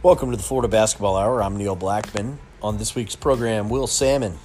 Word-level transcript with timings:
Welcome 0.00 0.30
to 0.30 0.36
the 0.36 0.44
Florida 0.44 0.68
Basketball 0.68 1.16
Hour. 1.16 1.42
I'm 1.42 1.56
Neil 1.56 1.74
Blackman. 1.74 2.38
On 2.62 2.78
this 2.78 2.94
week's 2.94 3.16
program, 3.16 3.68
Will 3.68 3.88
Sammon 3.88 4.38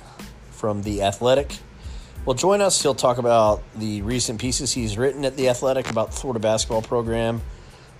from 0.49 0.81
The 0.81 1.03
Athletic 1.03 1.59
will 2.25 2.33
join 2.33 2.59
us. 2.59 2.81
He'll 2.81 2.95
talk 2.95 3.19
about 3.19 3.61
the 3.75 4.01
recent 4.01 4.41
pieces 4.41 4.71
he's 4.73 4.97
written 4.97 5.23
at 5.25 5.37
The 5.37 5.49
Athletic 5.49 5.91
about 5.91 6.09
the 6.09 6.17
Florida 6.17 6.39
basketball 6.39 6.81
program, 6.81 7.39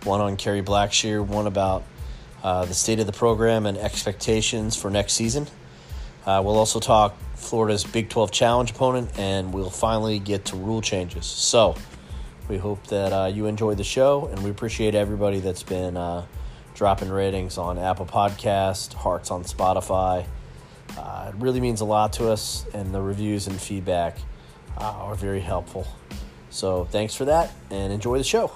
one 0.03 0.19
on 0.19 0.35
Kerry 0.35 0.63
Blackshear, 0.63 1.23
one 1.23 1.45
about 1.45 1.83
uh, 2.41 2.65
the 2.65 2.73
state 2.73 2.99
of 2.99 3.05
the 3.05 3.13
program 3.13 3.67
and 3.67 3.77
expectations 3.77 4.75
for 4.75 4.89
next 4.89 5.13
season. 5.13 5.45
Uh, 6.25 6.41
we'll 6.43 6.57
also 6.57 6.79
talk 6.79 7.15
Florida's 7.35 7.83
Big 7.83 8.09
12 8.09 8.31
Challenge 8.31 8.71
opponent, 8.71 9.11
and 9.19 9.53
we'll 9.53 9.69
finally 9.69 10.17
get 10.17 10.45
to 10.45 10.55
rule 10.55 10.81
changes. 10.81 11.27
So, 11.27 11.75
we 12.49 12.57
hope 12.57 12.87
that 12.87 13.13
uh, 13.13 13.25
you 13.27 13.45
enjoyed 13.45 13.77
the 13.77 13.83
show, 13.83 14.25
and 14.31 14.43
we 14.43 14.49
appreciate 14.49 14.95
everybody 14.95 15.39
that's 15.39 15.61
been 15.61 15.95
uh, 15.95 16.25
dropping 16.73 17.09
ratings 17.09 17.57
on 17.57 17.77
Apple 17.77 18.05
Podcast, 18.05 18.93
hearts 18.93 19.31
on 19.31 19.43
Spotify. 19.43 20.25
Uh, 20.97 21.31
it 21.33 21.35
really 21.39 21.59
means 21.59 21.81
a 21.81 21.85
lot 21.85 22.13
to 22.13 22.29
us, 22.29 22.65
and 22.73 22.93
the 22.93 23.01
reviews 23.01 23.47
and 23.47 23.59
feedback 23.59 24.17
uh, 24.77 24.83
are 24.83 25.15
very 25.15 25.39
helpful. 25.39 25.87
So 26.49 26.85
thanks 26.85 27.15
for 27.15 27.25
that, 27.25 27.51
and 27.71 27.91
enjoy 27.91 28.17
the 28.17 28.23
show. 28.23 28.51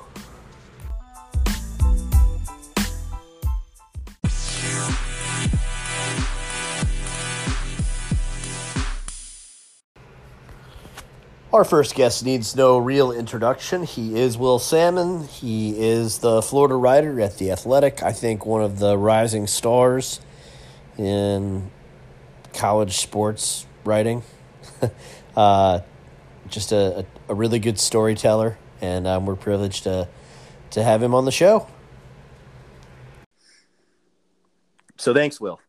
Our 11.58 11.64
first 11.64 11.96
guest 11.96 12.24
needs 12.24 12.56
no 12.56 12.78
real 12.78 13.12
introduction. 13.12 13.82
He 13.82 14.20
is 14.20 14.38
Will 14.38 14.60
Sammon. 14.60 15.24
He 15.24 15.72
is 15.76 16.20
the 16.20 16.40
Florida 16.44 16.76
writer 16.76 17.20
at 17.20 17.40
The 17.40 17.50
Athletic. 17.50 18.04
I 18.04 18.12
think 18.12 18.46
one 18.46 18.62
of 18.62 18.78
the 18.78 18.96
rising 18.96 19.48
stars 19.48 20.22
in 21.00 21.72
college 22.54 22.98
sports 22.98 23.66
writing. 23.84 24.22
uh, 25.36 25.80
just 26.48 26.72
a, 26.74 27.08
a, 27.28 27.34
really 27.34 27.58
good 27.58 27.80
storyteller, 27.80 28.60
and 28.80 29.08
um, 29.08 29.26
we're 29.26 29.36
privileged 29.36 29.86
to, 29.86 30.08
to 30.70 30.84
have 30.84 31.02
him 31.02 31.16
on 31.16 31.26
the 31.26 31.32
show. 31.32 31.68
So 34.98 35.12
thanks, 35.12 35.42
Will. 35.42 35.60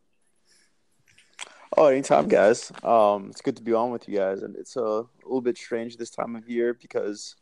Oh, 1.81 1.87
anytime, 1.87 2.27
guys. 2.27 2.73
Um, 2.83 3.29
it's 3.31 3.41
good 3.41 3.55
to 3.55 3.63
be 3.63 3.73
on 3.73 3.93
with 3.93 4.09
you 4.09 4.19
guys, 4.19 4.43
and 4.43 4.57
it's 4.57 4.75
a 4.75 5.05
little 5.23 5.41
bit 5.41 5.57
strange 5.57 5.97
this 5.97 6.11
time 6.11 6.35
of 6.35 6.49
year 6.49 6.75
because 6.75 7.37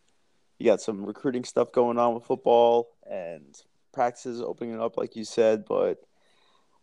you 0.58 0.66
got 0.66 0.82
some 0.82 1.06
recruiting 1.06 1.42
stuff 1.42 1.72
going 1.72 1.98
on 1.98 2.12
with 2.12 2.24
football 2.24 2.90
and 3.10 3.56
practices 3.94 4.42
opening 4.42 4.78
up, 4.78 4.98
like 4.98 5.16
you 5.16 5.24
said. 5.24 5.64
But 5.64 6.02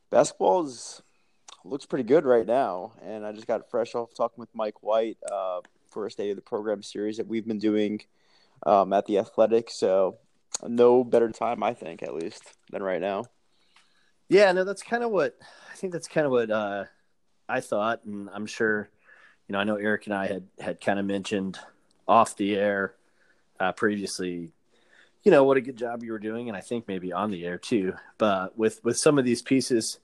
basketball 0.10 0.66
is, 0.66 1.04
looks 1.64 1.86
pretty 1.86 2.06
good 2.06 2.26
right 2.26 2.48
now, 2.48 2.94
and 3.04 3.24
I 3.24 3.32
just 3.34 3.46
got 3.46 3.70
fresh 3.70 3.94
off 3.94 4.16
talking 4.16 4.40
with 4.42 4.50
Mike 4.56 4.82
White 4.82 5.20
uh, 5.32 5.62
for 5.92 6.08
a 6.08 6.12
state 6.12 6.32
of 6.32 6.38
the 6.38 6.42
program 6.42 6.82
series 6.82 7.18
that 7.18 7.28
we've 7.28 7.46
been 7.46 7.60
doing 7.60 8.02
um, 8.66 8.94
at 8.94 9.06
the 9.06 9.20
Athletic. 9.20 9.70
So, 9.70 10.18
no 10.68 11.04
better 11.04 11.30
time, 11.30 11.62
I 11.62 11.76
think, 11.76 12.02
at 12.02 12.16
least, 12.16 12.56
than 12.72 12.82
right 12.82 13.00
now. 13.00 13.26
Yeah, 14.28 14.52
no, 14.54 14.64
that's 14.64 14.82
kind 14.82 15.04
of 15.04 15.12
what 15.12 15.38
I 15.72 15.76
think. 15.76 15.94
That's 15.94 16.08
kind 16.08 16.26
of 16.26 16.32
what. 16.32 16.50
Uh 16.50 16.86
I 17.54 17.60
thought, 17.60 18.04
and 18.06 18.32
I'm 18.34 18.48
sure, 18.48 18.90
you 19.48 19.54
know, 19.54 19.60
I 19.60 19.64
know 19.64 19.76
Eric 19.76 20.08
and 20.08 20.16
I 20.16 20.26
had 20.26 20.48
had 20.60 20.82
kind 20.82 20.98
of 20.98 21.06
mentioned 21.06 21.60
off 22.08 22.36
the 22.36 22.56
air 22.56 22.96
uh, 23.60 23.72
previously, 23.74 24.52
you 25.22 25.32
know, 25.32 25.44
what 25.44 25.58
a 25.58 25.62
good 25.62 25.78
job 25.78 26.02
you 26.04 26.14
were 26.14 26.20
doing, 26.20 26.48
and 26.48 26.58
I 26.58 26.62
think 26.62 26.88
maybe 26.88 27.14
on 27.14 27.30
the 27.30 27.46
air 27.46 27.60
too. 27.60 27.94
But 28.18 28.58
with 28.58 28.84
with 28.84 28.98
some 28.98 29.20
of 29.20 29.26
these 29.26 29.44
pieces, 29.44 30.00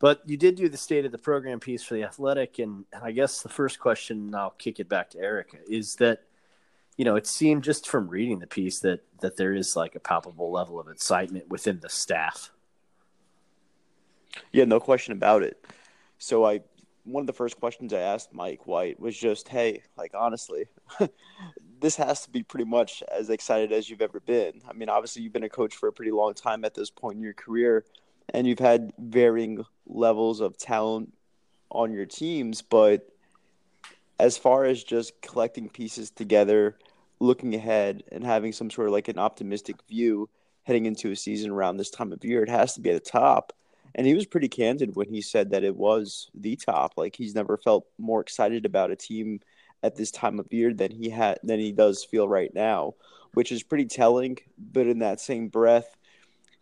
but 0.00 0.20
you 0.26 0.36
did 0.36 0.56
do 0.56 0.68
the 0.68 0.76
state 0.76 1.06
of 1.06 1.12
the 1.12 1.18
program 1.18 1.60
piece 1.60 1.82
for 1.82 1.94
the 1.94 2.04
athletic, 2.04 2.58
and, 2.58 2.84
and 2.92 3.02
I 3.02 3.12
guess 3.12 3.40
the 3.40 3.48
first 3.48 3.80
question, 3.80 4.18
and 4.26 4.36
I'll 4.36 4.50
kick 4.50 4.78
it 4.78 4.90
back 4.90 5.08
to 5.10 5.18
Eric, 5.18 5.56
is 5.66 5.94
that 5.96 6.24
you 6.98 7.06
know, 7.06 7.16
it 7.16 7.26
seemed 7.26 7.64
just 7.64 7.88
from 7.88 8.08
reading 8.08 8.38
the 8.38 8.46
piece 8.46 8.80
that 8.80 9.00
that 9.20 9.38
there 9.38 9.54
is 9.54 9.76
like 9.76 9.94
a 9.94 10.00
palpable 10.00 10.52
level 10.52 10.78
of 10.78 10.88
excitement 10.88 11.48
within 11.48 11.80
the 11.80 11.88
staff. 11.88 12.52
Yeah, 14.52 14.66
no 14.66 14.78
question 14.78 15.12
about 15.12 15.42
it. 15.42 15.64
So 16.18 16.44
I 16.44 16.60
one 17.04 17.22
of 17.22 17.26
the 17.26 17.32
first 17.32 17.58
questions 17.58 17.92
I 17.92 18.00
asked 18.00 18.32
Mike 18.32 18.66
White 18.66 19.00
was 19.00 19.16
just, 19.16 19.48
"Hey, 19.48 19.82
like 19.96 20.12
honestly, 20.14 20.66
this 21.80 21.96
has 21.96 22.22
to 22.24 22.30
be 22.30 22.42
pretty 22.42 22.64
much 22.64 23.02
as 23.10 23.30
excited 23.30 23.72
as 23.72 23.90
you've 23.90 24.02
ever 24.02 24.20
been. 24.20 24.62
I 24.68 24.72
mean, 24.72 24.88
obviously 24.88 25.22
you've 25.22 25.32
been 25.32 25.42
a 25.42 25.48
coach 25.48 25.74
for 25.74 25.88
a 25.88 25.92
pretty 25.92 26.12
long 26.12 26.34
time 26.34 26.64
at 26.64 26.74
this 26.74 26.90
point 26.90 27.16
in 27.16 27.22
your 27.22 27.34
career, 27.34 27.84
and 28.28 28.46
you've 28.46 28.60
had 28.60 28.92
varying 28.98 29.64
levels 29.86 30.40
of 30.40 30.56
talent 30.56 31.12
on 31.70 31.92
your 31.92 32.06
teams, 32.06 32.62
but 32.62 33.08
as 34.18 34.38
far 34.38 34.64
as 34.64 34.84
just 34.84 35.20
collecting 35.22 35.68
pieces 35.68 36.10
together, 36.10 36.78
looking 37.18 37.54
ahead, 37.54 38.04
and 38.12 38.24
having 38.24 38.52
some 38.52 38.70
sort 38.70 38.86
of 38.86 38.92
like 38.92 39.08
an 39.08 39.18
optimistic 39.18 39.76
view 39.88 40.28
heading 40.64 40.86
into 40.86 41.10
a 41.10 41.16
season 41.16 41.50
around 41.50 41.76
this 41.76 41.90
time 41.90 42.12
of 42.12 42.24
year, 42.24 42.42
it 42.44 42.48
has 42.48 42.74
to 42.74 42.80
be 42.80 42.90
at 42.90 43.02
the 43.02 43.10
top." 43.10 43.52
And 43.94 44.06
he 44.06 44.14
was 44.14 44.26
pretty 44.26 44.48
candid 44.48 44.96
when 44.96 45.08
he 45.08 45.20
said 45.20 45.50
that 45.50 45.64
it 45.64 45.76
was 45.76 46.30
the 46.34 46.56
top. 46.56 46.94
Like 46.96 47.16
he's 47.16 47.34
never 47.34 47.56
felt 47.56 47.86
more 47.98 48.20
excited 48.20 48.64
about 48.64 48.90
a 48.90 48.96
team 48.96 49.40
at 49.82 49.96
this 49.96 50.10
time 50.10 50.38
of 50.38 50.52
year 50.52 50.72
than 50.72 50.90
he 50.90 51.10
had 51.10 51.38
than 51.42 51.58
he 51.58 51.72
does 51.72 52.04
feel 52.04 52.28
right 52.28 52.52
now, 52.54 52.94
which 53.34 53.52
is 53.52 53.62
pretty 53.62 53.86
telling. 53.86 54.38
But 54.58 54.86
in 54.86 55.00
that 55.00 55.20
same 55.20 55.48
breath, 55.48 55.96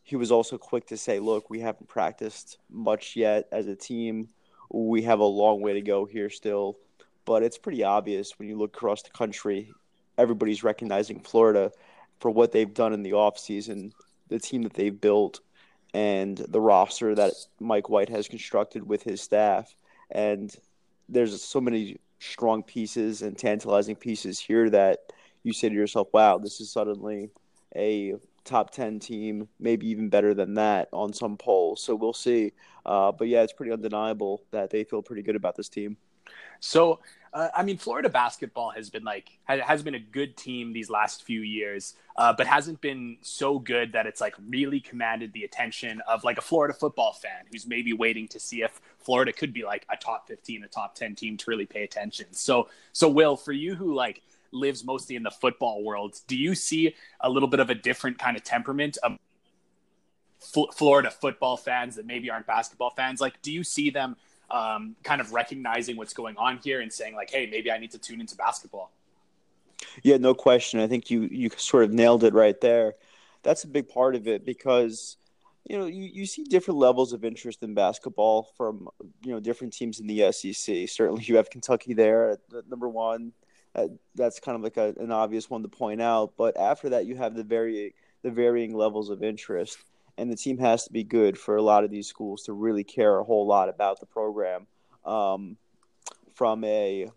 he 0.03 0.17
was 0.17 0.33
also 0.33 0.59
quick 0.59 0.87
to 0.89 0.97
say, 0.97 1.21
"Look, 1.21 1.51
we 1.51 1.61
haven't 1.61 1.89
practiced 1.89 2.59
much 2.69 3.17
yet 3.17 3.47
as 3.53 3.67
a 3.67 3.77
team. 3.77 4.29
We 4.71 5.03
have 5.03 5.21
a 5.21 5.25
long 5.25 5.61
way 5.61 5.75
to 5.75 5.83
go 5.83 6.05
here 6.05 6.31
still." 6.31 6.79
But 7.25 7.43
it's 7.43 7.59
pretty 7.59 7.85
obvious 7.85 8.39
when 8.39 8.49
you 8.49 8.57
look 8.57 8.75
across 8.75 9.03
the 9.03 9.11
country, 9.11 9.71
everybody's 10.19 10.65
recognizing 10.65 11.21
Florida 11.21 11.71
for 12.19 12.31
what 12.31 12.51
they've 12.51 12.75
done 12.75 12.93
in 12.93 13.03
the 13.03 13.13
offseason, 13.13 13.93
the 14.29 14.39
team 14.39 14.63
that 14.63 14.75
they've 14.75 15.01
built, 15.01 15.41
and 15.95 16.37
the 16.37 16.61
roster 16.61 17.15
that 17.15 17.33
Mike 17.59 17.89
White 17.89 18.09
has 18.09 18.29
constructed 18.29 18.87
with 18.87 19.03
his 19.03 19.21
staff. 19.21 19.75
And 20.11 20.55
there's 21.09 21.43
so 21.43 21.61
many 21.61 21.99
strong 22.21 22.63
pieces 22.63 23.23
and 23.23 23.37
tantalizing 23.37 23.97
pieces 23.97 24.39
here 24.39 24.71
that 24.71 24.99
you 25.43 25.53
say 25.53 25.69
to 25.69 25.75
yourself, 25.75 26.09
wow, 26.13 26.39
this 26.39 26.61
is 26.61 26.71
suddenly 26.71 27.31
a 27.75 28.15
top 28.45 28.71
10 28.71 28.99
team, 28.99 29.49
maybe 29.59 29.89
even 29.89 30.09
better 30.09 30.35
than 30.35 30.55
that 30.55 30.89
on 30.93 31.13
some 31.13 31.37
polls. 31.37 31.83
So 31.83 31.95
we'll 31.95 32.13
see. 32.13 32.53
Uh, 32.85 33.13
but 33.13 33.29
yeah, 33.29 33.43
it's 33.43 33.53
pretty 33.53 33.73
undeniable 33.73 34.43
that 34.51 34.71
they 34.71 34.85
feel 34.85 35.03
pretty 35.03 35.23
good 35.23 35.37
about 35.37 35.57
this 35.57 35.69
team. 35.69 35.97
So 36.61 37.01
uh, 37.33 37.49
I 37.55 37.63
mean, 37.63 37.79
Florida 37.79 38.09
basketball 38.09 38.71
has 38.71 38.91
been 38.91 39.05
like 39.05 39.39
has 39.45 39.83
been 39.83 39.95
a 39.95 40.01
good 40.01 40.37
team 40.37 40.73
these 40.73 40.91
last 40.91 41.23
few 41.23 41.43
years, 41.43 41.95
uh, 42.17 42.33
but 42.33 42.47
hasn't 42.47 42.81
been 42.81 43.19
so 43.21 43.59
good 43.59 43.93
that 43.93 44.07
it's 44.07 44.21
like 44.21 44.35
really 44.49 44.81
commanded 44.81 45.33
the 45.33 45.45
attention 45.45 46.03
of 46.09 46.25
like 46.25 46.39
a 46.39 46.41
Florida 46.41 46.75
football 46.75 47.13
fan 47.13 47.45
who's 47.53 47.67
maybe 47.67 47.93
waiting 47.93 48.27
to 48.29 48.41
see 48.41 48.63
if 48.63 48.81
Florida 48.99 49.33
could 49.33 49.53
be 49.53 49.65
like 49.65 49.87
a 49.93 49.97
top 49.97 50.27
fifteen, 50.27 50.65
a 50.65 50.69
top 50.69 50.97
ten 50.97 51.15
team 51.15 51.37
to 51.37 51.45
really 51.49 51.67
pay 51.67 51.85
attention. 51.85 52.27
So, 52.33 52.69
so 52.93 53.09
Will, 53.09 53.37
for 53.37 53.53
you 53.53 53.77
who 53.77 53.95
like 53.95 54.23
lives 54.51 54.85
mostly 54.85 55.15
in 55.15 55.23
the 55.23 55.31
football 55.31 55.85
world, 55.85 56.19
do 56.27 56.37
you 56.37 56.57
see 56.57 56.97
a 57.21 57.31
little 57.31 57.49
bit 57.49 57.61
of 57.61 57.71
a 57.71 57.77
different 57.77 58.19
kind 58.19 58.37
of 58.37 58.43
temperament 58.43 58.99
of 59.05 59.19
Florida 60.75 61.13
football 61.13 61.57
fans 61.57 61.95
that 61.95 62.07
maybe 62.07 62.29
aren't 62.29 62.49
basketball 62.49 62.91
fans? 62.91 63.21
Like, 63.21 63.41
do 63.41 63.53
you 63.53 63.63
see 63.63 63.91
them? 63.91 64.17
Um, 64.51 64.97
kind 65.03 65.21
of 65.21 65.33
recognizing 65.33 65.97
what's 65.97 66.15
going 66.15 66.37
on 66.37 66.59
here 66.59 66.81
and 66.81 66.93
saying 66.93 67.15
like, 67.15 67.31
hey, 67.31 67.47
maybe 67.51 67.71
I 67.71 67.79
need 67.79 67.93
to 67.93 67.99
tune 67.99 68.21
into 68.21 68.37
basketball. 68.37 68.91
Yeah, 70.03 70.19
no 70.19 70.35
question. 70.35 70.81
I 70.81 70.87
think 70.87 71.11
you 71.11 71.23
you 71.23 71.51
sort 71.57 71.85
of 71.85 71.93
nailed 71.93 72.25
it 72.25 72.35
right 72.35 72.61
there. 72.61 72.95
That's 73.43 73.65
a 73.65 73.69
big 73.69 73.89
part 73.89 74.15
of 74.15 74.29
it 74.29 74.45
because 74.45 75.17
you 75.69 75.79
know 75.79 75.87
you, 75.87 76.05
you 76.05 76.27
see 76.27 76.45
different 76.45 76.79
levels 76.79 77.13
of 77.13 77.25
interest 77.25 77.63
in 77.63 77.75
basketball 77.75 78.51
from 78.57 78.89
you 79.23 79.33
know 79.33 79.41
different 79.41 79.73
teams 79.73 80.01
in 80.01 80.07
the 80.07 80.31
SEC. 80.33 80.89
Certainly, 80.89 81.25
you 81.25 81.37
have 81.37 81.51
Kentucky 81.51 81.95
there 81.95 82.31
at 82.31 82.41
number 82.69 82.89
one. 82.89 83.33
Uh, 83.75 83.87
that's 84.17 84.41
kind 84.41 84.57
of 84.57 84.63
like 84.63 84.77
a, 84.77 84.95
an 85.01 85.13
obvious 85.13 85.49
one 85.49 85.63
to 85.63 85.69
point 85.69 86.03
out. 86.03 86.33
But 86.37 86.57
after 86.57 86.91
that, 86.91 87.07
you 87.07 87.17
have 87.17 87.35
the 87.35 87.45
very 87.45 87.95
the 88.23 88.31
varying 88.31 88.75
levels 88.75 89.11
of 89.11 89.23
interest 89.23 89.79
and 90.21 90.31
the 90.31 90.37
team 90.37 90.59
has 90.59 90.85
to 90.85 90.93
be 90.93 91.03
good 91.03 91.39
for 91.39 91.57
a 91.57 91.63
lot 91.63 91.83
of 91.83 91.91
these 91.91 92.07
schools 92.07 92.43
to 92.43 92.53
really 92.53 92.85
care 92.85 93.19
a 93.19 93.25
whole 93.25 93.47
lot 93.47 93.71
about 93.71 94.01
the 94.01 94.07
program 94.07 94.67
um, 95.07 95.57
from 96.35 96.63
a 96.63 97.09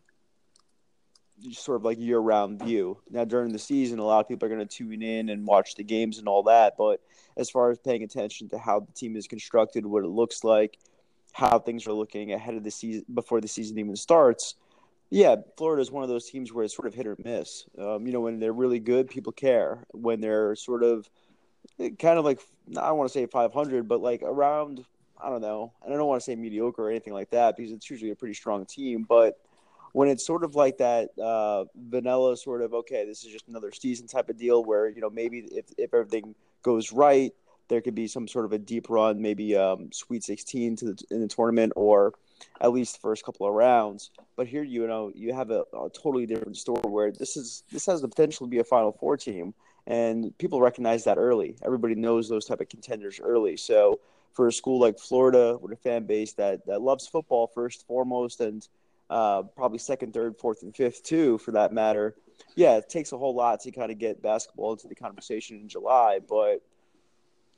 sort 1.51 1.75
of 1.75 1.83
like 1.83 1.99
year 1.99 2.19
round 2.19 2.63
view. 2.63 2.97
Now, 3.11 3.25
during 3.25 3.51
the 3.51 3.59
season, 3.59 3.99
a 3.99 4.05
lot 4.05 4.21
of 4.21 4.29
people 4.29 4.45
are 4.45 4.55
going 4.55 4.65
to 4.65 4.77
tune 4.77 5.01
in 5.01 5.27
and 5.27 5.45
watch 5.45 5.75
the 5.75 5.83
games 5.83 6.17
and 6.17 6.29
all 6.29 6.43
that. 6.43 6.75
But 6.77 7.01
as 7.35 7.49
far 7.49 7.71
as 7.71 7.77
paying 7.77 8.03
attention 8.03 8.47
to 8.49 8.57
how 8.57 8.79
the 8.79 8.91
team 8.93 9.17
is 9.17 9.27
constructed, 9.27 9.85
what 9.85 10.05
it 10.05 10.09
looks 10.09 10.45
like, 10.45 10.79
how 11.33 11.59
things 11.59 11.85
are 11.87 11.93
looking 11.93 12.31
ahead 12.31 12.55
of 12.55 12.63
the 12.63 12.71
season 12.71 13.03
before 13.13 13.41
the 13.41 13.49
season 13.49 13.77
even 13.79 13.97
starts, 13.97 14.55
yeah, 15.09 15.35
Florida 15.57 15.81
is 15.81 15.91
one 15.91 16.03
of 16.03 16.09
those 16.09 16.29
teams 16.29 16.53
where 16.53 16.63
it's 16.63 16.73
sort 16.73 16.87
of 16.87 16.93
hit 16.93 17.05
or 17.05 17.17
miss. 17.21 17.65
Um, 17.77 18.07
you 18.07 18.13
know, 18.13 18.21
when 18.21 18.39
they're 18.39 18.53
really 18.53 18.79
good, 18.79 19.09
people 19.09 19.33
care. 19.33 19.83
When 19.91 20.21
they're 20.21 20.55
sort 20.55 20.83
of 20.83 21.09
kind 21.99 22.19
of 22.19 22.25
like 22.25 22.39
I 22.77 22.91
want 22.91 23.09
to 23.09 23.13
say 23.13 23.25
500, 23.25 23.87
but 23.87 24.01
like 24.01 24.21
around 24.23 24.85
I 25.21 25.29
don't 25.29 25.41
know, 25.41 25.71
and 25.83 25.93
I 25.93 25.97
don't 25.97 26.07
want 26.07 26.21
to 26.21 26.25
say 26.25 26.35
mediocre 26.35 26.83
or 26.83 26.89
anything 26.89 27.13
like 27.13 27.29
that 27.29 27.55
because 27.55 27.71
it's 27.71 27.89
usually 27.89 28.11
a 28.11 28.15
pretty 28.15 28.33
strong 28.33 28.65
team, 28.65 29.05
but 29.07 29.39
when 29.93 30.09
it's 30.09 30.25
sort 30.25 30.43
of 30.43 30.55
like 30.55 30.79
that 30.79 31.09
uh, 31.19 31.65
vanilla 31.75 32.35
sort 32.35 32.61
of 32.61 32.73
okay, 32.73 33.05
this 33.05 33.23
is 33.23 33.31
just 33.31 33.47
another 33.47 33.71
season 33.71 34.07
type 34.07 34.29
of 34.29 34.37
deal 34.37 34.63
where 34.63 34.89
you 34.89 35.01
know 35.01 35.09
maybe 35.09 35.39
if 35.51 35.65
if 35.77 35.93
everything 35.93 36.35
goes 36.61 36.91
right, 36.91 37.31
there 37.69 37.81
could 37.81 37.95
be 37.95 38.07
some 38.07 38.27
sort 38.27 38.45
of 38.45 38.53
a 38.53 38.57
deep 38.57 38.89
run, 38.89 39.21
maybe 39.21 39.55
um, 39.55 39.91
Sweet 39.91 40.23
16 40.23 40.75
to 40.77 40.85
the, 40.85 41.03
in 41.11 41.21
the 41.21 41.27
tournament 41.27 41.73
or 41.75 42.13
at 42.59 42.71
least 42.71 42.95
the 42.95 42.99
first 42.99 43.23
couple 43.23 43.47
of 43.47 43.53
rounds. 43.53 44.11
But 44.35 44.47
here, 44.47 44.63
you 44.63 44.85
know, 44.87 45.11
you 45.15 45.33
have 45.33 45.51
a, 45.51 45.63
a 45.73 45.89
totally 45.89 46.25
different 46.25 46.57
story 46.57 46.81
where 46.89 47.11
this 47.11 47.37
is 47.37 47.63
this 47.71 47.85
has 47.85 48.01
the 48.01 48.07
potential 48.07 48.47
to 48.47 48.51
be 48.51 48.59
a 48.59 48.63
Final 48.63 48.91
Four 48.91 49.15
team, 49.15 49.53
and 49.87 50.37
people 50.37 50.61
recognize 50.61 51.03
that 51.05 51.17
early. 51.17 51.55
Everybody 51.63 51.95
knows 51.95 52.29
those 52.29 52.45
type 52.45 52.61
of 52.61 52.69
contenders 52.69 53.19
early. 53.21 53.57
So 53.57 53.99
for 54.33 54.47
a 54.47 54.51
school 54.51 54.79
like 54.79 54.99
Florida 54.99 55.57
with 55.61 55.71
a 55.71 55.75
fan 55.75 56.05
base 56.05 56.33
that 56.33 56.65
that 56.65 56.81
loves 56.81 57.07
football 57.07 57.47
first 57.47 57.85
foremost 57.87 58.41
and 58.41 58.67
uh, 59.09 59.43
probably 59.55 59.77
second, 59.77 60.13
third, 60.13 60.37
fourth, 60.37 60.63
and 60.63 60.75
fifth 60.75 61.03
too, 61.03 61.37
for 61.37 61.51
that 61.51 61.71
matter. 61.71 62.15
Yeah, 62.55 62.77
it 62.77 62.89
takes 62.89 63.11
a 63.11 63.17
whole 63.17 63.35
lot 63.35 63.59
to 63.61 63.71
kind 63.71 63.91
of 63.91 63.99
get 63.99 64.21
basketball 64.23 64.73
into 64.73 64.87
the 64.87 64.95
conversation 64.95 65.57
in 65.57 65.67
July, 65.67 66.19
but 66.27 66.61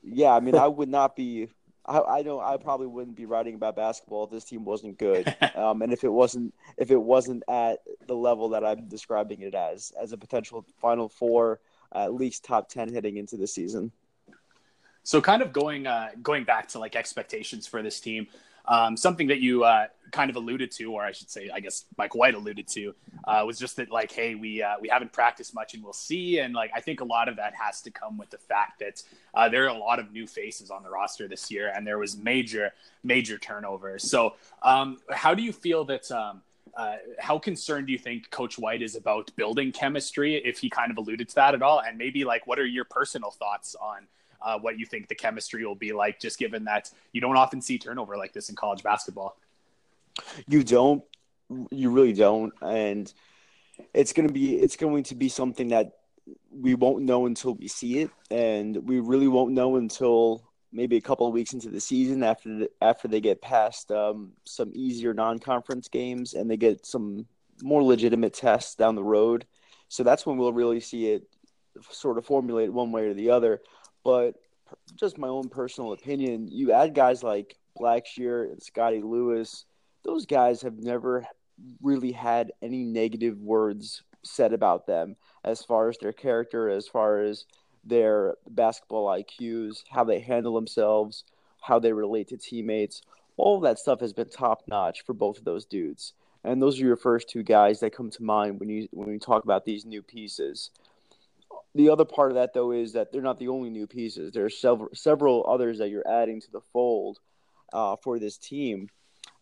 yeah, 0.02 0.32
I 0.32 0.40
mean, 0.40 0.54
I 0.54 0.66
would 0.66 0.88
not 0.88 1.16
be. 1.16 1.48
I, 1.84 2.00
I 2.00 2.22
don't. 2.22 2.42
I 2.42 2.56
probably 2.56 2.86
wouldn't 2.86 3.16
be 3.16 3.26
writing 3.26 3.54
about 3.54 3.76
basketball 3.76 4.24
if 4.24 4.30
this 4.30 4.44
team 4.44 4.64
wasn't 4.64 4.98
good, 4.98 5.34
um, 5.54 5.82
and 5.82 5.92
if 5.92 6.04
it 6.04 6.08
wasn't 6.08 6.54
if 6.76 6.90
it 6.90 7.00
wasn't 7.00 7.42
at 7.48 7.78
the 8.06 8.14
level 8.14 8.50
that 8.50 8.64
I'm 8.64 8.88
describing 8.88 9.42
it 9.42 9.54
as, 9.54 9.92
as 10.00 10.12
a 10.12 10.16
potential 10.16 10.64
Final 10.80 11.08
Four, 11.08 11.60
at 12.04 12.14
least 12.14 12.44
top 12.44 12.68
ten 12.68 12.92
heading 12.92 13.16
into 13.16 13.36
the 13.36 13.46
season. 13.46 13.92
So, 15.02 15.20
kind 15.20 15.42
of 15.42 15.52
going 15.52 15.86
uh, 15.86 16.10
going 16.22 16.44
back 16.44 16.68
to 16.68 16.78
like 16.78 16.96
expectations 16.96 17.66
for 17.66 17.82
this 17.82 18.00
team. 18.00 18.26
Um, 18.68 18.96
something 18.96 19.28
that 19.28 19.38
you 19.38 19.62
uh, 19.62 19.86
kind 20.10 20.28
of 20.28 20.34
alluded 20.34 20.72
to, 20.72 20.92
or 20.92 21.04
I 21.04 21.12
should 21.12 21.30
say, 21.30 21.50
I 21.54 21.60
guess 21.60 21.84
Mike 21.96 22.16
White 22.16 22.34
alluded 22.34 22.66
to, 22.68 22.96
uh, 23.24 23.44
was 23.46 23.60
just 23.60 23.76
that 23.76 23.90
like, 23.90 24.10
hey, 24.10 24.34
we 24.34 24.62
uh, 24.62 24.74
we 24.80 24.88
haven't 24.88 25.12
practiced 25.12 25.54
much, 25.54 25.74
and 25.74 25.84
we'll 25.84 25.92
see. 25.92 26.40
And 26.40 26.52
like, 26.52 26.72
I 26.74 26.80
think 26.80 27.00
a 27.00 27.04
lot 27.04 27.28
of 27.28 27.36
that 27.36 27.54
has 27.54 27.80
to 27.82 27.92
come 27.92 28.18
with 28.18 28.30
the 28.30 28.38
fact 28.38 28.80
that 28.80 29.02
uh, 29.34 29.48
there 29.48 29.64
are 29.64 29.68
a 29.68 29.78
lot 29.78 30.00
of 30.00 30.10
new 30.10 30.26
faces 30.26 30.70
on 30.70 30.82
the 30.82 30.90
roster 30.90 31.28
this 31.28 31.50
year, 31.50 31.72
and 31.74 31.86
there 31.86 31.98
was 31.98 32.16
major 32.16 32.72
major 33.04 33.38
turnover. 33.38 33.98
So, 34.00 34.34
um, 34.62 34.98
how 35.10 35.34
do 35.34 35.42
you 35.42 35.52
feel 35.52 35.84
that? 35.84 36.10
Um, 36.10 36.42
uh, 36.76 36.96
how 37.18 37.38
concerned 37.38 37.86
do 37.86 37.92
you 37.92 37.98
think 37.98 38.30
Coach 38.30 38.58
White 38.58 38.82
is 38.82 38.96
about 38.96 39.34
building 39.36 39.72
chemistry? 39.72 40.36
If 40.36 40.58
he 40.58 40.68
kind 40.68 40.90
of 40.90 40.98
alluded 40.98 41.28
to 41.30 41.34
that 41.36 41.54
at 41.54 41.62
all, 41.62 41.80
and 41.80 41.96
maybe 41.96 42.24
like, 42.24 42.46
what 42.46 42.58
are 42.58 42.66
your 42.66 42.84
personal 42.84 43.30
thoughts 43.30 43.74
on 43.80 44.06
uh, 44.42 44.58
what 44.58 44.78
you 44.78 44.84
think 44.84 45.08
the 45.08 45.14
chemistry 45.14 45.64
will 45.64 45.74
be 45.74 45.92
like, 45.92 46.20
just 46.20 46.38
given 46.38 46.64
that 46.64 46.90
you 47.12 47.20
don't 47.20 47.36
often 47.36 47.62
see 47.62 47.78
turnover 47.78 48.16
like 48.16 48.32
this 48.32 48.50
in 48.50 48.54
college 48.54 48.82
basketball. 48.82 49.38
You 50.46 50.62
don't, 50.62 51.02
you 51.70 51.90
really 51.90 52.12
don't, 52.12 52.52
and 52.60 53.12
it's 53.94 54.12
gonna 54.12 54.32
be 54.32 54.56
it's 54.56 54.76
going 54.76 55.04
to 55.04 55.14
be 55.14 55.28
something 55.28 55.68
that 55.68 55.98
we 56.50 56.74
won't 56.74 57.02
know 57.02 57.26
until 57.26 57.54
we 57.54 57.68
see 57.68 58.00
it, 58.00 58.10
and 58.30 58.76
we 58.88 59.00
really 59.00 59.28
won't 59.28 59.52
know 59.52 59.76
until 59.76 60.45
maybe 60.76 60.98
a 60.98 61.00
couple 61.00 61.26
of 61.26 61.32
weeks 61.32 61.54
into 61.54 61.70
the 61.70 61.80
season 61.80 62.22
after 62.22 62.58
the, 62.58 62.70
after 62.82 63.08
they 63.08 63.20
get 63.20 63.40
past 63.40 63.90
um, 63.90 64.32
some 64.44 64.70
easier 64.74 65.14
non-conference 65.14 65.88
games 65.88 66.34
and 66.34 66.50
they 66.50 66.56
get 66.58 66.84
some 66.84 67.26
more 67.62 67.82
legitimate 67.82 68.34
tests 68.34 68.74
down 68.74 68.94
the 68.94 69.02
road. 69.02 69.46
So 69.88 70.02
that's 70.02 70.26
when 70.26 70.36
we'll 70.36 70.52
really 70.52 70.80
see 70.80 71.08
it 71.08 71.26
sort 71.90 72.18
of 72.18 72.26
formulate 72.26 72.72
one 72.72 72.92
way 72.92 73.06
or 73.06 73.14
the 73.14 73.30
other. 73.30 73.62
But 74.04 74.34
just 74.96 75.16
my 75.16 75.28
own 75.28 75.48
personal 75.48 75.92
opinion, 75.92 76.48
you 76.48 76.72
add 76.72 76.94
guys 76.94 77.22
like 77.22 77.56
Blackshear 77.78 78.50
and 78.50 78.62
Scottie 78.62 79.02
Lewis, 79.02 79.64
those 80.04 80.26
guys 80.26 80.60
have 80.62 80.78
never 80.78 81.26
really 81.80 82.12
had 82.12 82.52
any 82.60 82.84
negative 82.84 83.38
words 83.40 84.02
said 84.22 84.52
about 84.52 84.86
them 84.86 85.16
as 85.42 85.62
far 85.62 85.88
as 85.88 85.96
their 85.98 86.12
character, 86.12 86.68
as 86.68 86.86
far 86.86 87.20
as 87.22 87.46
their 87.86 88.34
basketball 88.48 89.06
IQs, 89.06 89.84
how 89.90 90.04
they 90.04 90.20
handle 90.20 90.54
themselves, 90.54 91.24
how 91.60 91.78
they 91.78 91.92
relate 91.92 92.28
to 92.28 92.36
teammates. 92.36 93.02
All 93.36 93.60
that 93.60 93.78
stuff 93.78 94.00
has 94.00 94.12
been 94.12 94.28
top 94.28 94.62
notch 94.66 95.02
for 95.04 95.12
both 95.12 95.38
of 95.38 95.44
those 95.44 95.64
dudes. 95.64 96.14
And 96.44 96.62
those 96.62 96.80
are 96.80 96.84
your 96.84 96.96
first 96.96 97.28
two 97.28 97.42
guys 97.42 97.80
that 97.80 97.94
come 97.94 98.10
to 98.10 98.22
mind 98.22 98.60
when 98.60 98.68
you 98.68 98.88
when 98.92 99.10
you 99.10 99.18
talk 99.18 99.44
about 99.44 99.64
these 99.64 99.84
new 99.84 100.02
pieces 100.02 100.70
the 101.76 101.90
other 101.90 102.04
part 102.04 102.30
of 102.30 102.36
that 102.36 102.54
though 102.54 102.72
is 102.72 102.94
that 102.94 103.12
they're 103.12 103.22
not 103.22 103.38
the 103.38 103.48
only 103.48 103.70
new 103.70 103.86
pieces. 103.86 104.32
There 104.32 104.44
are 104.44 104.50
several 104.50 104.88
several 104.94 105.44
others 105.46 105.78
that 105.78 105.90
you're 105.90 106.08
adding 106.08 106.40
to 106.40 106.50
the 106.50 106.62
fold 106.72 107.18
uh, 107.72 107.96
for 108.02 108.18
this 108.18 108.38
team, 108.38 108.88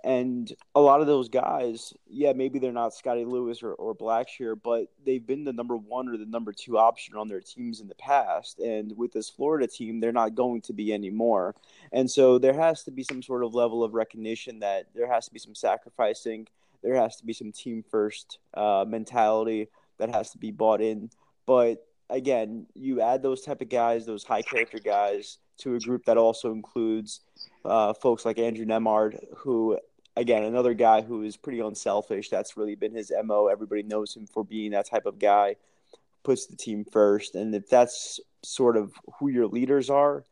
and 0.05 0.53
a 0.75 0.81
lot 0.81 1.01
of 1.01 1.07
those 1.07 1.31
guys, 1.31 1.95
yeah, 2.07 2.35
maybe 2.35 2.59
they're 2.59 2.73
not 2.73 2.93
Scottie 2.93 3.25
Lewis 3.25 3.63
or, 3.63 3.73
or 3.73 3.95
Blackshear, 3.95 4.55
but 4.63 4.89
they've 5.07 5.27
been 5.27 5.45
the 5.45 5.53
number 5.53 5.79
one 5.79 6.09
or 6.09 6.19
the 6.19 6.27
number 6.27 6.53
two 6.53 6.77
option 6.77 7.17
on 7.17 7.27
their 7.27 7.41
teams 7.41 7.81
in 7.81 7.89
the 7.89 7.95
past. 7.95 8.59
And 8.59 8.95
with 8.99 9.15
this 9.15 9.31
Florida 9.31 9.67
team, 9.67 10.01
they're 10.01 10.13
not 10.13 10.35
going 10.35 10.61
to 10.63 10.75
be 10.75 10.93
anymore. 10.93 11.55
And 11.91 12.11
so 12.11 12.39
there 12.39 12.53
has 12.53 12.83
to 12.85 12.91
be 12.91 13.03
some 13.03 13.23
sort 13.23 13.43
of 13.43 13.55
level 13.55 13.83
of 13.83 13.95
recognition 13.95 14.59
that 14.59 14.89
there 14.95 15.11
has 15.11 15.25
to 15.25 15.33
be 15.33 15.39
some 15.39 15.55
sacrificing. 15.55 16.49
There 16.83 16.97
has 16.97 17.17
to 17.17 17.25
be 17.25 17.33
some 17.33 17.51
team 17.51 17.83
first 17.91 18.39
uh, 18.53 18.85
mentality 18.87 19.69
that 19.97 20.15
has 20.15 20.31
to 20.33 20.39
be 20.39 20.51
bought 20.51 20.83
in. 20.83 21.09
But 21.47 21.87
again, 22.11 22.67
you 22.75 23.01
add 23.01 23.23
those 23.23 23.41
type 23.41 23.63
of 23.63 23.71
guys, 23.71 24.05
those 24.05 24.25
high 24.25 24.43
character 24.43 24.79
guys, 24.79 25.39
to 25.57 25.77
a 25.77 25.81
group 25.81 26.05
that 26.05 26.19
also 26.19 26.53
includes 26.53 27.21
uh, 27.65 27.95
folks 27.95 28.25
like 28.25 28.39
Andrew 28.39 28.67
Nembhard, 28.67 29.19
who, 29.37 29.79
again, 30.17 30.45
another 30.45 30.75
guy 30.75 31.03
who 31.03 31.23
is 31.23 31.37
pretty 31.37 31.61
unselfish. 31.61 32.29
That's 32.29 32.57
really 32.57 32.75
been 32.75 32.95
his 32.95 33.13
mo. 33.25 33.49
Everybody 33.49 33.83
knows 33.83 34.15
him 34.15 34.27
for 34.27 34.45
being 34.45 34.73
that 34.73 34.87
type 34.87 35.07
of 35.07 35.19
guy, 35.19 35.57
puts 36.23 36.47
the 36.47 36.57
team 36.57 36.85
first, 36.91 37.35
and 37.35 37.55
if 37.55 37.69
that's 37.69 38.21
sort 38.43 38.77
of 38.77 38.93
who 39.19 39.29
your 39.29 39.47
leaders 39.47 39.91
are, 39.91 40.25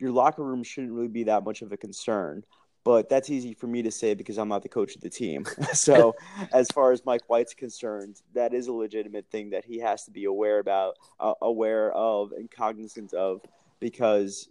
your 0.00 0.12
locker 0.12 0.44
room 0.44 0.62
shouldn't 0.62 0.92
really 0.92 1.08
be 1.08 1.24
that 1.24 1.44
much 1.44 1.62
of 1.62 1.72
a 1.72 1.76
concern 1.76 2.44
but 2.84 3.08
that's 3.08 3.30
easy 3.30 3.54
for 3.54 3.66
me 3.66 3.82
to 3.82 3.90
say 3.90 4.14
because 4.14 4.38
I'm 4.38 4.48
not 4.48 4.62
the 4.62 4.68
coach 4.68 4.94
of 4.94 5.00
the 5.00 5.10
team. 5.10 5.46
so, 5.72 6.14
as 6.52 6.68
far 6.68 6.92
as 6.92 7.04
Mike 7.04 7.22
White's 7.26 7.54
concerned, 7.54 8.20
that 8.34 8.52
is 8.52 8.68
a 8.68 8.72
legitimate 8.72 9.26
thing 9.30 9.50
that 9.50 9.64
he 9.64 9.78
has 9.78 10.04
to 10.04 10.10
be 10.10 10.26
aware 10.26 10.58
about, 10.58 10.96
uh, 11.18 11.32
aware 11.40 11.90
of, 11.92 12.32
and 12.32 12.50
cognizant 12.50 13.14
of 13.14 13.40
because 13.80 14.48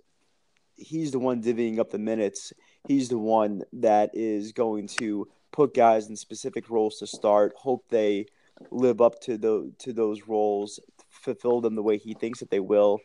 he's 0.76 1.12
the 1.12 1.20
one 1.20 1.42
divvying 1.42 1.80
up 1.80 1.92
the 1.92 2.00
minutes. 2.00 2.52
He's 2.88 3.10
the 3.10 3.18
one 3.18 3.64
that 3.74 4.12
is 4.14 4.52
going 4.52 4.88
to 5.00 5.28
put 5.52 5.74
guys 5.74 6.10
in 6.10 6.16
specific 6.16 6.70
roles 6.70 7.00
to 7.00 7.08
start. 7.08 7.54
Hope 7.56 7.86
they 7.90 8.26
live 8.72 9.02
up 9.02 9.22
to 9.22 9.38
the 9.38 9.72
to 9.80 9.94
those 9.94 10.28
roles, 10.28 10.80
fulfill 11.10 11.62
them 11.62 11.76
the 11.76 11.84
way 11.84 11.98
he 11.98 12.14
thinks 12.14 12.40
that 12.40 12.50
they 12.50 12.60
will, 12.60 13.00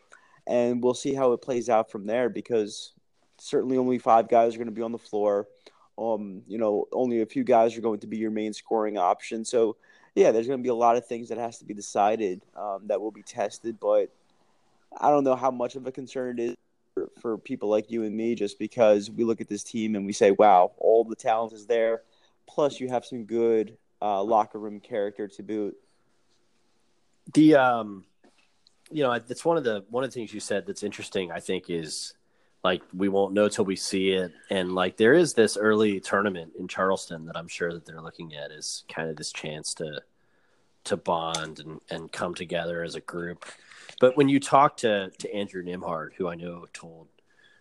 and 0.47 0.83
we'll 0.83 0.95
see 0.95 1.15
how 1.15 1.33
it 1.33 1.43
plays 1.43 1.69
out 1.69 1.91
from 1.91 2.07
there 2.07 2.29
because 2.29 2.93
certainly 3.39 3.79
only 3.79 3.99
five 3.99 4.29
guys 4.29 4.55
are 4.55 4.59
going 4.59 4.67
to 4.67 4.73
be 4.73 4.83
on 4.83 4.93
the 4.93 4.99
floor. 4.99 5.47
Um, 5.97 6.43
you 6.47 6.59
know, 6.59 6.87
only 6.93 7.21
a 7.23 7.27
few 7.27 7.45
guys 7.45 7.77
are 7.77 7.81
going 7.81 8.01
to 8.01 8.07
be 8.07 8.19
your 8.19 8.31
main 8.31 8.53
scoring 8.53 8.99
option. 8.99 9.45
So, 9.45 9.77
yeah, 10.15 10.33
there's 10.33 10.47
going 10.47 10.59
to 10.59 10.63
be 10.63 10.69
a 10.69 10.75
lot 10.75 10.97
of 10.97 11.07
things 11.07 11.29
that 11.29 11.39
has 11.39 11.59
to 11.59 11.65
be 11.65 11.75
decided 11.75 12.43
um, 12.57 12.87
that 12.87 13.01
will 13.01 13.11
be 13.11 13.23
tested. 13.23 13.79
But 13.81 14.13
I 15.01 15.11
don't 15.11 15.25
know 15.25 15.35
how 15.37 15.51
much 15.51 15.75
of 15.77 15.87
a 15.87 15.93
concern 15.93 16.39
it 16.39 16.43
is 16.43 16.57
for, 17.21 17.39
people 17.39 17.69
like 17.69 17.91
you 17.91 18.05
and 18.05 18.15
me, 18.15 18.35
just 18.35 18.59
because 18.59 19.11
we 19.11 19.25
look 19.25 19.41
at 19.41 19.49
this 19.49 19.63
team 19.63 19.95
and 19.95 20.05
we 20.05 20.13
say, 20.13 20.31
"Wow, 20.33 20.73
all 20.79 21.05
the 21.05 21.17
talent 21.17 21.53
is 21.53 21.67
there." 21.67 22.03
Plus, 22.47 22.81
you 22.81 22.89
have 22.89 23.05
some 23.05 23.25
good 23.25 23.77
uh, 24.03 24.23
locker 24.23 24.59
room 24.59 24.81
character 24.81 25.29
to 25.29 25.43
boot. 25.43 25.77
The 27.35 27.57
um, 27.57 28.05
you 28.91 29.03
know, 29.03 29.19
that's 29.19 29.45
one 29.45 29.57
of 29.57 29.65
the 29.65 29.85
one 29.91 30.05
of 30.05 30.11
the 30.11 30.15
things 30.15 30.33
you 30.33 30.41
said 30.41 30.67
that's 30.67 30.83
interesting. 30.83 31.31
I 31.31 31.41
think 31.41 31.71
is 31.71 32.15
like 32.65 32.83
we 32.93 33.09
won't 33.09 33.35
know 33.35 33.49
till 33.49 33.65
we 33.65 33.77
see 33.77 34.11
it 34.11 34.33
and 34.51 34.75
like 34.75 34.97
there 34.97 35.15
is 35.15 35.35
this 35.35 35.57
early 35.57 36.01
tournament 36.01 36.53
in 36.59 36.67
charleston 36.67 37.25
that 37.25 37.37
i'm 37.37 37.49
sure 37.49 37.73
that 37.73 37.87
they're 37.87 38.03
looking 38.03 38.35
at 38.35 38.51
as 38.51 38.85
kind 38.93 39.09
of 39.09 39.17
this 39.17 39.33
chance 39.33 39.75
to 39.75 40.03
to 40.85 40.97
bond 40.97 41.61
and, 41.61 41.81
and 41.91 42.13
come 42.13 42.35
together 42.35 42.83
as 42.83 42.95
a 42.95 43.01
group 43.01 43.45
but 44.01 44.17
when 44.17 44.29
you 44.29 44.41
talk 44.41 44.77
to 44.77 45.11
to 45.19 45.33
andrew 45.35 45.63
nembhard 45.63 46.13
who 46.15 46.29
i 46.29 46.35
know 46.35 46.67
told 46.73 47.07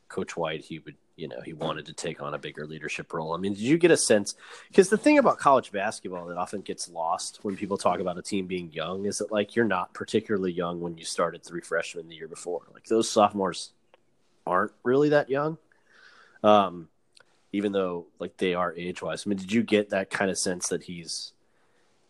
coach 0.09 0.37
white 0.37 0.61
he 0.61 0.79
would 0.79 0.95
you 1.15 1.27
know 1.27 1.41
he 1.43 1.51
wanted 1.51 1.85
to 1.85 1.93
take 1.93 2.21
on 2.21 2.33
a 2.33 2.37
bigger 2.37 2.65
leadership 2.65 3.11
role 3.11 3.33
i 3.33 3.37
mean 3.37 3.53
did 3.53 3.61
you 3.61 3.77
get 3.77 3.91
a 3.91 3.97
sense 3.97 4.35
because 4.69 4.89
the 4.89 4.97
thing 4.97 5.17
about 5.17 5.39
college 5.39 5.71
basketball 5.71 6.27
that 6.27 6.37
often 6.37 6.61
gets 6.61 6.89
lost 6.89 7.39
when 7.41 7.57
people 7.57 7.77
talk 7.77 7.99
about 7.99 8.17
a 8.17 8.21
team 8.21 8.45
being 8.45 8.71
young 8.71 9.05
is 9.05 9.17
that 9.17 9.31
like 9.31 9.55
you're 9.55 9.65
not 9.65 9.93
particularly 9.93 10.51
young 10.51 10.79
when 10.79 10.97
you 10.97 11.03
started 11.03 11.43
three 11.43 11.61
freshmen 11.61 12.07
the 12.07 12.15
year 12.15 12.27
before 12.27 12.61
like 12.73 12.85
those 12.85 13.09
sophomores 13.09 13.71
aren't 14.47 14.71
really 14.83 15.09
that 15.09 15.29
young. 15.29 15.57
Um, 16.43 16.87
even 17.51 17.71
though 17.71 18.07
like 18.19 18.37
they 18.37 18.53
are 18.53 18.73
age 18.75 19.01
wise. 19.01 19.23
I 19.25 19.29
mean, 19.29 19.37
did 19.37 19.51
you 19.51 19.63
get 19.63 19.89
that 19.89 20.09
kind 20.09 20.31
of 20.31 20.37
sense 20.37 20.69
that 20.69 20.83
he's, 20.83 21.33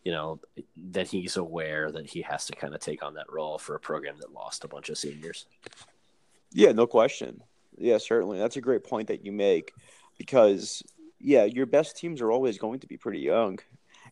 you 0.08 0.14
know, 0.14 0.40
that 0.78 1.06
he's 1.06 1.36
aware 1.36 1.92
that 1.92 2.06
he 2.06 2.22
has 2.22 2.46
to 2.46 2.56
kind 2.56 2.74
of 2.74 2.80
take 2.80 3.04
on 3.04 3.16
that 3.16 3.30
role 3.30 3.58
for 3.58 3.76
a 3.76 3.80
program 3.80 4.16
that 4.22 4.32
lost 4.32 4.64
a 4.64 4.68
bunch 4.70 4.88
of 4.88 4.98
seniors? 4.98 5.48
Yeah, 6.54 6.72
no 6.72 6.88
question. 6.88 7.44
Yeah, 7.78 7.98
certainly. 7.98 8.40
That's 8.40 8.56
a 8.56 8.62
great 8.62 8.86
point 8.86 9.10
that 9.10 9.26
you 9.26 9.34
make 9.34 9.74
because 10.18 10.82
yeah, 11.20 11.44
your 11.44 11.66
best 11.66 11.98
teams 11.98 12.22
are 12.22 12.32
always 12.32 12.58
going 12.58 12.80
to 12.80 12.88
be 12.88 12.96
pretty 12.96 13.20
young. 13.20 13.60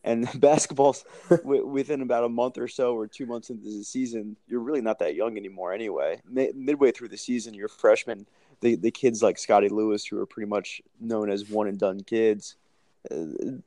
And 0.04 0.28
basketball's 0.38 1.06
within 1.42 2.02
about 2.02 2.24
a 2.24 2.28
month 2.28 2.58
or 2.58 2.68
so, 2.68 2.94
or 2.94 3.06
two 3.06 3.24
months 3.24 3.48
into 3.48 3.64
the 3.64 3.82
season, 3.82 4.36
you're 4.46 4.60
really 4.60 4.82
not 4.82 4.98
that 4.98 5.14
young 5.14 5.38
anymore. 5.38 5.72
Anyway, 5.72 6.20
midway 6.30 6.90
through 6.90 7.08
the 7.08 7.16
season, 7.16 7.54
you're 7.54 7.68
freshman. 7.68 8.26
The 8.60 8.76
the 8.76 8.90
kids 8.90 9.22
like 9.22 9.38
Scottie 9.38 9.70
Lewis, 9.70 10.04
who 10.04 10.20
are 10.20 10.26
pretty 10.26 10.50
much 10.50 10.82
known 11.00 11.30
as 11.30 11.48
one 11.48 11.68
and 11.68 11.78
done 11.78 12.02
kids, 12.02 12.56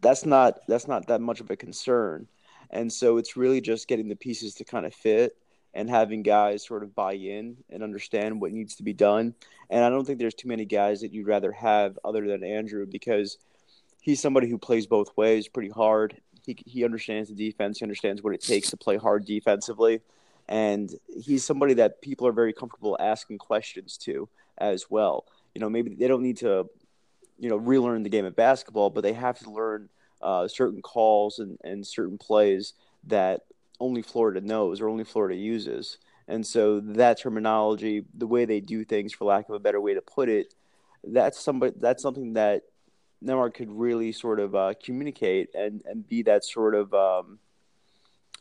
that's 0.01 0.25
not 0.25 0.59
that's 0.67 0.87
not 0.87 1.07
that 1.07 1.21
much 1.21 1.39
of 1.39 1.49
a 1.49 1.55
concern. 1.55 2.27
And 2.71 2.91
so 2.91 3.17
it's 3.17 3.35
really 3.35 3.61
just 3.61 3.87
getting 3.87 4.09
the 4.09 4.15
pieces 4.15 4.53
to 4.55 4.63
kind 4.63 4.85
of 4.85 4.93
fit 4.93 5.35
and 5.73 5.89
having 5.89 6.23
guys 6.23 6.65
sort 6.65 6.83
of 6.83 6.95
buy 6.95 7.13
in 7.13 7.57
and 7.69 7.83
understand 7.83 8.41
what 8.41 8.51
needs 8.51 8.75
to 8.75 8.83
be 8.83 8.93
done. 8.93 9.33
And 9.69 9.83
I 9.83 9.89
don't 9.89 10.05
think 10.05 10.19
there's 10.19 10.33
too 10.33 10.47
many 10.47 10.65
guys 10.65 11.01
that 11.01 11.13
you'd 11.13 11.27
rather 11.27 11.51
have 11.51 11.97
other 12.03 12.27
than 12.27 12.43
Andrew 12.43 12.85
because 12.85 13.37
he's 14.01 14.19
somebody 14.19 14.49
who 14.49 14.57
plays 14.57 14.87
both 14.87 15.15
ways 15.15 15.47
pretty 15.47 15.69
hard. 15.69 16.19
He 16.45 16.57
he 16.65 16.83
understands 16.83 17.29
the 17.29 17.35
defense. 17.35 17.79
He 17.79 17.85
understands 17.85 18.23
what 18.23 18.33
it 18.33 18.41
takes 18.41 18.69
to 18.71 18.77
play 18.77 18.97
hard 18.97 19.25
defensively, 19.25 20.01
and 20.47 20.93
he's 21.21 21.43
somebody 21.43 21.75
that 21.75 22.01
people 22.01 22.27
are 22.27 22.31
very 22.31 22.53
comfortable 22.53 22.97
asking 22.99 23.37
questions 23.37 23.97
to 23.97 24.27
as 24.57 24.89
well. 24.89 25.25
You 25.53 25.61
know, 25.61 25.69
maybe 25.69 25.95
they 25.95 26.07
don't 26.07 26.21
need 26.23 26.37
to, 26.37 26.69
you 27.39 27.49
know, 27.49 27.55
relearn 27.55 28.03
the 28.03 28.09
game 28.09 28.25
of 28.25 28.35
basketball, 28.35 28.89
but 28.89 29.01
they 29.01 29.13
have 29.13 29.39
to 29.39 29.49
learn 29.49 29.89
uh, 30.21 30.47
certain 30.47 30.81
calls 30.81 31.39
and, 31.39 31.57
and 31.63 31.87
certain 31.87 32.17
plays 32.17 32.73
that 33.07 33.41
only 33.79 34.01
Florida 34.01 34.41
knows 34.41 34.81
or 34.81 34.89
only 34.89 35.05
Florida 35.05 35.35
uses. 35.35 35.97
And 36.27 36.45
so 36.45 36.79
that 36.81 37.19
terminology, 37.19 38.05
the 38.13 38.27
way 38.27 38.45
they 38.45 38.59
do 38.59 38.83
things, 38.83 39.13
for 39.13 39.25
lack 39.25 39.49
of 39.49 39.55
a 39.55 39.59
better 39.59 39.81
way 39.81 39.93
to 39.93 40.01
put 40.01 40.29
it, 40.29 40.53
that's 41.03 41.39
somebody 41.39 41.73
that's 41.79 42.03
something 42.03 42.33
that 42.33 42.63
Nembhard 43.23 43.53
could 43.53 43.71
really 43.71 44.11
sort 44.11 44.39
of 44.39 44.53
uh, 44.53 44.73
communicate 44.83 45.49
and, 45.55 45.81
and 45.85 46.07
be 46.07 46.23
that 46.23 46.43
sort 46.43 46.75
of 46.75 46.93
um, 46.93 47.39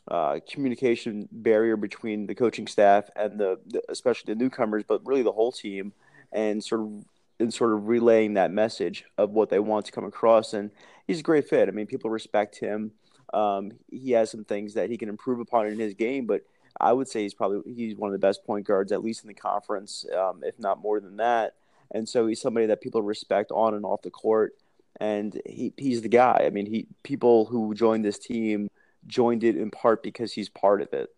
uh, 0.09 0.39
communication 0.49 1.27
barrier 1.31 1.77
between 1.77 2.27
the 2.27 2.35
coaching 2.35 2.67
staff 2.67 3.09
and 3.15 3.39
the, 3.39 3.59
the, 3.67 3.81
especially 3.89 4.33
the 4.33 4.39
newcomers, 4.39 4.83
but 4.87 5.05
really 5.05 5.23
the 5.23 5.31
whole 5.31 5.51
team, 5.51 5.93
and 6.31 6.63
sort 6.63 6.81
of 6.81 7.05
and 7.39 7.53
sort 7.53 7.73
of 7.73 7.87
relaying 7.87 8.33
that 8.33 8.51
message 8.51 9.05
of 9.17 9.31
what 9.31 9.49
they 9.49 9.59
want 9.59 9.85
to 9.85 9.91
come 9.91 10.05
across. 10.05 10.53
And 10.53 10.71
he's 11.07 11.19
a 11.19 11.23
great 11.23 11.47
fit. 11.47 11.69
I 11.69 11.71
mean, 11.71 11.87
people 11.87 12.09
respect 12.09 12.59
him. 12.59 12.91
Um, 13.33 13.71
he 13.89 14.11
has 14.11 14.31
some 14.31 14.43
things 14.43 14.73
that 14.73 14.89
he 14.89 14.97
can 14.97 15.09
improve 15.09 15.39
upon 15.39 15.67
in 15.67 15.79
his 15.79 15.93
game, 15.93 16.25
but 16.25 16.41
I 16.79 16.93
would 16.93 17.07
say 17.07 17.23
he's 17.23 17.33
probably 17.33 17.73
he's 17.73 17.95
one 17.95 18.09
of 18.09 18.13
the 18.13 18.25
best 18.25 18.43
point 18.45 18.65
guards, 18.65 18.91
at 18.91 19.03
least 19.03 19.23
in 19.23 19.27
the 19.27 19.33
conference, 19.33 20.05
um, 20.17 20.41
if 20.43 20.57
not 20.59 20.81
more 20.81 20.99
than 20.99 21.17
that. 21.17 21.55
And 21.91 22.07
so 22.07 22.27
he's 22.27 22.41
somebody 22.41 22.67
that 22.67 22.81
people 22.81 23.01
respect 23.01 23.51
on 23.51 23.73
and 23.73 23.85
off 23.85 24.01
the 24.01 24.11
court, 24.11 24.53
and 24.99 25.39
he 25.45 25.73
he's 25.77 26.01
the 26.01 26.09
guy. 26.09 26.43
I 26.45 26.49
mean, 26.49 26.65
he 26.65 26.87
people 27.03 27.45
who 27.45 27.73
joined 27.73 28.05
this 28.05 28.19
team 28.19 28.69
joined 29.07 29.43
it 29.43 29.55
in 29.55 29.71
part 29.71 30.03
because 30.03 30.33
he's 30.33 30.49
part 30.49 30.81
of 30.81 30.93
it. 30.93 31.09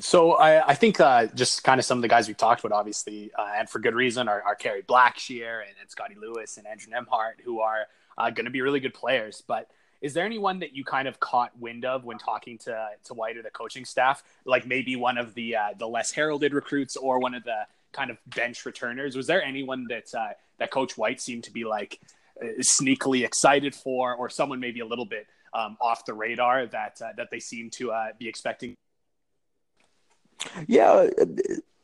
So 0.00 0.32
I, 0.32 0.68
I 0.68 0.74
think 0.74 0.98
uh, 1.00 1.26
just 1.26 1.62
kind 1.62 1.78
of 1.78 1.84
some 1.84 1.98
of 1.98 2.02
the 2.02 2.08
guys 2.08 2.26
we 2.26 2.34
talked 2.34 2.64
about, 2.64 2.76
obviously, 2.76 3.30
uh, 3.38 3.52
and 3.56 3.68
for 3.68 3.78
good 3.78 3.94
reason, 3.94 4.28
are, 4.28 4.42
are 4.42 4.54
Kerry 4.54 4.82
Blackshear 4.82 5.60
and, 5.60 5.74
and 5.80 5.90
Scottie 5.90 6.16
Lewis 6.20 6.56
and 6.56 6.66
Andrew 6.66 6.92
Nembhard, 6.92 7.40
who 7.44 7.60
are 7.60 7.86
uh, 8.16 8.30
going 8.30 8.46
to 8.46 8.50
be 8.50 8.60
really 8.60 8.80
good 8.80 8.94
players. 8.94 9.42
But 9.46 9.68
is 10.00 10.14
there 10.14 10.24
anyone 10.24 10.60
that 10.60 10.74
you 10.74 10.84
kind 10.84 11.06
of 11.06 11.20
caught 11.20 11.50
wind 11.58 11.84
of 11.84 12.04
when 12.04 12.18
talking 12.18 12.58
to 12.58 12.88
to 13.04 13.14
White 13.14 13.36
or 13.36 13.42
the 13.42 13.50
coaching 13.50 13.84
staff, 13.84 14.22
like 14.44 14.66
maybe 14.66 14.96
one 14.96 15.18
of 15.18 15.34
the 15.34 15.56
uh, 15.56 15.68
the 15.78 15.86
less 15.86 16.10
heralded 16.10 16.54
recruits 16.54 16.96
or 16.96 17.18
one 17.18 17.34
of 17.34 17.44
the 17.44 17.66
kind 17.92 18.10
of 18.10 18.18
bench 18.26 18.64
returners? 18.64 19.16
Was 19.16 19.26
there 19.26 19.42
anyone 19.42 19.86
that 19.90 20.14
uh, 20.14 20.32
that 20.58 20.70
Coach 20.70 20.96
White 20.96 21.20
seemed 21.20 21.44
to 21.44 21.52
be 21.52 21.64
like 21.64 22.00
uh, 22.42 22.46
sneakily 22.60 23.24
excited 23.24 23.74
for, 23.74 24.14
or 24.14 24.30
someone 24.30 24.60
maybe 24.60 24.80
a 24.80 24.86
little 24.86 25.06
bit 25.06 25.26
um, 25.52 25.76
off 25.80 26.06
the 26.06 26.14
radar 26.14 26.66
that 26.66 27.00
that 27.16 27.30
they 27.30 27.40
seem 27.40 27.68
to 27.70 27.92
be 28.18 28.28
expecting? 28.28 28.74
Yeah, 30.66 31.08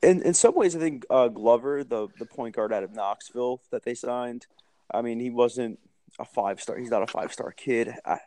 in 0.03 0.23
in 0.23 0.35
some 0.35 0.55
ways, 0.55 0.77
I 0.77 0.79
think 0.79 1.05
uh, 1.11 1.29
Glover, 1.29 1.85
the 1.85 2.09
the 2.19 2.27
point 2.27 2.55
guard 2.55 2.73
out 2.73 2.83
of 2.83 2.95
Knoxville 2.95 3.61
that 3.71 3.85
they 3.85 3.95
signed, 3.95 4.47
I 4.93 5.03
mean, 5.03 5.21
he 5.21 5.31
wasn't 5.31 5.79
a 6.19 6.25
five 6.25 6.61
star. 6.61 6.77
He's 6.77 6.91
not 6.91 7.03
a 7.03 7.07
five 7.07 7.33
star 7.33 7.53
kid. 7.53 7.95
I, 8.05 8.19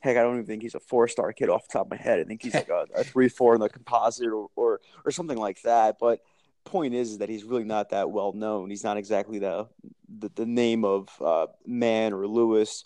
heck, 0.00 0.16
I 0.16 0.22
don't 0.22 0.34
even 0.34 0.46
think 0.46 0.62
he's 0.62 0.74
a 0.74 0.80
four 0.80 1.08
star 1.08 1.32
kid 1.32 1.48
off 1.48 1.66
the 1.68 1.72
top 1.72 1.86
of 1.86 1.90
my 1.90 1.96
head. 1.96 2.18
I 2.18 2.24
think 2.24 2.42
he's 2.42 2.54
like 2.54 2.68
a, 2.68 2.86
a 2.94 3.04
three 3.04 3.28
four 3.28 3.54
in 3.54 3.60
the 3.60 3.68
composite 3.68 4.26
or, 4.26 4.48
or 4.56 4.80
or 5.04 5.10
something 5.10 5.38
like 5.38 5.62
that. 5.62 5.96
But 6.00 6.20
point 6.64 6.94
is, 6.94 7.12
is 7.12 7.18
that 7.18 7.28
he's 7.28 7.44
really 7.44 7.64
not 7.64 7.90
that 7.90 8.10
well 8.10 8.32
known. 8.32 8.70
He's 8.70 8.84
not 8.84 8.96
exactly 8.96 9.38
the 9.38 9.68
the, 10.08 10.30
the 10.34 10.46
name 10.46 10.84
of 10.84 11.08
uh, 11.20 11.46
Mann 11.66 12.12
or 12.12 12.26
Lewis 12.26 12.84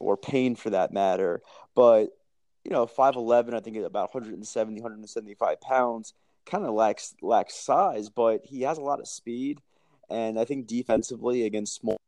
or 0.00 0.16
Payne 0.16 0.56
for 0.56 0.70
that 0.70 0.92
matter. 0.92 1.40
But 1.74 2.08
you 2.64 2.70
know, 2.70 2.86
five 2.86 3.16
eleven, 3.16 3.54
I 3.54 3.60
think 3.60 3.76
is 3.76 3.84
about 3.84 4.14
170, 4.14 4.80
175 4.80 5.60
pounds. 5.60 6.12
Kind 6.50 6.64
of 6.64 6.74
lacks 6.74 7.14
lacks 7.20 7.54
size, 7.54 8.08
but 8.08 8.44
he 8.44 8.62
has 8.62 8.78
a 8.78 8.82
lot 8.82 9.00
of 9.00 9.08
speed, 9.08 9.60
and 10.08 10.38
I 10.40 10.44
think 10.44 10.66
defensively 10.66 11.44
against 11.44 11.74
small 11.74 11.98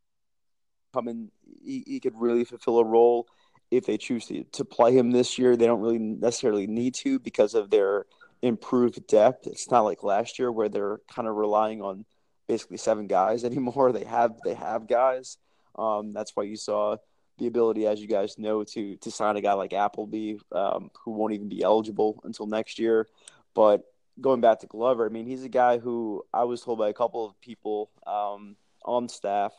coming, 0.93 1.31
he, 1.63 1.83
he 1.85 1.99
could 1.99 2.19
really 2.19 2.43
fulfill 2.43 2.79
a 2.79 2.85
role 2.85 3.27
if 3.69 3.85
they 3.85 3.97
choose 3.97 4.25
to, 4.27 4.43
to 4.43 4.65
play 4.65 4.97
him 4.97 5.11
this 5.11 5.37
year. 5.37 5.55
They 5.55 5.65
don't 5.65 5.81
really 5.81 5.99
necessarily 5.99 6.67
need 6.67 6.93
to 6.95 7.19
because 7.19 7.53
of 7.53 7.69
their 7.69 8.05
improved 8.41 9.05
depth. 9.07 9.47
It's 9.47 9.71
not 9.71 9.81
like 9.81 10.03
last 10.03 10.39
year 10.39 10.51
where 10.51 10.69
they're 10.69 10.99
kind 11.13 11.27
of 11.27 11.35
relying 11.35 11.81
on 11.81 12.05
basically 12.47 12.77
seven 12.77 13.07
guys 13.07 13.43
anymore. 13.45 13.91
They 13.91 14.05
have 14.05 14.39
they 14.43 14.53
have 14.53 14.87
guys. 14.87 15.37
Um, 15.77 16.13
that's 16.13 16.35
why 16.35 16.43
you 16.43 16.57
saw 16.57 16.97
the 17.37 17.47
ability, 17.47 17.87
as 17.87 18.01
you 18.01 18.07
guys 18.07 18.37
know, 18.37 18.63
to 18.63 18.97
to 18.97 19.11
sign 19.11 19.37
a 19.37 19.41
guy 19.41 19.53
like 19.53 19.73
Appleby, 19.73 20.35
um, 20.51 20.91
who 21.03 21.11
won't 21.11 21.33
even 21.33 21.49
be 21.49 21.63
eligible 21.63 22.19
until 22.23 22.45
next 22.45 22.77
year. 22.77 23.07
But 23.53 23.83
going 24.19 24.41
back 24.41 24.59
to 24.59 24.67
Glover, 24.67 25.05
I 25.05 25.09
mean, 25.09 25.25
he's 25.25 25.43
a 25.43 25.49
guy 25.49 25.77
who 25.77 26.23
I 26.33 26.43
was 26.43 26.61
told 26.61 26.79
by 26.79 26.89
a 26.89 26.93
couple 26.93 27.25
of 27.25 27.39
people 27.41 27.89
um, 28.05 28.55
on 28.85 29.07
staff 29.07 29.53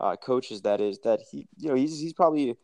uh, 0.00 0.16
coaches 0.16 0.62
that 0.62 0.80
is 0.80 1.00
that 1.00 1.20
he 1.30 1.46
you 1.56 1.68
know 1.68 1.74
he's 1.74 1.98
he's 1.98 2.12
probably 2.12 2.56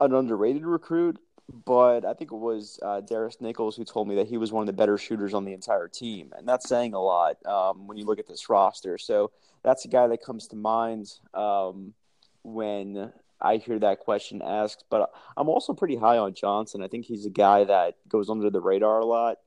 an 0.00 0.14
underrated 0.14 0.64
recruit, 0.64 1.18
but 1.64 2.04
I 2.04 2.14
think 2.14 2.32
it 2.32 2.36
was 2.36 2.78
uh, 2.82 3.00
Darris 3.00 3.40
Nichols 3.40 3.76
who 3.76 3.84
told 3.84 4.08
me 4.08 4.16
that 4.16 4.28
he 4.28 4.36
was 4.36 4.52
one 4.52 4.62
of 4.62 4.66
the 4.66 4.72
better 4.72 4.98
shooters 4.98 5.34
on 5.34 5.44
the 5.44 5.52
entire 5.52 5.88
team, 5.88 6.32
and 6.36 6.46
that's 6.46 6.68
saying 6.68 6.94
a 6.94 7.00
lot 7.00 7.36
um, 7.46 7.86
when 7.86 7.96
you 7.96 8.04
look 8.04 8.18
at 8.18 8.26
this 8.26 8.48
roster. 8.48 8.98
So 8.98 9.30
that's 9.62 9.84
a 9.84 9.88
guy 9.88 10.06
that 10.08 10.22
comes 10.22 10.48
to 10.48 10.56
mind 10.56 11.12
um, 11.34 11.94
when 12.42 13.12
I 13.40 13.56
hear 13.56 13.78
that 13.78 14.00
question 14.00 14.42
asked. 14.42 14.84
But 14.90 15.10
I'm 15.36 15.48
also 15.48 15.74
pretty 15.74 15.96
high 15.96 16.18
on 16.18 16.34
Johnson. 16.34 16.82
I 16.82 16.88
think 16.88 17.06
he's 17.06 17.26
a 17.26 17.30
guy 17.30 17.64
that 17.64 17.94
goes 18.08 18.30
under 18.30 18.50
the 18.50 18.60
radar 18.60 19.00
a 19.00 19.06
lot, 19.06 19.38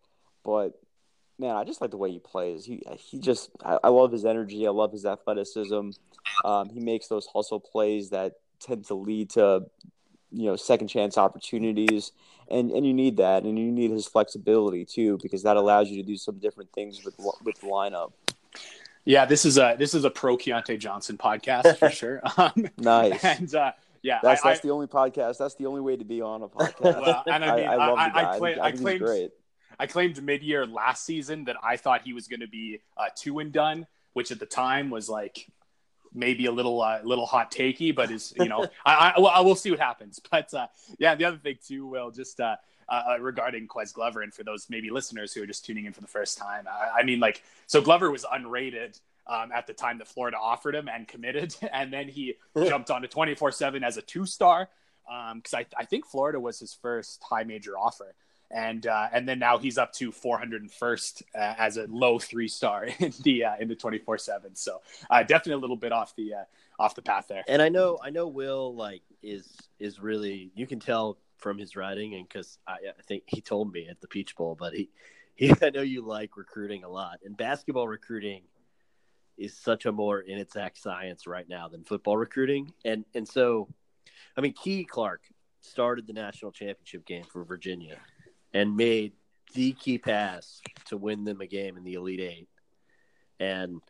but 0.43 0.73
man, 1.39 1.55
I 1.55 1.63
just 1.63 1.81
like 1.81 1.91
the 1.91 1.97
way 1.97 2.11
he 2.11 2.19
plays. 2.19 2.65
He 2.65 2.83
he 2.97 3.19
just 3.19 3.49
I, 3.63 3.79
I 3.83 3.89
love 3.89 4.11
his 4.11 4.25
energy. 4.25 4.67
I 4.67 4.71
love 4.71 4.91
his 4.91 5.05
athleticism. 5.05 5.89
Um, 6.45 6.69
he 6.69 6.79
makes 6.79 7.07
those 7.07 7.27
hustle 7.27 7.59
plays 7.59 8.09
that 8.11 8.33
tend 8.59 8.85
to 8.85 8.93
lead 8.93 9.31
to 9.31 9.65
you 10.31 10.45
know 10.45 10.55
second 10.55 10.87
chance 10.87 11.17
opportunities, 11.17 12.11
and 12.49 12.71
and 12.71 12.85
you 12.85 12.93
need 12.93 13.17
that, 13.17 13.43
and 13.43 13.57
you 13.57 13.71
need 13.71 13.91
his 13.91 14.07
flexibility 14.07 14.85
too 14.85 15.17
because 15.21 15.43
that 15.43 15.57
allows 15.57 15.89
you 15.89 16.01
to 16.01 16.07
do 16.07 16.17
some 16.17 16.37
different 16.39 16.71
things 16.73 17.03
with 17.03 17.15
with 17.43 17.59
the 17.59 17.67
lineup. 17.67 18.11
Yeah, 19.03 19.25
this 19.25 19.45
is 19.45 19.57
a 19.57 19.75
this 19.77 19.93
is 19.93 20.05
a 20.05 20.09
pro 20.09 20.37
Keyontae 20.37 20.79
Johnson 20.79 21.17
podcast 21.17 21.77
for 21.77 21.89
sure. 21.91 22.21
Um, 22.37 22.67
nice 22.77 23.23
and. 23.23 23.53
Uh, 23.53 23.71
yeah, 24.03 24.19
that's 24.23 24.43
I, 24.43 24.49
that's 24.49 24.59
I, 24.61 24.67
the 24.67 24.73
only 24.73 24.87
podcast. 24.87 25.37
That's 25.37 25.53
the 25.53 25.67
only 25.67 25.81
way 25.81 25.95
to 25.95 26.03
be 26.03 26.21
on 26.23 26.41
a 26.41 26.47
podcast. 26.47 27.01
Well, 27.01 27.23
and 27.27 27.45
I 27.45 27.55
mean, 27.55 27.67
I, 27.67 27.73
I 27.73 27.75
love 27.75 28.13
the 28.13 28.19
guy. 28.19 28.67
I, 28.67 28.71
I, 29.79 29.87
claimed, 29.87 30.15
great. 30.15 30.25
Mid-year 30.25 30.65
last 30.65 31.05
season 31.05 31.45
that 31.45 31.57
I 31.63 31.77
thought 31.77 32.01
he 32.03 32.13
was 32.13 32.27
going 32.27 32.41
to 32.41 32.47
be 32.47 32.81
uh, 32.97 33.05
two 33.15 33.39
and 33.39 33.51
done, 33.51 33.87
which 34.13 34.31
at 34.31 34.39
the 34.39 34.45
time 34.45 34.89
was 34.89 35.09
like 35.09 35.47
maybe 36.13 36.45
a 36.45 36.51
little 36.51 36.81
uh, 36.81 36.99
little 37.03 37.25
hot 37.25 37.51
takey, 37.51 37.93
but 37.93 38.11
is 38.11 38.33
you 38.37 38.47
know 38.49 38.65
I, 38.85 39.13
I, 39.15 39.19
well, 39.19 39.31
I 39.33 39.41
will 39.41 39.55
see 39.55 39.71
what 39.71 39.79
happens. 39.79 40.19
But 40.31 40.53
uh, 40.53 40.67
yeah, 40.97 41.15
the 41.15 41.25
other 41.25 41.37
thing 41.37 41.57
too, 41.65 41.85
Will, 41.87 42.11
just 42.11 42.39
uh, 42.39 42.55
uh, 42.87 43.03
uh, 43.11 43.19
regarding 43.19 43.67
Ques 43.67 43.91
Glover, 43.91 44.21
and 44.21 44.33
for 44.33 44.43
those 44.43 44.67
maybe 44.69 44.89
listeners 44.89 45.33
who 45.33 45.43
are 45.43 45.45
just 45.45 45.65
tuning 45.65 45.85
in 45.85 45.93
for 45.93 46.01
the 46.01 46.07
first 46.07 46.37
time, 46.37 46.67
I, 46.67 46.99
I 46.99 47.03
mean 47.03 47.19
like 47.19 47.43
so 47.67 47.81
Glover 47.81 48.11
was 48.11 48.25
unrated. 48.25 48.99
Um, 49.27 49.51
at 49.51 49.67
the 49.67 49.73
time 49.73 49.99
that 49.99 50.07
Florida 50.07 50.35
offered 50.35 50.73
him 50.73 50.89
and 50.89 51.07
committed, 51.07 51.55
and 51.71 51.93
then 51.93 52.07
he 52.07 52.35
jumped 52.57 52.89
onto 52.89 53.07
24 53.07 53.51
7 53.51 53.83
as 53.83 53.95
a 53.95 54.01
two 54.01 54.25
star 54.25 54.67
because 55.35 55.53
um, 55.53 55.59
I, 55.59 55.65
I 55.77 55.85
think 55.85 56.07
Florida 56.07 56.39
was 56.39 56.59
his 56.59 56.73
first 56.73 57.21
high 57.23 57.43
major 57.43 57.77
offer 57.77 58.15
and 58.53 58.87
uh, 58.87 59.07
and 59.13 59.27
then 59.27 59.39
now 59.39 59.57
he's 59.57 59.77
up 59.77 59.93
to 59.93 60.11
401st 60.11 61.23
uh, 61.35 61.55
as 61.57 61.77
a 61.77 61.87
low 61.87 62.19
three 62.19 62.47
star 62.47 62.85
in 62.99 63.13
the 63.23 63.45
uh, 63.45 63.55
in 63.59 63.67
the 63.67 63.75
24 63.75 64.17
seven. 64.17 64.55
So 64.55 64.81
uh, 65.09 65.23
definitely 65.23 65.53
a 65.53 65.57
little 65.57 65.77
bit 65.77 65.91
off 65.91 66.15
the 66.15 66.33
uh, 66.33 66.43
off 66.79 66.95
the 66.95 67.01
path 67.01 67.27
there. 67.27 67.43
And 67.47 67.61
I 67.61 67.69
know 67.69 67.99
I 68.03 68.09
know 68.09 68.27
Will 68.27 68.75
like 68.75 69.03
is 69.21 69.47
is 69.79 69.99
really 69.99 70.51
you 70.55 70.67
can 70.67 70.79
tell 70.79 71.17
from 71.37 71.57
his 71.57 71.75
writing 71.75 72.13
and 72.13 72.27
because 72.27 72.59
I, 72.67 72.73
I, 72.73 73.01
think 73.07 73.23
he 73.25 73.41
told 73.41 73.73
me 73.73 73.87
at 73.89 73.99
the 73.99 74.07
Peach 74.07 74.35
Bowl, 74.35 74.55
but 74.59 74.73
he 74.73 74.89
I 75.61 75.71
know 75.71 75.81
you 75.81 76.05
like 76.05 76.37
recruiting 76.37 76.83
a 76.83 76.89
lot, 76.89 77.19
and 77.25 77.35
basketball 77.35 77.87
recruiting 77.87 78.43
is 79.37 79.57
such 79.57 79.85
a 79.85 79.91
more 79.91 80.19
in 80.19 80.37
its 80.37 80.55
exact 80.55 80.77
science 80.77 81.25
right 81.25 81.47
now 81.49 81.67
than 81.67 81.83
football 81.83 82.17
recruiting. 82.17 82.71
And 82.85 83.05
and 83.15 83.27
so, 83.27 83.67
I 84.37 84.41
mean, 84.41 84.53
Kihei 84.53 84.87
Clark 84.87 85.23
started 85.61 86.07
the 86.07 86.13
national 86.13 86.51
championship 86.51 87.05
game 87.05 87.23
for 87.23 87.43
Virginia 87.43 87.97
and 88.53 88.75
made 88.75 89.13
the 89.53 89.73
key 89.73 89.97
pass 89.97 90.61
to 90.85 90.97
win 90.97 91.23
them 91.23 91.41
a 91.41 91.47
game 91.47 91.77
in 91.77 91.83
the 91.83 91.95
Elite 91.95 92.19
Eight, 92.19 92.49
and 93.39 93.81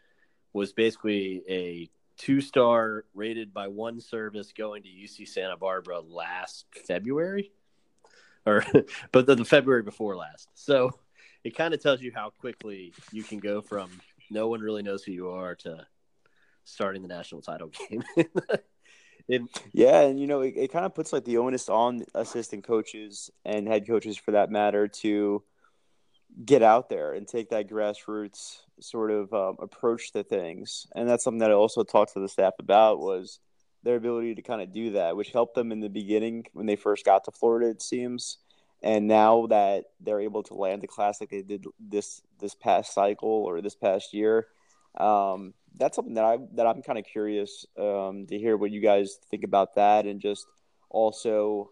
was 0.54 0.74
basically 0.74 1.44
a 1.50 1.90
two 2.18 2.42
star 2.42 3.06
rated 3.14 3.54
by 3.54 3.68
one 3.68 4.00
service 4.00 4.54
going 4.56 4.84
to 4.84 4.90
UC 4.90 5.28
Santa 5.28 5.58
Barbara 5.58 6.00
last 6.00 6.66
February, 6.88 7.52
or 8.46 8.64
but 9.12 9.26
the, 9.26 9.36
the 9.36 9.46
February 9.46 9.84
before 9.84 10.16
last. 10.16 10.50
So 10.54 10.92
it 11.44 11.56
kind 11.56 11.74
of 11.74 11.82
tells 11.82 12.02
you 12.02 12.12
how 12.14 12.30
quickly 12.30 12.94
you 13.12 13.24
can 13.24 13.40
go 13.40 13.62
from 13.62 13.90
no 14.30 14.48
one 14.48 14.62
really 14.62 14.84
knows 14.84 15.04
who 15.04 15.12
you 15.12 15.30
are 15.30 15.56
to 15.56 15.86
starting 16.64 17.02
the 17.02 17.08
national 17.08 17.42
title 17.42 17.72
game. 17.90 18.04
It, 19.32 19.42
yeah, 19.72 20.02
and 20.02 20.20
you 20.20 20.28
know, 20.28 20.42
it, 20.42 20.54
it 20.58 20.72
kind 20.72 20.86
of 20.86 20.94
puts 20.94 21.14
like 21.14 21.26
the 21.26 21.38
onus 21.38 21.70
on 21.70 22.04
assistant 22.14 22.66
coaches 22.66 23.32
and 23.46 23.68
head 23.68 23.88
coaches 23.88 24.18
for 24.18 24.32
that 24.32 24.52
matter 24.52 24.88
to 24.88 25.44
get 26.46 26.62
out 26.62 26.90
there 26.90 27.14
and 27.14 27.28
take 27.28 27.50
that 27.50 27.70
grassroots 27.70 28.60
sort 28.80 29.12
of 29.12 29.34
um, 29.34 29.58
approach 29.60 30.12
to 30.12 30.24
things. 30.24 30.88
And 30.96 31.08
that's 31.08 31.24
something 31.24 31.40
that 31.40 31.52
I 31.52 31.56
also 31.56 31.84
talked 31.84 32.14
to 32.14 32.20
the 32.20 32.30
staff 32.30 32.54
about 32.60 33.00
was 33.00 33.40
their 33.84 33.96
ability 33.96 34.36
to 34.36 34.42
kind 34.42 34.62
of 34.62 34.74
do 34.74 34.92
that, 34.92 35.16
which 35.16 35.32
helped 35.32 35.56
them 35.56 35.72
in 35.72 35.80
the 35.80 35.90
beginning 35.90 36.46
when 36.54 36.66
they 36.66 36.76
first 36.76 37.06
got 37.06 37.24
to 37.26 37.32
Florida, 37.32 37.70
it 37.70 37.82
seems. 37.82 38.38
And 38.84 39.08
now 39.08 39.48
that 39.48 39.86
they're 40.00 40.22
able 40.22 40.44
to 40.44 40.56
land 40.56 40.82
the 40.82 40.88
class 40.88 41.22
like 41.22 41.30
they 41.30 41.42
did 41.42 41.66
this 41.80 42.22
this 42.40 42.56
past 42.56 42.94
cycle 42.94 43.30
or 43.30 43.62
this 43.62 43.76
past 43.76 44.14
year, 44.14 44.48
um, 44.98 45.54
that's 45.78 45.96
something 45.96 46.16
that 46.16 46.24
I 46.24 46.38
that 46.54 46.68
I'm 46.68 46.82
kind 46.82 47.00
of 47.00 47.06
curious 47.06 47.66
um, 47.78 48.26
to 48.28 48.38
hear 48.38 48.58
what 48.58 48.72
you 48.72 48.82
guys 48.82 49.18
think 49.30 49.44
about 49.44 49.76
that, 49.76 50.06
and 50.06 50.20
just 50.20 50.46
also 50.90 51.70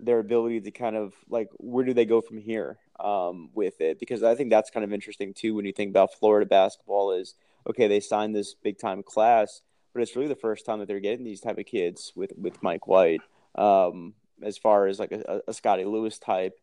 their 0.00 0.18
ability 0.18 0.60
to 0.60 0.70
kind 0.70 0.96
of 0.96 1.14
like 1.28 1.48
where 1.58 1.84
do 1.84 1.94
they 1.94 2.04
go 2.04 2.20
from 2.20 2.38
here 2.38 2.78
um, 2.98 3.50
with 3.54 3.80
it? 3.80 3.98
Because 3.98 4.22
I 4.22 4.34
think 4.34 4.50
that's 4.50 4.70
kind 4.70 4.84
of 4.84 4.92
interesting 4.92 5.34
too 5.34 5.54
when 5.54 5.64
you 5.64 5.72
think 5.72 5.90
about 5.90 6.14
Florida 6.14 6.46
basketball. 6.46 7.12
Is 7.12 7.34
okay, 7.68 7.88
they 7.88 8.00
signed 8.00 8.34
this 8.34 8.54
big 8.54 8.78
time 8.78 9.02
class, 9.02 9.62
but 9.92 10.02
it's 10.02 10.16
really 10.16 10.28
the 10.28 10.34
first 10.34 10.66
time 10.66 10.78
that 10.80 10.88
they're 10.88 11.00
getting 11.00 11.24
these 11.24 11.40
type 11.40 11.58
of 11.58 11.66
kids 11.66 12.12
with 12.16 12.32
with 12.36 12.62
Mike 12.62 12.86
White. 12.86 13.20
Um, 13.54 14.14
as 14.42 14.58
far 14.58 14.86
as 14.86 14.98
like 14.98 15.12
a, 15.12 15.40
a 15.48 15.54
Scottie 15.54 15.84
Lewis 15.84 16.18
type. 16.18 16.58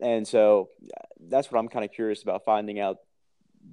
And 0.00 0.26
so 0.26 0.70
that's 1.20 1.50
what 1.50 1.58
I'm 1.58 1.68
kind 1.68 1.84
of 1.84 1.92
curious 1.92 2.22
about 2.22 2.44
finding 2.44 2.80
out 2.80 2.98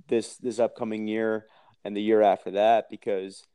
this 0.08 0.38
this 0.38 0.60
upcoming 0.60 1.08
year 1.08 1.46
and 1.84 1.96
the 1.96 2.02
year 2.02 2.22
after 2.22 2.52
that 2.52 2.90
because 2.90 3.46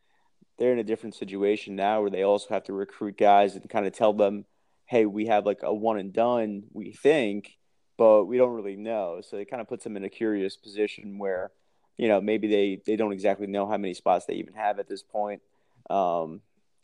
they're 0.58 0.72
in 0.72 0.78
a 0.78 0.84
different 0.84 1.14
situation 1.14 1.76
now 1.76 2.00
where 2.00 2.10
they 2.10 2.22
also 2.22 2.48
have 2.50 2.64
to 2.64 2.72
recruit 2.72 3.18
guys 3.18 3.54
and 3.54 3.68
kind 3.68 3.86
of 3.86 3.92
tell 3.92 4.12
them, 4.12 4.44
hey, 4.86 5.04
we 5.04 5.26
have 5.26 5.44
like 5.44 5.60
a 5.62 5.74
one 5.74 5.98
and 5.98 6.12
done, 6.12 6.64
we 6.72 6.92
think, 6.92 7.58
but 7.98 8.24
we 8.24 8.38
don't 8.38 8.54
really 8.54 8.76
know. 8.76 9.20
So 9.22 9.36
it 9.36 9.50
kind 9.50 9.60
of 9.60 9.68
puts 9.68 9.84
them 9.84 9.96
in 9.96 10.04
a 10.04 10.10
curious 10.10 10.56
position 10.56 11.18
where, 11.18 11.50
you 11.96 12.08
know, 12.08 12.20
maybe 12.20 12.48
they, 12.48 12.80
they 12.86 12.96
don't 12.96 13.12
exactly 13.12 13.46
know 13.46 13.66
how 13.66 13.76
many 13.76 13.94
spots 13.94 14.26
they 14.26 14.34
even 14.34 14.54
have 14.54 14.78
at 14.78 14.88
this 14.88 15.02
point. 15.02 15.42
Um, 15.90 16.40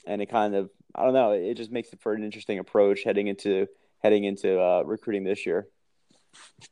and 0.07 0.21
it 0.21 0.27
kind 0.27 0.55
of 0.55 0.71
I 0.95 1.05
don't 1.05 1.15
know. 1.15 1.33
It 1.33 1.55
just 1.55 1.71
makes 1.71 1.93
it 1.93 2.01
for 2.01 2.13
an 2.13 2.23
interesting 2.23 2.59
approach 2.59 3.03
heading 3.05 3.29
into 3.29 3.67
heading 4.03 4.25
into 4.25 4.61
uh, 4.61 4.83
recruiting 4.83 5.25
this 5.25 5.47
year. 5.47 5.69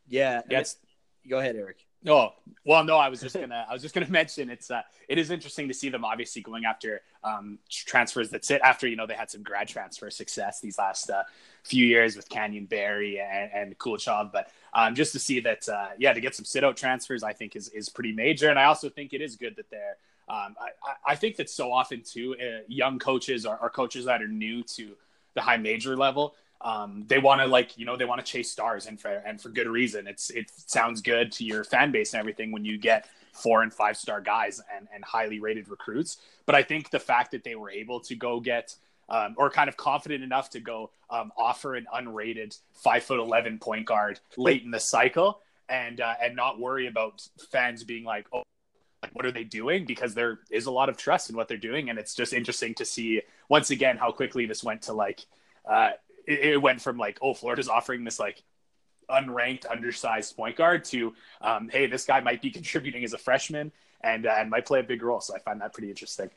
Yeah. 0.08 0.42
Yes. 0.50 0.76
Go 1.28 1.38
ahead, 1.38 1.56
Eric. 1.56 1.86
Oh 2.06 2.32
well, 2.64 2.84
no. 2.84 2.96
I 2.96 3.08
was 3.08 3.20
just 3.20 3.34
gonna. 3.34 3.66
I 3.68 3.72
was 3.72 3.82
just 3.82 3.94
gonna 3.94 4.08
mention 4.10 4.48
it's. 4.48 4.70
Uh, 4.70 4.82
it 5.08 5.18
is 5.18 5.30
interesting 5.30 5.68
to 5.68 5.74
see 5.74 5.88
them 5.88 6.04
obviously 6.04 6.40
going 6.40 6.64
after 6.64 7.02
um, 7.22 7.58
transfers 7.68 8.30
that 8.30 8.44
sit 8.44 8.60
after 8.62 8.88
you 8.88 8.96
know 8.96 9.06
they 9.06 9.14
had 9.14 9.30
some 9.30 9.42
grad 9.42 9.68
transfer 9.68 10.10
success 10.10 10.60
these 10.60 10.78
last 10.78 11.10
uh, 11.10 11.22
few 11.62 11.84
years 11.84 12.16
with 12.16 12.28
Canyon 12.28 12.64
Barry 12.64 13.20
and, 13.20 13.50
and 13.52 13.78
Koulechov, 13.78 14.32
but 14.32 14.50
um, 14.72 14.94
just 14.94 15.12
to 15.12 15.18
see 15.18 15.40
that 15.40 15.68
uh, 15.68 15.88
yeah 15.98 16.12
to 16.12 16.20
get 16.20 16.34
some 16.34 16.44
sit 16.44 16.64
out 16.64 16.76
transfers 16.76 17.22
I 17.22 17.34
think 17.34 17.54
is 17.54 17.68
is 17.68 17.88
pretty 17.88 18.12
major, 18.12 18.48
and 18.48 18.58
I 18.58 18.64
also 18.64 18.88
think 18.88 19.12
it 19.12 19.20
is 19.20 19.36
good 19.36 19.56
that 19.56 19.68
they're 19.70 19.96
um, 20.30 20.54
I, 20.60 21.12
I, 21.12 21.14
think 21.16 21.36
that 21.36 21.50
so 21.50 21.72
often 21.72 22.02
too, 22.02 22.36
uh, 22.40 22.62
young 22.68 23.00
coaches 23.00 23.44
or, 23.44 23.68
coaches 23.70 24.04
that 24.04 24.22
are 24.22 24.28
new 24.28 24.62
to 24.62 24.92
the 25.34 25.40
high 25.40 25.56
major 25.56 25.96
level, 25.96 26.36
um, 26.62 27.04
they 27.08 27.18
want 27.18 27.40
to 27.40 27.46
like 27.46 27.78
you 27.78 27.86
know 27.86 27.96
they 27.96 28.04
want 28.04 28.24
to 28.24 28.30
chase 28.30 28.50
stars 28.50 28.86
and 28.86 29.00
for 29.00 29.08
and 29.08 29.40
for 29.40 29.48
good 29.48 29.68
reason. 29.68 30.06
It's 30.06 30.30
it 30.30 30.50
sounds 30.50 31.00
good 31.00 31.32
to 31.32 31.44
your 31.44 31.64
fan 31.64 31.90
base 31.90 32.12
and 32.12 32.20
everything 32.20 32.52
when 32.52 32.64
you 32.64 32.78
get 32.78 33.06
four 33.32 33.62
and 33.62 33.72
five 33.72 33.96
star 33.96 34.20
guys 34.20 34.60
and 34.74 34.88
and 34.94 35.04
highly 35.04 35.40
rated 35.40 35.68
recruits. 35.68 36.18
But 36.46 36.54
I 36.54 36.62
think 36.62 36.90
the 36.90 37.00
fact 37.00 37.30
that 37.30 37.44
they 37.44 37.54
were 37.54 37.70
able 37.70 38.00
to 38.00 38.14
go 38.14 38.40
get 38.40 38.74
um, 39.08 39.34
or 39.38 39.50
kind 39.50 39.68
of 39.68 39.76
confident 39.76 40.22
enough 40.22 40.50
to 40.50 40.60
go 40.60 40.90
um, 41.08 41.32
offer 41.36 41.74
an 41.74 41.86
unrated 41.94 42.58
five 42.74 43.02
foot 43.04 43.18
eleven 43.18 43.58
point 43.58 43.86
guard 43.86 44.20
late 44.36 44.62
in 44.62 44.70
the 44.70 44.80
cycle 44.80 45.40
and 45.68 46.00
uh, 46.00 46.14
and 46.22 46.36
not 46.36 46.60
worry 46.60 46.86
about 46.86 47.26
fans 47.50 47.84
being 47.84 48.04
like, 48.04 48.26
oh, 48.32 48.42
like 49.02 49.14
what 49.14 49.24
are 49.24 49.32
they 49.32 49.44
doing 49.44 49.86
because 49.86 50.14
there 50.14 50.40
is 50.50 50.66
a 50.66 50.70
lot 50.70 50.88
of 50.88 50.96
trust 50.96 51.30
in 51.30 51.36
what 51.36 51.48
they're 51.48 51.56
doing 51.56 51.88
and 51.88 51.98
it's 51.98 52.14
just 52.14 52.34
interesting 52.34 52.74
to 52.74 52.84
see 52.84 53.22
once 53.48 53.70
again 53.70 53.96
how 53.96 54.12
quickly 54.12 54.44
this 54.44 54.62
went 54.62 54.82
to 54.82 54.92
like 54.92 55.24
uh 55.64 55.90
it, 56.26 56.40
it 56.40 56.62
went 56.62 56.80
from 56.80 56.98
like 56.98 57.18
oh 57.22 57.34
florida's 57.34 57.68
offering 57.68 58.04
this 58.04 58.18
like 58.18 58.42
unranked 59.10 59.66
undersized 59.70 60.36
point 60.36 60.56
guard 60.56 60.84
to 60.84 61.12
um, 61.40 61.68
hey 61.70 61.86
this 61.86 62.04
guy 62.04 62.20
might 62.20 62.40
be 62.40 62.50
contributing 62.58 63.04
as 63.04 63.12
a 63.12 63.18
freshman 63.18 63.72
and 64.02 64.26
uh, 64.26 64.34
and 64.38 64.50
might 64.50 64.66
play 64.66 64.80
a 64.80 64.84
big 64.84 65.02
role 65.02 65.20
so 65.20 65.34
i 65.34 65.38
find 65.38 65.60
that 65.60 65.72
pretty 65.72 65.90
interesting 65.90 66.30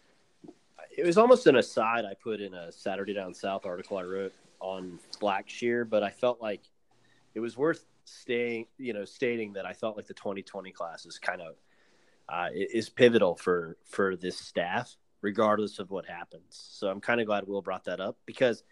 it 0.96 1.06
was 1.06 1.18
almost 1.18 1.48
an 1.48 1.56
aside 1.56 2.06
i 2.06 2.14
put 2.14 2.42
in 2.42 2.54
a 2.54 2.72
saturday 2.72 3.14
down 3.14 3.34
south 3.34 3.66
article 3.66 3.98
i 3.98 4.04
wrote 4.04 4.34
on 4.60 4.98
blackshear 5.22 5.88
but 5.88 6.04
i 6.04 6.10
felt 6.10 6.42
like 6.42 6.62
it 7.36 7.40
was 7.40 7.58
worth 7.58 7.86
staying 8.06 8.66
you 8.78 8.94
know 8.94 9.06
stating 9.06 9.54
that 9.54 9.66
i 9.66 9.74
felt 9.74 9.96
like 9.96 10.08
the 10.08 10.14
2020 10.14 10.72
class 10.72 11.06
is 11.06 11.20
kind 11.20 11.42
of 11.42 11.56
uh, 12.30 12.48
is 12.54 12.90
pivotal 12.90 13.36
for 13.36 13.78
for 13.86 14.16
this 14.16 14.38
staff, 14.38 14.96
regardless 15.22 15.80
of 15.80 15.92
what 15.92 16.06
happens. 16.06 16.44
So 16.50 16.90
I'm 16.90 17.02
kind 17.02 17.20
of 17.20 17.28
glad 17.28 17.48
Will 17.48 17.62
brought 17.62 17.86
that 17.86 18.00
up 18.00 18.18
because 18.26 18.64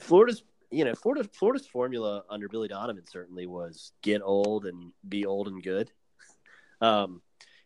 Florida's 0.00 0.42
you 0.70 0.84
know 0.84 0.94
Florida 0.94 1.28
Florida's 1.32 1.66
formula 1.66 2.24
under 2.30 2.48
Billy 2.48 2.68
Donovan 2.68 3.06
certainly 3.06 3.46
was 3.46 3.92
get 4.02 4.22
old 4.22 4.66
and 4.66 4.92
be 5.08 5.26
old 5.26 5.48
and 5.48 5.62
good. 5.62 5.90
Um, 6.82 7.20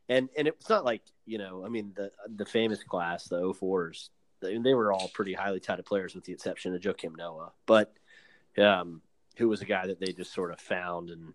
and 0.09 0.29
and 0.37 0.49
it's 0.49 0.69
not 0.69 0.85
like 0.85 1.03
you 1.25 1.39
know 1.39 1.65
I 1.65 1.69
mean 1.69 1.93
the 1.95 2.11
the 2.35 2.45
famous 2.45 2.83
class 2.83 3.29
the 3.29 3.41
04s 3.41 4.09
they, 4.41 4.59
they 4.59 4.75
were 4.75 4.93
all 4.93 5.09
pretty 5.15 5.33
highly 5.33 5.61
touted 5.61 5.87
players 5.87 6.15
with 6.15 6.25
the 6.25 6.33
exception 6.33 6.75
of 6.75 6.81
Joakim 6.81 7.17
Noah, 7.17 7.53
but 7.67 7.95
um, 8.59 9.03
who 9.37 9.49
was 9.49 9.63
a 9.63 9.67
guy 9.67 9.87
that 9.87 9.99
they 9.99 10.13
just 10.13 10.33
sort 10.33 10.53
of 10.53 10.61
found 10.61 11.11
and 11.11 11.33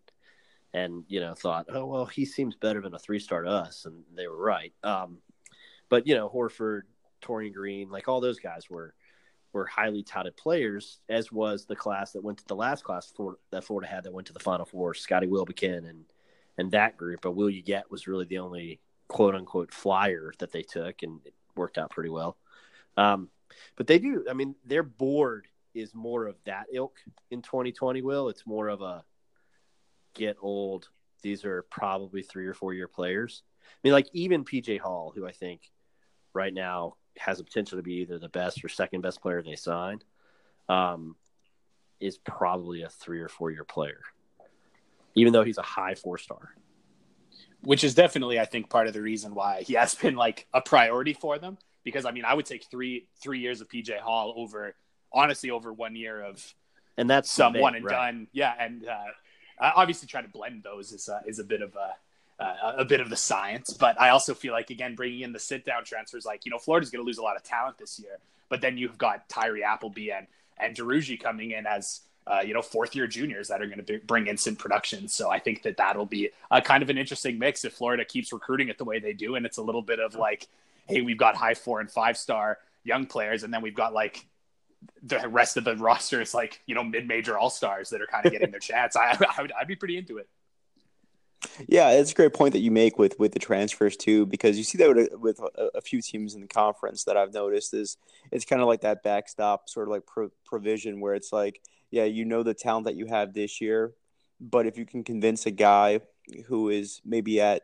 and 0.74 1.04
you 1.08 1.20
know 1.20 1.34
thought, 1.34 1.66
oh 1.70 1.86
well, 1.86 2.06
he 2.06 2.26
seems 2.26 2.56
better 2.56 2.82
than 2.82 2.94
a 2.94 3.00
three 3.00 3.20
star 3.20 3.44
to 3.44 3.50
us, 3.50 3.86
and 3.86 4.04
they 4.16 4.28
were 4.28 4.38
right. 4.38 4.74
Um, 4.84 5.18
but 5.90 6.06
you 6.08 6.16
know 6.16 6.30
Horford, 6.30 6.82
Taurean 7.22 7.54
Green, 7.54 7.90
like 7.90 8.08
all 8.08 8.22
those 8.22 8.40
guys 8.40 8.70
were 8.70 8.94
were 9.54 9.66
highly 9.66 10.04
touted 10.04 10.38
players, 10.38 11.00
as 11.10 11.32
was 11.32 11.66
the 11.66 11.76
class 11.76 12.12
that 12.12 12.24
went 12.24 12.38
to 12.38 12.48
the 12.48 12.56
last 12.56 12.84
class 12.84 13.12
for, 13.16 13.38
that 13.52 13.64
Florida 13.64 13.88
had 13.88 14.04
that 14.04 14.14
went 14.14 14.28
to 14.28 14.34
the 14.34 14.40
Final 14.40 14.66
Four, 14.66 14.94
Scottie 14.94 15.28
Wilbekin 15.28 15.86
and 15.86 16.06
and 16.58 16.72
that 16.72 16.98
group. 16.98 17.22
But 17.22 17.36
Will 17.36 17.50
Yeguete 17.50 17.90
was 17.90 18.08
really 18.08 18.26
the 18.26 18.40
only 18.40 18.80
quote 19.08 19.36
unquote 19.36 19.74
flyer 19.74 20.34
that 20.40 20.52
they 20.52 20.64
took, 20.64 21.04
and 21.04 21.20
it 21.26 21.34
worked 21.56 21.78
out 21.78 21.92
pretty 21.92 22.10
well. 22.10 22.38
Um, 22.98 23.30
but 23.76 23.88
they 23.88 24.00
do. 24.00 24.26
I 24.30 24.34
mean, 24.34 24.56
their 24.66 24.84
board 24.84 25.48
is 25.74 25.94
more 25.94 26.28
of 26.28 26.36
that 26.46 26.66
ilk 26.72 26.98
in 27.32 27.42
2020. 27.42 28.02
Will 28.02 28.30
it's 28.30 28.46
more 28.46 28.68
of 28.68 28.82
a 28.82 29.04
get 30.14 30.38
old, 30.42 30.90
these 31.22 31.46
are 31.46 31.64
probably 31.64 32.22
three 32.22 32.48
or 32.48 32.54
four 32.54 32.74
year 32.74 32.88
players. 32.88 33.44
I 33.64 33.80
mean, 33.84 33.94
like 33.94 34.10
even 34.14 34.46
PJ 34.46 34.80
Hall, 34.80 35.12
who 35.16 35.26
I 35.26 35.32
think 35.32 35.62
right 36.34 36.54
now 36.54 36.96
has 37.20 37.38
the 37.38 37.44
potential 37.44 37.78
to 37.78 37.84
be 37.84 37.96
either 37.96 38.20
the 38.20 38.30
best 38.30 38.64
or 38.64 38.70
second 38.70 39.02
best 39.02 39.22
player 39.22 39.42
they 39.42 39.56
signed, 39.56 40.04
um, 40.68 41.16
is 42.00 42.18
probably 42.18 42.84
a 42.84 42.90
three 42.90 43.20
or 43.20 43.30
four 43.30 43.52
year 43.52 43.64
player, 43.64 44.02
even 45.16 45.34
though 45.34 45.44
he's 45.44 45.58
a 45.58 45.64
high 45.64 45.96
four 45.96 46.18
star. 46.18 46.56
Which 47.62 47.84
is 47.84 47.94
definitely, 47.94 48.40
I 48.40 48.46
think, 48.46 48.70
part 48.70 48.88
of 48.88 48.94
the 48.94 49.02
reason 49.02 49.36
why 49.36 49.64
he 49.64 49.74
has 49.74 49.94
been 49.96 50.16
like 50.16 50.48
a 50.54 50.62
priority 50.62 51.14
for 51.14 51.38
them. 51.38 51.58
Because 51.84 52.06
I 52.06 52.12
mean, 52.12 52.26
I 52.26 52.34
would 52.34 52.46
take 52.46 52.66
three 52.66 53.08
three 53.22 53.40
years 53.40 53.62
of 53.62 53.70
PJ 53.70 54.00
Hall 54.00 54.34
over 54.36 54.76
honestly 55.12 55.50
over 55.50 55.74
one 55.74 55.96
year 55.96 56.22
of 56.22 56.54
and 56.98 57.10
that's 57.10 57.32
some 57.32 57.54
one 57.54 57.76
and 57.76 57.86
right. 57.86 57.94
done. 58.12 58.28
Yeah, 58.34 58.54
and 58.60 58.86
uh, 58.86 58.92
uh, 59.60 59.72
obviously, 59.76 60.08
trying 60.08 60.26
to 60.26 60.30
blend 60.30 60.64
those 60.64 60.92
is 60.92 61.10
uh, 61.10 61.22
is 61.26 61.40
a 61.40 61.44
bit 61.44 61.62
of 61.62 61.76
a 61.76 61.94
uh, 62.40 62.74
a 62.78 62.86
bit 62.86 63.02
of 63.02 63.10
the 63.10 63.16
science. 63.16 63.74
But 63.74 64.00
I 64.00 64.10
also 64.10 64.34
feel 64.34 64.54
like 64.54 64.70
again 64.70 64.96
bringing 64.96 65.22
in 65.22 65.34
the 65.34 65.40
sit 65.40 65.66
down 65.66 65.84
transfers, 65.86 66.26
like 66.26 66.46
you 66.46 66.52
know, 66.52 66.60
Florida's 66.60 66.90
going 66.90 67.04
to 67.04 67.08
lose 67.08 67.18
a 67.18 67.24
lot 67.24 67.36
of 67.36 67.44
talent 67.44 67.78
this 67.78 68.00
year. 68.00 68.20
But 68.50 68.62
then 68.62 68.78
you've 68.78 68.98
got 68.98 69.28
Tyree 69.30 69.64
Appleby 69.64 70.12
and 70.12 70.28
and 70.58 70.76
Duruji 70.76 71.20
coming 71.22 71.52
in 71.52 71.66
as 71.66 72.02
uh, 72.30 72.42
you 72.42 72.54
know, 72.54 72.62
fourth 72.62 72.96
year 72.96 73.08
juniors 73.08 73.48
that 73.48 73.62
are 73.62 73.66
going 73.66 73.84
to 73.84 74.00
bring 74.06 74.28
instant 74.28 74.60
production. 74.60 75.08
So 75.08 75.32
I 75.32 75.40
think 75.40 75.64
that 75.64 75.78
that'll 75.78 76.06
be 76.06 76.30
a 76.52 76.62
kind 76.62 76.84
of 76.84 76.90
an 76.90 76.98
interesting 76.98 77.40
mix 77.40 77.66
if 77.66 77.74
Florida 77.74 78.06
keeps 78.06 78.32
recruiting 78.32 78.70
it 78.70 78.78
the 78.78 78.86
way 78.86 79.00
they 79.00 79.14
do. 79.14 79.36
And 79.36 79.46
it's 79.48 79.58
a 79.58 79.64
little 79.64 79.82
bit 79.82 80.00
of 80.00 80.14
like, 80.14 80.48
hey, 80.88 81.02
we've 81.02 81.18
got 81.18 81.36
high 81.36 81.56
four 81.56 81.80
and 81.80 81.90
five 81.90 82.18
star 82.18 82.60
young 82.84 83.08
players, 83.08 83.44
and 83.44 83.54
then 83.54 83.62
we've 83.62 83.76
got 83.76 83.94
like 83.94 84.28
the 85.02 85.28
rest 85.28 85.58
of 85.58 85.64
the 85.64 85.76
roster 85.76 86.22
is 86.22 86.34
like, 86.34 86.62
you 86.68 86.76
know, 86.76 86.84
mid 86.84 87.08
major 87.08 87.38
all 87.38 87.50
stars 87.50 87.90
that 87.90 88.02
are 88.02 88.08
kind 88.08 88.26
of 88.26 88.32
getting 88.32 88.52
their 88.52 88.60
chance. 88.60 88.96
I, 88.96 89.18
I 89.38 89.42
would, 89.42 89.52
I'd 89.60 89.68
be 89.68 89.76
pretty 89.76 89.98
into 89.98 90.18
it. 90.18 90.30
Yeah, 91.68 91.92
it's 91.92 92.12
a 92.12 92.16
great 92.16 92.34
point 92.34 92.54
that 92.54 92.60
you 92.60 92.72
make 92.72 92.98
with 92.98 93.18
with 93.18 93.32
the 93.32 93.40
transfers 93.40 93.96
too, 93.96 94.26
because 94.26 94.58
you 94.58 94.64
see 94.64 94.78
that 94.80 94.90
with, 94.94 95.14
a, 95.14 95.18
with 95.18 95.40
a, 95.40 95.78
a 95.78 95.82
few 95.82 96.02
teams 96.02 96.36
in 96.36 96.42
the 96.42 96.48
conference 96.48 97.06
that 97.06 97.16
I've 97.16 97.34
noticed 97.34 97.74
is 97.74 97.98
it's 98.32 98.46
kind 98.46 98.62
of 98.62 98.68
like 98.68 98.82
that 98.82 99.04
backstop 99.04 99.70
sort 99.70 99.88
of 99.88 99.92
like 99.92 100.06
pro- 100.06 100.32
provision 100.46 101.00
where 101.00 101.14
it's 101.16 101.32
like, 101.32 101.62
yeah, 101.92 102.04
you 102.04 102.26
know 102.26 102.44
the 102.44 102.54
talent 102.54 102.86
that 102.86 102.96
you 102.96 103.06
have 103.06 103.34
this 103.34 103.62
year, 103.62 103.94
but 104.42 104.66
if 104.66 104.78
you 104.78 104.86
can 104.86 105.04
convince 105.04 105.46
a 105.46 105.52
guy 105.52 106.02
who 106.48 106.70
is 106.70 107.02
maybe 107.06 107.40
at, 107.40 107.64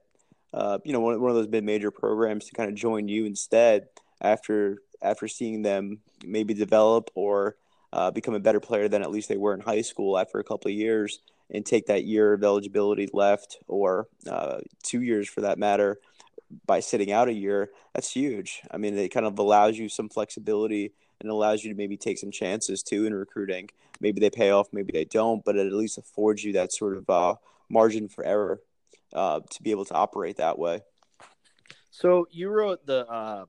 uh, 0.53 0.79
you 0.85 0.93
know, 0.93 1.01
one, 1.01 1.19
one 1.19 1.29
of 1.29 1.35
those 1.35 1.49
mid 1.49 1.63
major 1.63 1.91
programs 1.91 2.45
to 2.45 2.53
kind 2.53 2.69
of 2.69 2.75
join 2.75 3.07
you 3.09 3.25
instead 3.25 3.87
after 4.21 4.81
after 5.01 5.27
seeing 5.27 5.61
them 5.61 5.99
maybe 6.25 6.53
develop 6.53 7.09
or 7.13 7.57
uh, 7.91 8.09
become 8.09 8.33
a 8.33 8.39
better 8.39 8.61
player 8.61 8.87
than 8.87 9.01
at 9.01 9.11
least 9.11 9.27
they 9.27 9.37
were 9.37 9.53
in 9.53 9.59
high 9.59 9.81
school 9.81 10.17
after 10.17 10.39
a 10.39 10.43
couple 10.43 10.69
of 10.71 10.75
years 10.75 11.19
and 11.51 11.65
take 11.65 11.85
that 11.87 12.05
year 12.05 12.33
of 12.33 12.43
eligibility 12.43 13.07
left 13.13 13.59
or 13.67 14.07
uh, 14.29 14.59
two 14.83 15.01
years 15.01 15.29
for 15.29 15.41
that 15.41 15.59
matter 15.59 15.99
by 16.65 16.79
sitting 16.79 17.11
out 17.11 17.27
a 17.27 17.33
year, 17.33 17.71
that's 17.93 18.11
huge. 18.11 18.61
I 18.71 18.77
mean, 18.77 18.97
it 18.97 19.09
kind 19.09 19.25
of 19.25 19.39
allows 19.39 19.77
you 19.77 19.89
some 19.89 20.09
flexibility 20.09 20.93
and 21.19 21.29
allows 21.29 21.63
you 21.63 21.71
to 21.71 21.77
maybe 21.77 21.97
take 21.97 22.17
some 22.17 22.31
chances 22.31 22.83
too 22.83 23.05
in 23.05 23.13
recruiting. 23.13 23.69
Maybe 23.99 24.19
they 24.19 24.29
pay 24.29 24.51
off, 24.51 24.67
maybe 24.71 24.91
they 24.91 25.05
don't, 25.05 25.43
but 25.43 25.55
it 25.55 25.65
at 25.65 25.73
least 25.73 25.97
affords 25.97 26.43
you 26.43 26.53
that 26.53 26.73
sort 26.73 26.97
of 26.97 27.09
uh, 27.09 27.35
margin 27.69 28.09
for 28.09 28.23
error 28.23 28.61
uh, 29.13 29.39
to 29.49 29.63
be 29.63 29.71
able 29.71 29.85
to 29.85 29.93
operate 29.93 30.37
that 30.37 30.59
way. 30.59 30.81
So 31.91 32.27
you 32.29 32.49
wrote 32.49 32.85
the 32.85 33.07
uh, 33.07 33.45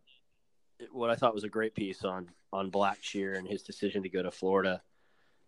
what 0.93 1.11
I 1.11 1.17
thought 1.17 1.35
was 1.35 1.45
a 1.45 1.49
great 1.49 1.75
piece 1.75 2.05
on 2.05 2.29
on 2.53 2.71
Blackshear 2.71 3.37
and 3.37 3.47
his 3.47 3.63
decision 3.63 4.03
to 4.05 4.09
go 4.09 4.23
to 4.23 4.31
Florida. 4.31 4.83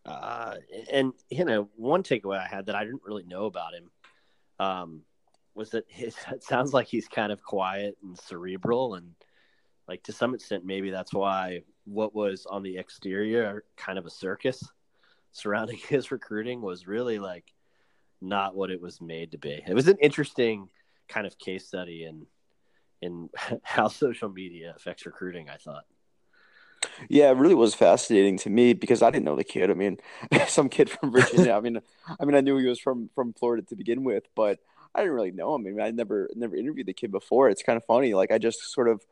Uh, 0.08 0.56
and 0.90 1.12
you 1.30 1.44
know, 1.44 1.68
one 1.76 2.02
takeaway 2.02 2.38
I 2.38 2.46
had 2.46 2.66
that 2.66 2.74
I 2.74 2.84
didn't 2.84 3.02
really 3.04 3.24
know 3.24 3.46
about 3.46 3.74
him 3.74 3.90
um, 4.58 5.02
was 5.54 5.70
that 5.70 5.84
his, 5.88 6.16
it 6.32 6.42
sounds 6.42 6.72
like 6.72 6.86
he's 6.86 7.08
kind 7.08 7.32
of 7.32 7.42
quiet 7.42 7.96
and 8.02 8.18
cerebral, 8.18 8.94
and 8.94 9.14
like 9.86 10.02
to 10.04 10.12
some 10.12 10.34
extent, 10.34 10.64
maybe 10.64 10.90
that's 10.90 11.12
why 11.12 11.62
what 11.84 12.14
was 12.14 12.46
on 12.46 12.62
the 12.62 12.76
exterior 12.76 13.64
kind 13.76 13.98
of 13.98 14.04
a 14.04 14.10
circus 14.10 14.62
surrounding 15.32 15.78
his 15.88 16.10
recruiting 16.10 16.60
was 16.60 16.86
really 16.86 17.18
like 17.18 17.52
not 18.20 18.54
what 18.54 18.70
it 18.70 18.80
was 18.80 19.00
made 19.00 19.32
to 19.32 19.38
be. 19.38 19.62
It 19.66 19.74
was 19.74 19.88
an 19.88 19.98
interesting 20.00 20.68
kind 21.08 21.26
of 21.26 21.38
case 21.38 21.66
study 21.66 22.04
in 22.04 22.26
in 23.00 23.30
how 23.62 23.88
social 23.88 24.28
media 24.28 24.74
affects 24.76 25.06
recruiting. 25.06 25.48
I 25.48 25.56
thought. 25.56 25.84
Yeah, 27.08 27.30
it 27.30 27.36
really 27.36 27.54
was 27.54 27.74
fascinating 27.74 28.38
to 28.38 28.50
me 28.50 28.72
because 28.72 29.02
I 29.02 29.10
didn't 29.10 29.24
know 29.24 29.36
the 29.36 29.44
kid. 29.44 29.70
I 29.70 29.74
mean, 29.74 29.98
some 30.48 30.68
kid 30.68 30.90
from 30.90 31.10
Virginia. 31.12 31.52
I 31.52 31.60
mean, 31.60 31.80
I 32.20 32.24
mean, 32.24 32.34
I 32.34 32.40
knew 32.40 32.56
he 32.58 32.66
was 32.66 32.80
from 32.80 33.10
from 33.14 33.32
Florida 33.32 33.62
to 33.68 33.76
begin 33.76 34.04
with, 34.04 34.24
but 34.34 34.58
I 34.94 35.00
didn't 35.00 35.14
really 35.14 35.30
know 35.30 35.54
him. 35.54 35.66
I 35.66 35.70
mean, 35.70 35.80
I 35.80 35.90
never 35.90 36.28
never 36.34 36.56
interviewed 36.56 36.86
the 36.86 36.92
kid 36.92 37.10
before. 37.10 37.48
It's 37.48 37.62
kind 37.62 37.76
of 37.76 37.84
funny. 37.84 38.14
Like 38.14 38.30
I 38.30 38.38
just 38.38 38.72
sort 38.72 38.88
of, 38.88 39.02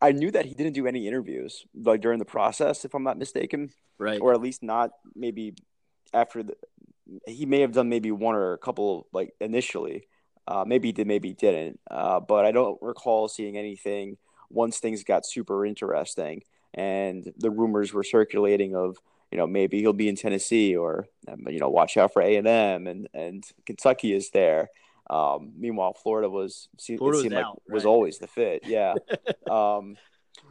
I 0.00 0.12
knew 0.12 0.30
that 0.30 0.46
he 0.46 0.54
didn't 0.54 0.74
do 0.74 0.86
any 0.86 1.06
interviews 1.06 1.64
like 1.74 2.00
during 2.00 2.18
the 2.18 2.24
process, 2.24 2.84
if 2.84 2.94
I'm 2.94 3.04
not 3.04 3.18
mistaken, 3.18 3.70
right? 3.98 4.20
Or 4.20 4.32
at 4.32 4.40
least 4.40 4.62
not 4.62 4.90
maybe 5.14 5.54
after 6.12 6.42
the. 6.42 6.54
He 7.26 7.46
may 7.46 7.60
have 7.60 7.72
done 7.72 7.88
maybe 7.88 8.10
one 8.12 8.34
or 8.34 8.52
a 8.52 8.58
couple 8.58 9.06
like 9.12 9.32
initially. 9.40 10.08
Uh, 10.46 10.64
maybe 10.66 10.88
he 10.88 10.92
did, 10.92 11.06
maybe 11.06 11.28
he 11.28 11.34
didn't. 11.34 11.78
Uh, 11.90 12.20
but 12.20 12.44
I 12.46 12.52
don't 12.52 12.80
recall 12.80 13.28
seeing 13.28 13.56
anything 13.58 14.16
once 14.50 14.78
things 14.78 15.04
got 15.04 15.26
super 15.26 15.64
interesting 15.66 16.42
and 16.74 17.32
the 17.36 17.50
rumors 17.50 17.92
were 17.92 18.04
circulating 18.04 18.74
of 18.74 18.98
you 19.30 19.38
know 19.38 19.46
maybe 19.46 19.80
he'll 19.80 19.92
be 19.92 20.08
in 20.08 20.16
Tennessee 20.16 20.76
or 20.76 21.06
um, 21.26 21.46
you 21.48 21.58
know 21.58 21.68
watch 21.68 21.96
out 21.96 22.12
for 22.12 22.22
A 22.22 22.36
and 22.36 22.46
M 22.46 22.86
and 22.86 23.08
and 23.14 23.44
Kentucky 23.66 24.12
is 24.12 24.30
there. 24.30 24.70
Um, 25.10 25.52
meanwhile, 25.56 25.94
Florida 25.94 26.28
was 26.28 26.68
Florida 26.76 27.20
seemed 27.20 27.32
was 27.32 27.34
like 27.34 27.44
out, 27.44 27.62
right? 27.66 27.74
was 27.74 27.86
always 27.86 28.18
the 28.18 28.26
fit. 28.26 28.62
Yeah. 28.66 28.94
um, 29.50 29.96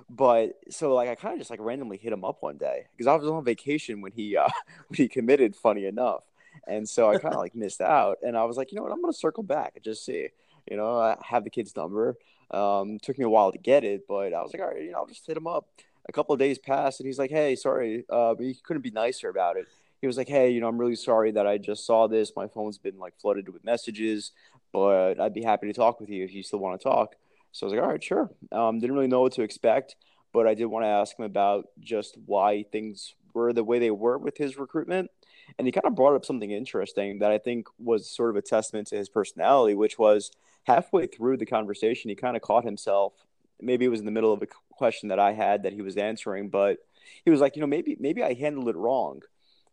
but 0.09 0.53
so 0.69 0.93
like 0.93 1.09
I 1.09 1.15
kind 1.15 1.33
of 1.33 1.39
just 1.39 1.49
like 1.49 1.59
randomly 1.59 1.97
hit 1.97 2.13
him 2.13 2.23
up 2.23 2.37
one 2.41 2.57
day 2.57 2.85
because 2.95 3.07
I 3.07 3.15
was 3.15 3.29
on 3.29 3.43
vacation 3.43 4.01
when 4.01 4.11
he 4.11 4.37
uh, 4.37 4.47
when 4.87 4.97
he 4.97 5.07
committed. 5.07 5.55
Funny 5.55 5.85
enough, 5.85 6.23
and 6.67 6.87
so 6.87 7.09
I 7.09 7.17
kind 7.17 7.33
of 7.33 7.39
like 7.39 7.55
missed 7.55 7.81
out. 7.81 8.17
And 8.23 8.37
I 8.37 8.45
was 8.45 8.57
like, 8.57 8.71
you 8.71 8.77
know 8.77 8.83
what, 8.83 8.91
I'm 8.91 9.01
gonna 9.01 9.13
circle 9.13 9.43
back 9.43 9.73
and 9.75 9.83
just 9.83 10.05
see. 10.05 10.29
You 10.69 10.75
know, 10.75 10.99
I 10.99 11.15
have 11.23 11.45
the 11.45 11.49
kid's 11.49 11.75
number. 11.75 12.17
Um, 12.51 12.99
took 13.01 13.17
me 13.17 13.25
a 13.25 13.29
while 13.29 13.51
to 13.51 13.57
get 13.57 13.83
it, 13.83 14.05
but 14.07 14.33
I 14.33 14.41
was 14.41 14.53
like, 14.53 14.61
all 14.61 14.69
right, 14.69 14.81
you 14.81 14.91
know, 14.91 14.99
I'll 14.99 15.05
just 15.05 15.25
hit 15.25 15.37
him 15.37 15.47
up 15.47 15.67
a 16.09 16.11
couple 16.11 16.33
of 16.33 16.39
days 16.39 16.57
passed, 16.57 16.99
and 16.99 17.07
he's 17.07 17.19
like, 17.19 17.31
"Hey, 17.31 17.55
sorry, 17.55 18.05
uh, 18.09 18.35
he 18.35 18.55
couldn't 18.63 18.81
be 18.81 18.91
nicer 18.91 19.29
about 19.29 19.57
it." 19.57 19.67
He 20.01 20.07
was 20.07 20.17
like, 20.17 20.27
"Hey, 20.27 20.49
you 20.51 20.61
know, 20.61 20.67
I'm 20.67 20.77
really 20.77 20.95
sorry 20.95 21.31
that 21.31 21.47
I 21.47 21.57
just 21.57 21.85
saw 21.85 22.07
this. 22.07 22.31
My 22.35 22.47
phone's 22.47 22.77
been 22.77 22.97
like 22.97 23.17
flooded 23.19 23.49
with 23.49 23.63
messages, 23.63 24.31
but 24.71 25.19
I'd 25.19 25.33
be 25.33 25.43
happy 25.43 25.67
to 25.67 25.73
talk 25.73 25.99
with 25.99 26.09
you 26.09 26.23
if 26.23 26.33
you 26.33 26.43
still 26.43 26.59
want 26.59 26.79
to 26.79 26.83
talk." 26.83 27.15
So 27.51 27.65
I 27.65 27.67
was 27.67 27.73
like, 27.73 27.83
"All 27.83 27.91
right, 27.91 28.03
sure." 28.03 28.29
Um, 28.51 28.79
didn't 28.79 28.95
really 28.95 29.07
know 29.07 29.21
what 29.21 29.33
to 29.33 29.41
expect, 29.43 29.95
but 30.33 30.47
I 30.47 30.53
did 30.53 30.65
want 30.65 30.85
to 30.85 30.89
ask 30.89 31.17
him 31.17 31.25
about 31.25 31.69
just 31.79 32.17
why 32.25 32.63
things 32.71 33.15
were 33.33 33.53
the 33.53 33.63
way 33.63 33.79
they 33.79 33.91
were 33.91 34.17
with 34.17 34.37
his 34.37 34.57
recruitment. 34.57 35.11
And 35.57 35.65
he 35.67 35.71
kind 35.71 35.85
of 35.85 35.95
brought 35.95 36.15
up 36.15 36.25
something 36.25 36.51
interesting 36.51 37.19
that 37.19 37.31
I 37.31 37.37
think 37.37 37.67
was 37.79 38.09
sort 38.09 38.29
of 38.29 38.35
a 38.35 38.41
testament 38.41 38.87
to 38.89 38.97
his 38.97 39.07
personality, 39.09 39.75
which 39.75 39.97
was 39.97 40.31
halfway 40.63 41.07
through 41.07 41.37
the 41.37 41.45
conversation, 41.45 42.09
he 42.09 42.15
kind 42.15 42.35
of 42.35 42.41
caught 42.41 42.65
himself 42.65 43.13
maybe 43.61 43.85
it 43.85 43.89
was 43.89 43.99
in 43.99 44.05
the 44.05 44.11
middle 44.11 44.33
of 44.33 44.41
a 44.41 44.47
question 44.77 45.09
that 45.09 45.19
I 45.19 45.33
had 45.33 45.63
that 45.63 45.73
he 45.73 45.81
was 45.81 45.97
answering, 45.97 46.49
but 46.49 46.77
he 47.25 47.31
was 47.31 47.41
like, 47.41 47.55
you 47.55 47.61
know, 47.61 47.67
maybe 47.67 47.97
maybe 47.99 48.23
I 48.23 48.33
handled 48.33 48.69
it 48.69 48.75
wrong. 48.75 49.21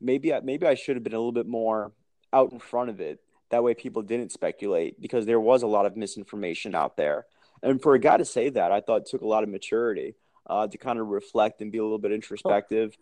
Maybe 0.01 0.33
I, 0.35 0.41
maybe 0.41 0.67
I 0.67 0.75
should 0.75 0.97
have 0.97 1.05
been 1.05 1.15
a 1.15 1.19
little 1.19 1.33
bit 1.33 1.47
more 1.47 1.93
out 2.33 2.53
in 2.53 2.59
front 2.59 2.91
of 2.91 3.01
it. 3.01 3.21
That 3.51 3.63
way, 3.63 3.75
people 3.75 4.03
didn't 4.03 4.33
speculate 4.33 5.01
because 5.01 5.27
there 5.27 5.41
was 5.41 5.63
a 5.63 5.67
lot 5.67 5.87
of 5.87 5.97
misinformation 5.97 6.75
out 6.75 6.97
there. 6.97 7.27
And 7.63 7.81
for 7.81 7.95
a 7.95 7.99
guy 7.99 8.17
to 8.17 8.25
say 8.25 8.51
that, 8.51 8.73
I 8.73 8.81
thought 8.81 9.03
it 9.03 9.07
took 9.07 9.23
a 9.23 9.27
lot 9.27 9.43
of 9.43 9.49
maturity 9.49 10.17
uh, 10.49 10.67
to 10.67 10.77
kind 10.77 10.99
of 10.99 11.09
reflect 11.09 11.61
and 11.63 11.71
be 11.71 11.79
a 11.79 11.83
little 11.83 11.99
bit 11.99 12.13
introspective. 12.13 12.97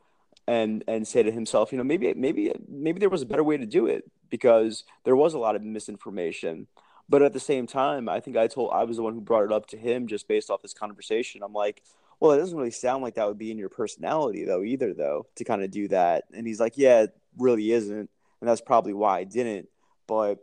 And, 0.49 0.83
and 0.89 1.07
say 1.07 1.23
to 1.23 1.31
himself, 1.31 1.71
you 1.71 1.79
know, 1.79 1.85
maybe 1.85 2.13
maybe 2.15 2.53
maybe 2.69 2.99
there 2.99 3.09
was 3.09 3.23
a 3.23 3.27
better 3.27 3.45
way 3.45 3.59
to 3.59 3.67
do 3.67 3.87
it 3.87 4.11
because 4.29 4.83
there 5.05 5.15
was 5.15 5.35
a 5.35 5.39
lot 5.39 5.55
of 5.55 5.63
misinformation. 5.63 6.67
But 7.13 7.21
at 7.21 7.35
the 7.35 7.41
same 7.41 7.67
time, 7.67 8.09
I 8.09 8.21
think 8.21 8.39
I 8.39 8.47
told 8.47 8.71
I 8.73 8.85
was 8.85 8.97
the 8.97 9.03
one 9.03 9.13
who 9.13 9.21
brought 9.21 9.45
it 9.45 9.53
up 9.53 9.67
to 9.67 9.77
him 9.77 10.07
just 10.07 10.27
based 10.27 10.49
off 10.49 10.63
this 10.63 10.73
conversation. 10.73 11.43
I'm 11.45 11.53
like, 11.53 11.83
well, 12.19 12.33
it 12.33 12.39
doesn't 12.39 12.57
really 12.57 12.71
sound 12.71 13.03
like 13.03 13.17
that 13.17 13.29
would 13.29 13.37
be 13.37 13.51
in 13.51 13.59
your 13.59 13.69
personality 13.69 14.47
though 14.47 14.63
either 14.63 14.95
though 14.95 15.27
to 15.35 15.45
kind 15.45 15.63
of 15.63 15.71
do 15.71 15.89
that. 15.89 16.25
And 16.33 16.47
he's 16.47 16.59
like, 16.59 16.79
yeah, 16.79 17.03
it 17.03 17.15
really 17.37 17.71
isn't, 17.71 18.09
and 18.41 18.49
that's 18.49 18.63
probably 18.63 18.95
why 18.95 19.19
I 19.19 19.25
didn't. 19.25 19.69
But 20.07 20.39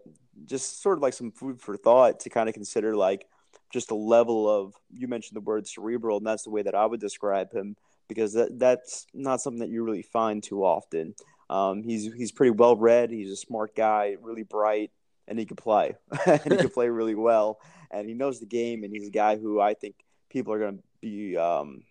just 0.45 0.83
sort 0.83 0.99
of 0.99 1.01
like 1.01 1.13
some 1.13 1.31
food 1.31 1.59
for 1.59 1.75
thought 1.75 2.19
to 2.19 2.29
kind 2.29 2.47
of 2.47 2.53
consider 2.53 2.95
like 2.95 3.25
just 3.73 3.89
a 3.89 3.95
level 3.95 4.47
of 4.47 4.75
you 4.93 5.07
mentioned 5.07 5.37
the 5.37 5.41
word 5.41 5.65
cerebral 5.65 6.17
and 6.17 6.27
that's 6.27 6.43
the 6.43 6.51
way 6.51 6.61
that 6.61 6.75
I 6.75 6.85
would 6.85 6.99
describe 6.99 7.51
him 7.51 7.77
because 8.07 8.33
that 8.33 8.59
that's 8.59 9.07
not 9.15 9.41
something 9.41 9.61
that 9.61 9.69
you 9.69 9.83
really 9.83 10.03
find 10.03 10.43
too 10.43 10.63
often. 10.63 11.15
Um, 11.49 11.81
he's 11.81 12.13
he's 12.13 12.31
pretty 12.31 12.51
well 12.51 12.75
read. 12.75 13.09
He's 13.09 13.31
a 13.31 13.35
smart 13.35 13.75
guy, 13.75 14.17
really 14.21 14.43
bright, 14.43 14.91
and 15.29 15.39
he 15.39 15.45
can 15.45 15.55
play, 15.55 15.95
and 16.25 16.41
he 16.43 16.57
can 16.57 16.69
play 16.69 16.89
really 16.89 17.15
well, 17.15 17.59
and 17.91 18.07
he 18.09 18.13
knows 18.13 18.39
the 18.39 18.45
game, 18.45 18.83
and 18.83 18.91
he's 18.91 19.07
a 19.07 19.11
guy 19.11 19.37
who 19.37 19.61
I 19.61 19.75
think 19.75 19.95
people 20.29 20.51
are 20.53 20.59
going 20.59 20.77
to 20.77 20.83
be 21.01 21.37
um, 21.37 21.83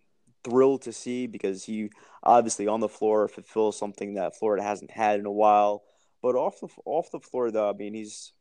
thrilled 0.45 0.83
to 0.83 0.93
see 0.93 1.27
because 1.27 1.65
he 1.65 1.91
obviously 2.23 2.67
on 2.67 2.81
the 2.81 2.89
floor 2.89 3.29
fulfills 3.29 3.79
something 3.79 4.15
that 4.15 4.37
Florida 4.37 4.63
hasn't 4.63 4.91
had 4.91 5.21
in 5.21 5.27
a 5.27 5.33
while. 5.33 5.85
But 6.21 6.35
off 6.35 6.61
the 6.61 6.69
off 6.85 7.11
the 7.11 7.21
floor, 7.21 7.51
though, 7.51 7.71
I 7.71 7.73
mean, 7.73 7.95
he's 7.95 8.33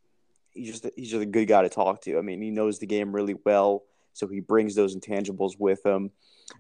he's 0.52 0.72
just 0.72 0.88
he's 0.96 1.12
just 1.12 1.24
a 1.24 1.28
good 1.28 1.48
guy 1.48 1.62
to 1.62 1.70
talk 1.70 2.02
to. 2.02 2.18
I 2.18 2.22
mean, 2.22 2.42
he 2.42 2.50
knows 2.50 2.80
the 2.80 2.88
game 2.88 3.14
really 3.14 3.36
well, 3.46 3.84
so 4.14 4.28
he 4.28 4.40
brings 4.40 4.74
those 4.74 4.96
intangibles 4.96 5.54
with 5.60 5.86
him, 5.86 6.12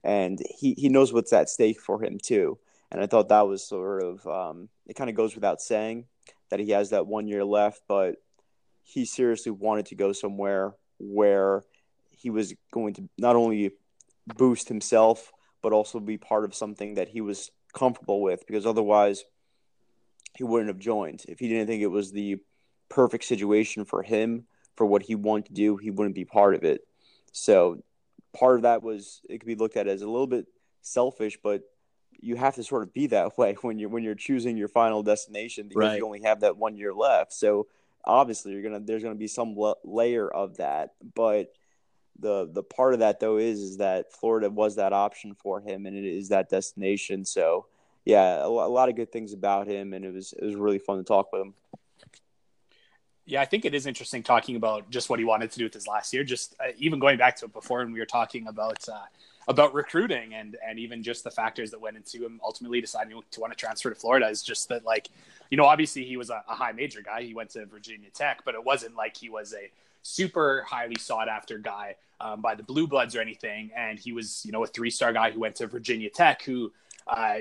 and 0.04 0.40
he 0.60 0.76
he 0.78 0.90
knows 0.90 1.12
what's 1.12 1.34
at 1.34 1.50
stake 1.50 1.82
for 1.82 2.04
him 2.04 2.20
too. 2.22 2.60
And 2.92 3.02
I 3.02 3.08
thought 3.08 3.30
that 3.30 3.48
was 3.48 3.68
sort 3.68 4.04
of 4.04 4.28
um, 4.28 4.70
it 4.86 4.96
kind 4.96 5.10
of 5.10 5.16
goes 5.16 5.34
without 5.34 5.60
saying 5.60 6.06
that 6.50 6.60
he 6.60 6.70
has 6.72 6.92
that 6.92 7.08
one 7.08 7.28
year 7.28 7.44
left, 7.44 7.82
but 7.88 8.16
he 8.88 9.04
seriously 9.04 9.52
wanted 9.52 9.86
to 9.86 9.96
go 9.96 10.14
somewhere 10.14 10.74
where 10.98 11.62
he 12.10 12.30
was 12.30 12.54
going 12.72 12.94
to 12.94 13.10
not 13.18 13.36
only 13.36 13.72
boost 14.38 14.70
himself 14.70 15.32
but 15.62 15.74
also 15.74 16.00
be 16.00 16.18
part 16.18 16.46
of 16.46 16.56
something 16.56 16.94
that 16.96 17.10
he 17.10 17.20
was 17.20 17.52
comfortable 17.74 18.22
with 18.22 18.48
because 18.48 18.66
otherwise 18.66 19.26
he 20.38 20.44
wouldn't 20.44 20.70
have 20.70 20.80
joined 20.80 21.24
if 21.28 21.38
he 21.40 21.50
didn't 21.50 21.68
think 21.68 21.84
it 21.84 21.88
was 21.88 22.12
the 22.12 22.38
perfect 22.90 23.26
situation 23.26 23.84
for 23.84 24.02
him 24.04 24.46
for 24.76 24.86
what 24.86 25.04
he 25.04 25.16
wanted 25.16 25.46
to 25.48 25.54
do 25.54 25.76
he 25.76 25.92
wouldn't 25.92 26.16
be 26.16 26.26
part 26.26 26.56
of 26.56 26.64
it 26.64 26.82
so 27.34 27.84
part 28.34 28.56
of 28.56 28.62
that 28.62 28.82
was 28.82 29.22
it 29.30 29.40
could 29.40 29.48
be 29.48 29.56
looked 29.56 29.76
at 29.78 29.88
as 29.88 30.02
a 30.02 30.10
little 30.10 30.28
bit 30.28 30.46
selfish 30.82 31.38
but 31.44 31.62
you 32.20 32.36
have 32.36 32.56
to 32.56 32.64
sort 32.64 32.84
of 32.84 32.94
be 32.94 33.08
that 33.08 33.38
way 33.38 33.56
when 33.62 33.78
you're 33.80 33.90
when 33.90 34.04
you're 34.04 34.16
choosing 34.16 34.56
your 34.56 34.70
final 34.70 35.04
destination 35.04 35.68
because 35.68 35.90
Right. 35.90 35.98
you 35.98 36.06
only 36.06 36.22
have 36.24 36.40
that 36.40 36.58
one 36.58 36.78
year 36.78 36.94
left. 36.94 37.34
So 37.34 37.68
obviously, 38.08 38.54
you're 38.54 38.64
gonna 38.64 38.80
there's 38.80 39.04
gonna 39.04 39.16
be 39.16 39.28
some 39.28 39.56
la- 39.56 39.76
layer 39.84 40.28
of 40.28 40.58
that, 40.58 40.94
but 41.14 41.54
the 42.20 42.50
the 42.52 42.64
part 42.64 42.94
of 42.94 43.00
that 43.00 43.20
though 43.20 43.38
is 43.38 43.60
is 43.60 43.78
that 43.78 44.12
Florida 44.12 44.50
was 44.50 44.78
that 44.78 44.92
option 44.92 45.36
for 45.36 45.62
him 45.62 45.86
and 45.86 45.96
it 45.96 46.04
is 46.04 46.30
that 46.30 46.50
destination. 46.50 47.24
So 47.26 47.68
yeah, 48.06 48.44
a, 48.44 48.48
a 48.48 48.48
lot 48.48 48.90
of 48.90 48.96
good 48.96 49.12
things 49.12 49.34
about 49.34 49.68
him, 49.68 49.94
and 49.94 50.06
it 50.06 50.14
was 50.14 50.34
it 50.34 50.46
was 50.46 50.56
really 50.56 50.80
fun 50.80 50.98
to 50.98 51.04
talk 51.04 51.32
with 51.34 51.42
him. 51.42 51.54
Yeah, 53.26 53.42
I 53.42 53.46
think 53.46 53.66
it 53.66 53.76
is 53.76 53.86
interesting 53.86 54.24
talking 54.24 54.56
about 54.56 54.90
just 54.90 55.10
what 55.10 55.20
he 55.20 55.26
wanted 55.26 55.52
to 55.52 55.58
do 55.58 55.66
with 55.66 55.74
his 55.74 55.88
last 55.88 56.14
year. 56.14 56.24
Just 56.24 56.56
uh, 56.62 56.72
even 56.78 57.00
going 57.00 57.18
back 57.18 57.36
to 57.38 57.46
it 57.46 57.54
before 57.54 57.80
when 57.80 57.92
we 57.92 58.00
were 58.00 58.06
talking 58.06 58.48
about 58.48 58.88
uh, 58.88 59.02
about 59.48 59.74
recruiting 59.74 60.34
and 60.34 60.58
and 60.66 60.78
even 60.78 61.02
just 61.02 61.24
the 61.24 61.32
factors 61.32 61.72
that 61.72 61.80
went 61.80 61.96
into 61.96 62.24
him 62.26 62.40
ultimately 62.44 62.82
deciding 62.82 63.20
to 63.32 63.40
want 63.40 63.52
to 63.52 63.58
transfer 63.58 63.90
to 63.90 63.96
Florida 63.96 64.28
is 64.28 64.44
just 64.44 64.68
that 64.70 64.86
like 64.86 65.10
you 65.50 65.58
know 65.58 65.66
obviously 65.66 66.04
he 66.04 66.18
was 66.18 66.30
a, 66.30 66.44
a 66.50 66.56
high 66.56 66.72
major 66.72 67.02
guy. 67.02 67.24
He 67.24 67.34
went 67.34 67.50
to 67.52 67.66
Virginia 67.66 68.10
Tech, 68.14 68.42
but 68.46 68.56
it 68.56 68.64
wasn't 68.64 68.96
like 68.96 69.16
he 69.16 69.30
was 69.30 69.54
a 69.54 69.72
super 70.04 70.66
highly 70.68 70.98
sought 70.98 71.30
after 71.30 71.58
guy 71.58 71.96
um, 72.20 72.42
by 72.42 72.56
the 72.56 72.64
Blue 72.64 72.88
Bloods 72.88 73.16
or 73.16 73.22
anything. 73.22 73.72
And 73.76 73.98
he 73.98 74.12
was 74.12 74.46
you 74.46 74.52
know 74.52 74.64
a 74.64 74.68
three 74.68 74.90
star 74.90 75.14
guy 75.14 75.32
who 75.32 75.40
went 75.40 75.56
to 75.58 75.68
Virginia 75.68 76.10
Tech 76.10 76.42
who. 76.44 76.72
Uh, 77.10 77.40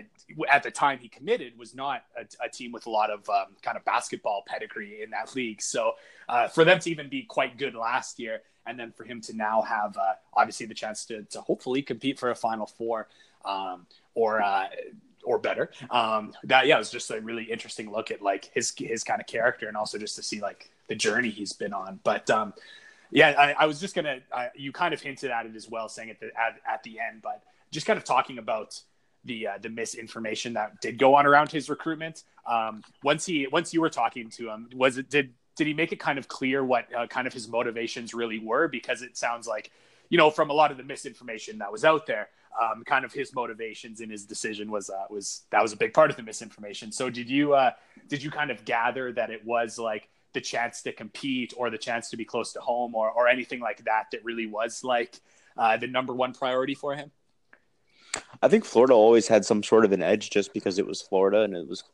at 0.49 0.63
the 0.63 0.71
time 0.71 0.97
he 0.99 1.09
committed 1.09 1.59
was 1.59 1.75
not 1.75 2.05
a, 2.17 2.25
a 2.45 2.49
team 2.49 2.71
with 2.71 2.87
a 2.87 2.91
lot 2.91 3.11
of 3.11 3.29
um, 3.29 3.47
kind 3.63 3.77
of 3.77 3.85
basketball 3.85 4.45
pedigree 4.47 5.03
in 5.03 5.11
that 5.11 5.35
league. 5.35 5.61
So 5.61 5.95
uh, 6.29 6.47
for 6.47 6.65
them 6.65 6.79
to 6.79 6.91
even 6.91 7.09
be 7.09 7.23
quite 7.23 7.59
good 7.59 7.75
last 7.75 8.21
year, 8.21 8.43
and 8.67 8.79
then 8.79 8.93
for 8.93 9.05
him 9.05 9.21
to 9.23 9.37
now 9.37 9.63
have 9.63 9.97
uh, 9.97 10.15
obviously 10.35 10.67
the 10.67 10.75
chance 10.75 11.05
to, 11.07 11.23
to 11.25 11.41
hopefully 11.41 11.83
compete 11.83 12.19
for 12.19 12.31
a 12.31 12.35
Final 12.35 12.67
Four 12.67 13.09
um, 13.45 13.87
or 14.15 14.43
uh, 14.43 14.69
or 15.25 15.39
better. 15.39 15.71
Um, 15.91 16.33
that 16.45 16.67
yeah, 16.67 16.77
it 16.77 16.79
was 16.79 16.91
just 16.91 17.11
a 17.11 17.21
really 17.21 17.45
interesting 17.45 17.91
look 17.91 18.11
at 18.11 18.23
like 18.23 18.51
his 18.55 18.73
his 18.77 19.05
kind 19.05 19.21
of 19.21 19.27
character, 19.27 19.69
and 19.69 19.77
also 19.77 19.99
just 19.99 20.17
to 20.17 20.23
see 20.23 20.41
like 20.41 20.71
the 20.89 20.95
journey 20.95 21.31
he's 21.31 21.53
been 21.53 21.73
on. 21.73 22.01
But 22.05 22.31
um, 22.31 22.55
yeah, 23.11 23.35
I, 23.37 23.65
I 23.65 23.67
was 23.67 23.81
just 23.81 23.95
gonna 23.95 24.21
I, 24.33 24.51
you 24.55 24.73
kind 24.73 24.95
of 24.95 25.01
hinted 25.01 25.31
at 25.31 25.47
it 25.47 25.57
as 25.57 25.69
well, 25.69 25.89
saying 25.89 26.11
at 26.11 26.21
the 26.21 26.27
at, 26.27 26.61
at 26.69 26.83
the 26.83 26.99
end, 27.01 27.23
but 27.23 27.43
just 27.71 27.87
kind 27.87 27.97
of 27.97 28.05
talking 28.05 28.39
about 28.39 28.81
the 29.25 29.49
uh, 29.49 29.59
the 29.61 29.69
misinformation 29.69 30.55
that 30.55 30.81
did 30.81 30.99
go 30.99 31.15
on 31.15 31.27
around 31.27 31.51
his 31.51 31.69
recruitment. 31.69 32.25
Um, 32.47 32.83
once 33.03 33.27
he 33.27 33.47
once 33.49 33.75
you 33.75 33.81
were 33.81 33.91
talking 33.91 34.31
to 34.31 34.51
him, 34.51 34.69
was 34.75 34.99
it 34.99 35.11
did 35.11 35.35
did 35.57 35.67
he 35.67 35.75
make 35.75 35.93
it 35.93 35.99
kind 35.99 36.19
of 36.19 36.29
clear 36.29 36.65
what 36.65 36.87
uh, 36.95 37.07
kind 37.07 37.27
of 37.27 37.33
his 37.33 37.49
motivations 37.49 38.15
really 38.15 38.39
were? 38.39 38.69
Because 38.69 39.03
it 39.03 39.17
sounds 39.17 39.47
like 39.47 39.73
you 40.09 40.19
know 40.19 40.31
from 40.31 40.51
a 40.51 40.53
lot 40.53 40.71
of 40.71 40.77
the 40.77 40.85
misinformation 40.85 41.59
that 41.59 41.73
was 41.73 41.85
out 41.85 42.07
there, 42.07 42.29
um, 42.61 42.85
kind 42.85 43.05
of 43.05 43.13
his 43.13 43.35
motivations 43.35 44.01
in 44.01 44.11
his 44.11 44.25
decision 44.25 44.71
was 44.71 44.91
uh, 44.91 45.05
was 45.11 45.43
that 45.51 45.63
was 45.63 45.73
a 45.73 45.77
big 45.77 45.93
part 45.93 46.11
of 46.11 46.17
the 46.17 46.23
misinformation. 46.23 46.93
So 46.93 47.11
did 47.11 47.29
you 47.29 47.55
uh, 47.55 47.73
did 48.09 48.23
you 48.23 48.31
kind 48.31 48.51
of 48.51 48.65
gather 48.65 49.13
that 49.13 49.31
it 49.31 49.45
was 49.45 49.79
like 49.79 50.09
the 50.33 50.41
chance 50.41 50.83
to 50.83 50.93
compete 50.93 51.55
or 51.57 51.71
the 51.71 51.79
chance 51.79 52.11
to 52.11 52.17
be 52.17 52.25
close 52.25 52.53
to 52.53 52.61
home 52.61 52.95
or 52.95 53.11
or 53.11 53.29
anything 53.29 53.61
like 53.61 53.85
that 53.85 54.07
that 54.13 54.25
really 54.25 54.47
was 54.47 54.85
like 54.85 55.21
uh, 55.57 55.77
the 55.77 55.87
number 55.87 56.15
one 56.15 56.33
priority 56.33 56.75
for 56.75 56.95
him? 56.95 57.11
I 58.43 58.49
think 58.49 58.65
Florida 58.65 58.95
always 58.95 59.29
had 59.29 59.45
some 59.45 59.63
sort 59.63 59.85
of 59.85 59.93
an 59.93 60.03
edge 60.03 60.31
just 60.31 60.53
because 60.55 60.79
it 60.79 60.87
was 60.87 61.03
Florida 61.03 61.43
and 61.43 61.55
it 61.55 61.69
was 61.69 61.85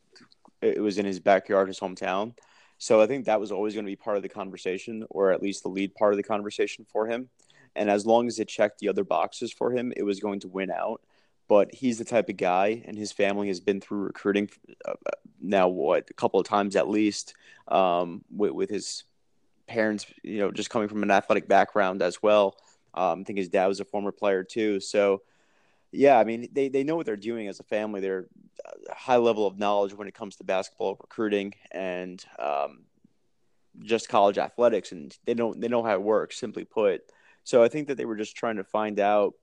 it 0.61 0.81
was 0.81 0.97
in 0.97 1.05
his 1.05 1.19
backyard, 1.19 1.67
his 1.67 1.79
hometown. 1.79 2.33
So 2.77 3.01
I 3.01 3.07
think 3.07 3.25
that 3.25 3.39
was 3.39 3.51
always 3.51 3.73
going 3.73 3.85
to 3.85 3.91
be 3.91 3.95
part 3.95 4.17
of 4.17 4.23
the 4.23 4.29
conversation, 4.29 5.05
or 5.09 5.31
at 5.31 5.41
least 5.41 5.63
the 5.63 5.69
lead 5.69 5.95
part 5.95 6.13
of 6.13 6.17
the 6.17 6.23
conversation 6.23 6.85
for 6.91 7.07
him. 7.07 7.29
And 7.75 7.89
as 7.89 8.05
long 8.05 8.27
as 8.27 8.39
it 8.39 8.47
checked 8.47 8.79
the 8.79 8.89
other 8.89 9.03
boxes 9.03 9.51
for 9.51 9.71
him, 9.71 9.93
it 9.95 10.03
was 10.03 10.19
going 10.19 10.41
to 10.41 10.47
win 10.47 10.69
out. 10.69 11.01
But 11.47 11.73
he's 11.73 11.97
the 11.97 12.05
type 12.05 12.29
of 12.29 12.37
guy, 12.37 12.83
and 12.85 12.97
his 12.97 13.11
family 13.11 13.47
has 13.49 13.59
been 13.59 13.81
through 13.81 14.05
recruiting 14.05 14.49
uh, 14.85 14.93
now, 15.41 15.67
what 15.67 16.09
a 16.09 16.13
couple 16.13 16.39
of 16.39 16.47
times 16.47 16.75
at 16.75 16.89
least, 16.89 17.33
um, 17.67 18.23
with, 18.33 18.51
with 18.51 18.69
his 18.69 19.03
parents, 19.67 20.05
you 20.23 20.39
know, 20.39 20.51
just 20.51 20.69
coming 20.69 20.87
from 20.87 21.03
an 21.03 21.11
athletic 21.11 21.47
background 21.47 22.01
as 22.01 22.23
well. 22.23 22.55
Um, 22.93 23.21
I 23.21 23.23
think 23.23 23.39
his 23.39 23.49
dad 23.49 23.67
was 23.67 23.79
a 23.79 23.85
former 23.85 24.11
player 24.11 24.43
too. 24.43 24.79
So 24.79 25.21
yeah, 25.93 26.19
I 26.19 26.23
mean, 26.23 26.49
they, 26.51 26.69
they 26.69 26.83
know 26.83 26.95
what 26.95 27.05
they're 27.05 27.15
doing 27.15 27.47
as 27.47 27.59
a 27.59 27.63
family. 27.63 28.01
They're 28.01 28.25
a 28.89 28.95
high 28.95 29.17
level 29.17 29.45
of 29.45 29.59
knowledge 29.59 29.93
when 29.93 30.07
it 30.07 30.13
comes 30.13 30.35
to 30.37 30.43
basketball 30.43 30.97
recruiting 30.99 31.53
and 31.71 32.23
um, 32.39 32.85
just 33.83 34.09
college 34.09 34.37
athletics, 34.37 34.91
and 34.91 35.15
they 35.25 35.33
don't 35.33 35.61
they 35.61 35.67
know 35.67 35.83
how 35.83 35.93
it 35.93 36.01
works. 36.01 36.39
Simply 36.39 36.65
put, 36.65 37.01
so 37.43 37.63
I 37.63 37.67
think 37.67 37.87
that 37.87 37.95
they 37.95 38.05
were 38.05 38.15
just 38.15 38.35
trying 38.35 38.57
to 38.57 38.63
find 38.63 38.99
out 38.99 39.33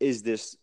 is 0.00 0.22
this 0.22 0.56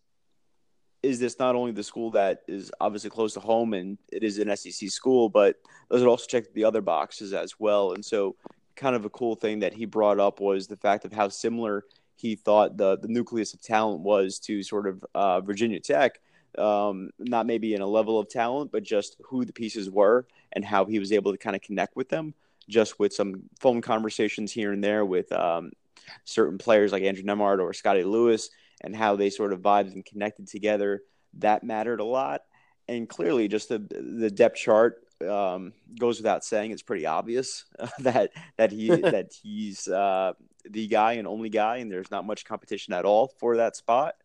is 1.04 1.20
this 1.20 1.40
not 1.40 1.56
only 1.56 1.72
the 1.72 1.84
school 1.84 2.12
that 2.12 2.42
is 2.48 2.72
obviously 2.82 3.10
close 3.10 3.34
to 3.36 3.40
home 3.40 3.74
and 3.74 3.98
it 4.12 4.24
is 4.24 4.40
an 4.40 4.56
SEC 4.58 4.90
school, 4.90 5.30
but 5.30 5.56
does 5.90 6.02
it 6.02 6.08
also 6.08 6.26
check 6.28 6.52
the 6.54 6.66
other 6.66 6.82
boxes 6.82 7.34
as 7.34 7.60
well? 7.60 7.94
And 7.94 8.04
so, 8.04 8.36
kind 8.76 8.96
of 8.96 9.06
a 9.06 9.10
cool 9.10 9.36
thing 9.36 9.60
that 9.60 9.74
he 9.74 9.86
brought 9.86 10.20
up 10.20 10.40
was 10.42 10.68
the 10.68 10.76
fact 10.76 11.06
of 11.06 11.14
how 11.14 11.30
similar 11.30 11.86
he 12.18 12.36
thought 12.36 12.78
the 12.78 12.98
the 12.98 13.08
nucleus 13.08 13.54
of 13.54 13.62
talent 13.62 14.02
was 14.02 14.40
to 14.40 14.64
sort 14.64 14.88
of 14.88 15.06
uh, 15.16 15.42
Virginia 15.42 15.80
Tech. 15.80 16.20
Um, 16.58 17.12
not 17.20 17.46
maybe 17.46 17.76
in 17.76 17.82
a 17.82 17.88
level 17.88 18.20
of 18.20 18.30
talent, 18.30 18.72
but 18.72 18.82
just 18.82 19.18
who 19.24 19.46
the 19.46 19.54
pieces 19.54 19.92
were 19.92 20.26
and 20.54 20.66
how 20.66 20.86
he 20.86 20.98
was 20.98 21.12
able 21.12 21.32
to 21.32 21.38
kind 21.38 21.56
of 21.56 21.62
connect 21.62 21.96
with 21.96 22.10
them. 22.10 22.34
Just 22.68 23.00
with 23.00 23.14
some 23.14 23.44
phone 23.60 23.82
conversations 23.82 24.52
here 24.52 24.74
and 24.74 24.84
there 24.84 25.06
with 25.06 25.32
um, 25.32 25.72
certain 26.26 26.58
players 26.58 26.92
like 26.92 27.04
Andrew 27.04 27.24
Nembhard 27.24 27.60
or 27.60 27.74
Scottie 27.74 28.04
Lewis, 28.04 28.50
and 28.82 28.96
how 28.96 29.16
they 29.16 29.30
sort 29.30 29.54
of 29.54 29.62
vibed 29.62 29.94
and 29.94 30.04
connected 30.04 30.48
together. 30.48 31.04
That 31.36 31.64
mattered 31.64 32.00
a 32.00 32.06
lot, 32.06 32.42
and 32.88 33.08
clearly, 33.08 33.48
just 33.48 33.70
the 33.70 33.80
the 33.80 34.32
depth 34.32 34.58
chart 34.58 35.04
um, 35.22 35.74
goes 36.00 36.18
without 36.18 36.44
saying. 36.44 36.72
It's 36.72 36.82
pretty 36.82 37.06
obvious 37.06 37.66
that 38.00 38.32
that 38.58 38.72
he 38.72 38.88
that 38.90 39.32
he's 39.42 39.88
uh, 39.88 40.34
the 40.70 40.88
guy 40.88 41.14
and 41.14 41.28
only 41.28 41.50
guy, 41.50 41.78
and 41.78 41.92
there's 41.92 42.12
not 42.12 42.26
much 42.26 42.46
competition 42.46 42.94
at 42.94 43.06
all 43.06 43.28
for 43.40 43.58
that 43.58 43.76
spot. 43.76 44.16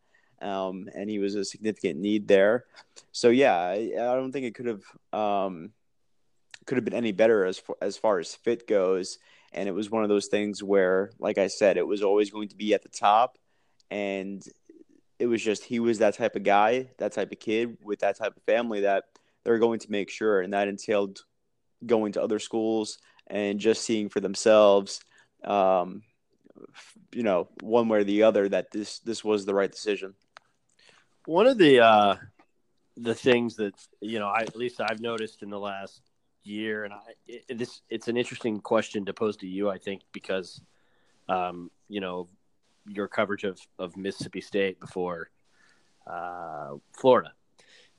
Um, 0.41 0.89
and 0.95 1.09
he 1.09 1.19
was 1.21 1.37
a 1.37 1.45
significant 1.45 2.01
need 2.01 2.27
there. 2.27 2.65
So 3.13 3.29
yeah, 3.29 3.57
I, 3.57 3.93
I 3.95 4.15
don't 4.17 4.33
think 4.33 4.47
it 4.47 4.55
could 4.55 4.67
have 4.67 4.83
um, 5.13 5.71
could 6.67 6.79
have 6.79 6.85
been 6.85 6.95
any 6.95 7.13
better 7.13 7.45
as 7.45 7.59
far, 7.59 7.77
as 7.81 7.97
far 7.97 8.19
as 8.19 8.35
fit 8.35 8.67
goes. 8.67 9.19
And 9.53 9.69
it 9.69 9.73
was 9.73 9.91
one 9.91 10.03
of 10.03 10.09
those 10.09 10.29
things 10.29 10.63
where, 10.63 11.11
like 11.19 11.39
I 11.39 11.47
said, 11.47 11.77
it 11.77 11.87
was 11.87 12.03
always 12.03 12.31
going 12.31 12.49
to 12.49 12.57
be 12.57 12.75
at 12.75 12.83
the 12.83 12.89
top, 12.89 13.39
and 13.91 14.43
it 15.19 15.27
was 15.27 15.43
just 15.43 15.63
he 15.63 15.79
was 15.79 15.99
that 15.99 16.15
type 16.15 16.37
of 16.37 16.43
guy, 16.43 16.91
that 16.99 17.13
type 17.13 17.31
of 17.31 17.39
kid 17.39 17.77
with 17.85 18.01
that 18.01 18.19
type 18.19 18.37
of 18.37 18.43
family 18.45 18.81
that 18.81 19.05
they're 19.45 19.59
going 19.59 19.79
to 19.81 19.91
make 19.91 20.11
sure, 20.11 20.41
and 20.41 20.55
that 20.55 20.69
entailed 20.69 21.21
going 21.85 22.13
to 22.13 22.23
other 22.23 22.39
schools 22.39 22.99
and 23.27 23.61
just 23.61 23.83
seeing 23.83 24.09
for 24.09 24.21
themselves 24.21 25.01
um, 25.45 26.03
you 27.13 27.23
know, 27.23 27.49
one 27.61 27.89
way 27.89 28.01
or 28.01 28.05
the 28.05 28.23
other 28.23 28.49
that 28.49 28.71
this 28.71 28.99
this 29.01 29.25
was 29.25 29.45
the 29.45 29.55
right 29.55 29.71
decision. 29.71 30.15
One 31.27 31.47
of 31.47 31.59
the 31.59 31.81
uh, 31.81 32.17
the 32.97 33.15
things 33.15 33.57
that 33.57 33.75
you 34.01 34.19
know, 34.19 34.29
I, 34.29 34.41
at 34.41 34.57
least 34.57 34.81
I've 34.81 35.01
noticed 35.01 35.43
in 35.43 35.51
the 35.51 35.59
last 35.59 36.03
year, 36.45 36.85
and 36.85 36.93
I 36.93 36.99
it, 37.27 37.59
this 37.59 37.83
it's 37.89 38.09
an 38.09 38.17
interesting 38.17 38.61
question 38.61 39.05
to 39.07 39.13
pose 39.13 39.37
to 39.39 39.47
you, 39.47 39.71
I 39.71 39.79
think, 39.79 40.03
because 40.13 40.61
um, 41.29 41.71
you 41.89 42.01
know 42.01 42.29
your 42.89 43.09
coverage 43.09 43.45
of 43.45 43.59
of 43.79 43.97
Mississippi 43.97 44.41
State 44.41 44.81
before 44.81 45.31
uh, 46.07 46.75
Florida 46.93 47.33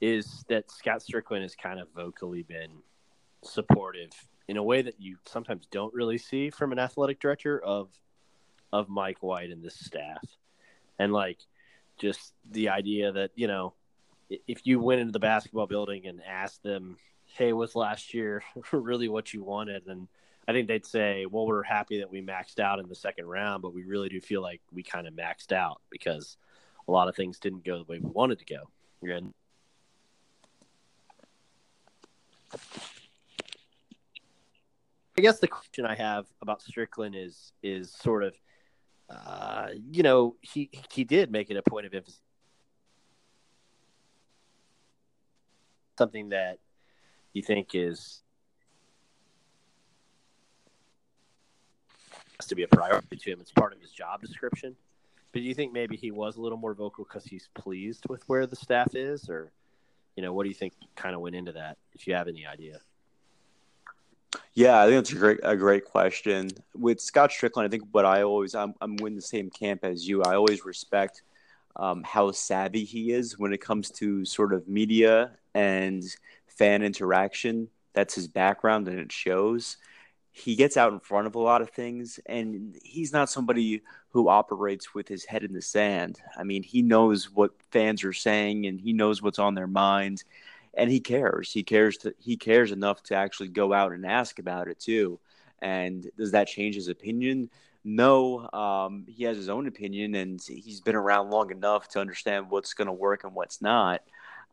is 0.01 0.43
that 0.49 0.69
Scott 0.69 1.01
Stricklin 1.01 1.41
has 1.41 1.55
kind 1.55 1.79
of 1.79 1.87
vocally 1.95 2.43
been 2.43 2.71
supportive 3.41 4.11
in 4.47 4.57
a 4.57 4.63
way 4.63 4.81
that 4.81 4.99
you 4.99 5.17
sometimes 5.25 5.65
don't 5.71 5.93
really 5.93 6.17
see 6.17 6.49
from 6.49 6.71
an 6.71 6.79
athletic 6.79 7.19
director 7.19 7.63
of 7.63 7.89
of 8.73 8.89
Mike 8.89 9.21
White 9.21 9.51
and 9.51 9.63
this 9.63 9.79
staff. 9.79 10.25
And 10.97 11.13
like 11.13 11.37
just 11.97 12.33
the 12.49 12.69
idea 12.69 13.11
that, 13.11 13.31
you 13.35 13.47
know, 13.47 13.75
if 14.47 14.65
you 14.65 14.79
went 14.79 14.99
into 14.99 15.11
the 15.11 15.19
basketball 15.19 15.67
building 15.67 16.07
and 16.07 16.21
asked 16.27 16.63
them, 16.63 16.97
"Hey, 17.25 17.53
was 17.53 17.75
last 17.75 18.13
year 18.15 18.43
really 18.71 19.07
what 19.07 19.33
you 19.33 19.43
wanted?" 19.43 19.85
and 19.87 20.07
I 20.47 20.51
think 20.53 20.67
they'd 20.67 20.85
say, 20.85 21.27
"Well, 21.27 21.45
we're 21.45 21.63
happy 21.63 21.99
that 21.99 22.09
we 22.09 22.21
maxed 22.21 22.59
out 22.59 22.79
in 22.79 22.89
the 22.89 22.95
second 22.95 23.27
round, 23.27 23.61
but 23.61 23.73
we 23.73 23.83
really 23.83 24.09
do 24.09 24.19
feel 24.19 24.41
like 24.41 24.61
we 24.73 24.81
kind 24.81 25.07
of 25.07 25.13
maxed 25.13 25.51
out 25.51 25.81
because 25.91 26.37
a 26.87 26.91
lot 26.91 27.07
of 27.07 27.15
things 27.15 27.39
didn't 27.39 27.63
go 27.63 27.77
the 27.77 27.85
way 27.85 27.99
we 27.99 28.09
wanted 28.09 28.39
to 28.39 28.45
go." 28.45 28.69
And 29.03 29.33
I 35.17 35.21
guess 35.21 35.39
the 35.39 35.47
question 35.47 35.85
I 35.85 35.95
have 35.95 36.25
about 36.41 36.61
Stricklin 36.63 37.15
is 37.15 37.53
is 37.61 37.91
sort 37.91 38.23
of, 38.23 38.33
uh, 39.13 39.69
you 39.91 40.03
know, 40.03 40.35
he 40.41 40.69
he 40.91 41.03
did 41.03 41.31
make 41.31 41.49
it 41.49 41.57
a 41.57 41.63
point 41.63 41.85
of 41.85 41.93
emphasis, 41.93 42.21
something 45.97 46.29
that 46.29 46.59
you 47.33 47.41
think 47.41 47.75
is 47.75 48.23
has 52.39 52.47
to 52.47 52.55
be 52.55 52.63
a 52.63 52.67
priority 52.67 53.15
to 53.17 53.31
him. 53.31 53.39
It's 53.41 53.51
part 53.51 53.73
of 53.73 53.81
his 53.81 53.91
job 53.91 54.21
description. 54.21 54.75
But 55.31 55.41
do 55.41 55.47
you 55.47 55.55
think 55.55 55.73
maybe 55.73 55.95
he 55.97 56.11
was 56.11 56.37
a 56.37 56.41
little 56.41 56.57
more 56.57 56.73
vocal 56.75 57.05
because 57.05 57.25
he's 57.25 57.49
pleased 57.55 58.05
with 58.09 58.23
where 58.27 58.45
the 58.47 58.55
staff 58.55 58.95
is, 58.95 59.29
or 59.29 59.51
You 60.15 60.21
know, 60.23 60.33
what 60.33 60.43
do 60.43 60.49
you 60.49 60.55
think 60.55 60.73
kind 60.95 61.15
of 61.15 61.21
went 61.21 61.35
into 61.35 61.53
that, 61.53 61.77
if 61.93 62.07
you 62.07 62.13
have 62.13 62.27
any 62.27 62.45
idea? 62.45 62.79
Yeah, 64.53 64.81
I 64.81 64.85
think 64.85 64.97
that's 64.97 65.11
a 65.11 65.15
great 65.15 65.39
a 65.43 65.55
great 65.55 65.85
question. 65.85 66.49
With 66.75 66.99
Scott 67.01 67.31
Stricklin, 67.31 67.65
I 67.65 67.67
think 67.67 67.83
what 67.91 68.05
I 68.05 68.23
always 68.23 68.55
I'm 68.55 68.73
I'm 68.81 68.97
in 68.99 69.15
the 69.15 69.21
same 69.21 69.49
camp 69.49 69.83
as 69.83 70.07
you. 70.07 70.21
I 70.23 70.35
always 70.35 70.65
respect 70.65 71.23
um, 71.75 72.03
how 72.03 72.31
savvy 72.31 72.83
he 72.83 73.11
is 73.11 73.37
when 73.39 73.53
it 73.53 73.61
comes 73.61 73.89
to 73.91 74.25
sort 74.25 74.53
of 74.53 74.67
media 74.67 75.31
and 75.53 76.03
fan 76.47 76.83
interaction. 76.83 77.69
That's 77.93 78.15
his 78.15 78.27
background, 78.27 78.87
and 78.87 78.99
it 78.99 79.11
shows. 79.11 79.77
He 80.31 80.55
gets 80.55 80.77
out 80.77 80.93
in 80.93 80.99
front 80.99 81.27
of 81.27 81.35
a 81.35 81.39
lot 81.39 81.61
of 81.61 81.69
things, 81.69 82.19
and 82.25 82.75
he's 82.83 83.13
not 83.13 83.29
somebody 83.29 83.83
who 84.09 84.29
operates 84.29 84.93
with 84.93 85.07
his 85.07 85.25
head 85.25 85.43
in 85.43 85.53
the 85.53 85.61
sand. 85.61 86.19
I 86.35 86.43
mean, 86.43 86.63
he 86.63 86.81
knows 86.81 87.29
what 87.31 87.51
fans 87.71 88.03
are 88.03 88.13
saying, 88.13 88.65
and 88.65 88.79
he 88.81 88.93
knows 88.93 89.21
what's 89.21 89.37
on 89.39 89.53
their 89.53 89.67
minds, 89.67 90.25
and 90.73 90.89
he 90.89 90.99
cares. 90.99 91.51
He 91.51 91.63
cares. 91.63 91.97
To, 91.99 92.13
he 92.19 92.37
cares 92.37 92.71
enough 92.71 93.03
to 93.03 93.15
actually 93.15 93.49
go 93.49 93.73
out 93.73 93.91
and 93.91 94.05
ask 94.05 94.39
about 94.39 94.67
it 94.67 94.79
too. 94.79 95.19
And 95.61 96.09
does 96.17 96.31
that 96.31 96.47
change 96.47 96.75
his 96.75 96.87
opinion? 96.87 97.49
No, 97.85 98.49
um, 98.53 99.05
he 99.07 99.25
has 99.25 99.35
his 99.35 99.49
own 99.49 99.67
opinion, 99.67 100.15
and 100.15 100.41
he's 100.41 100.81
been 100.81 100.95
around 100.95 101.31
long 101.31 101.51
enough 101.51 101.89
to 101.89 101.99
understand 101.99 102.49
what's 102.49 102.73
going 102.73 102.87
to 102.87 102.93
work 102.93 103.23
and 103.23 103.35
what's 103.35 103.61
not. 103.61 104.01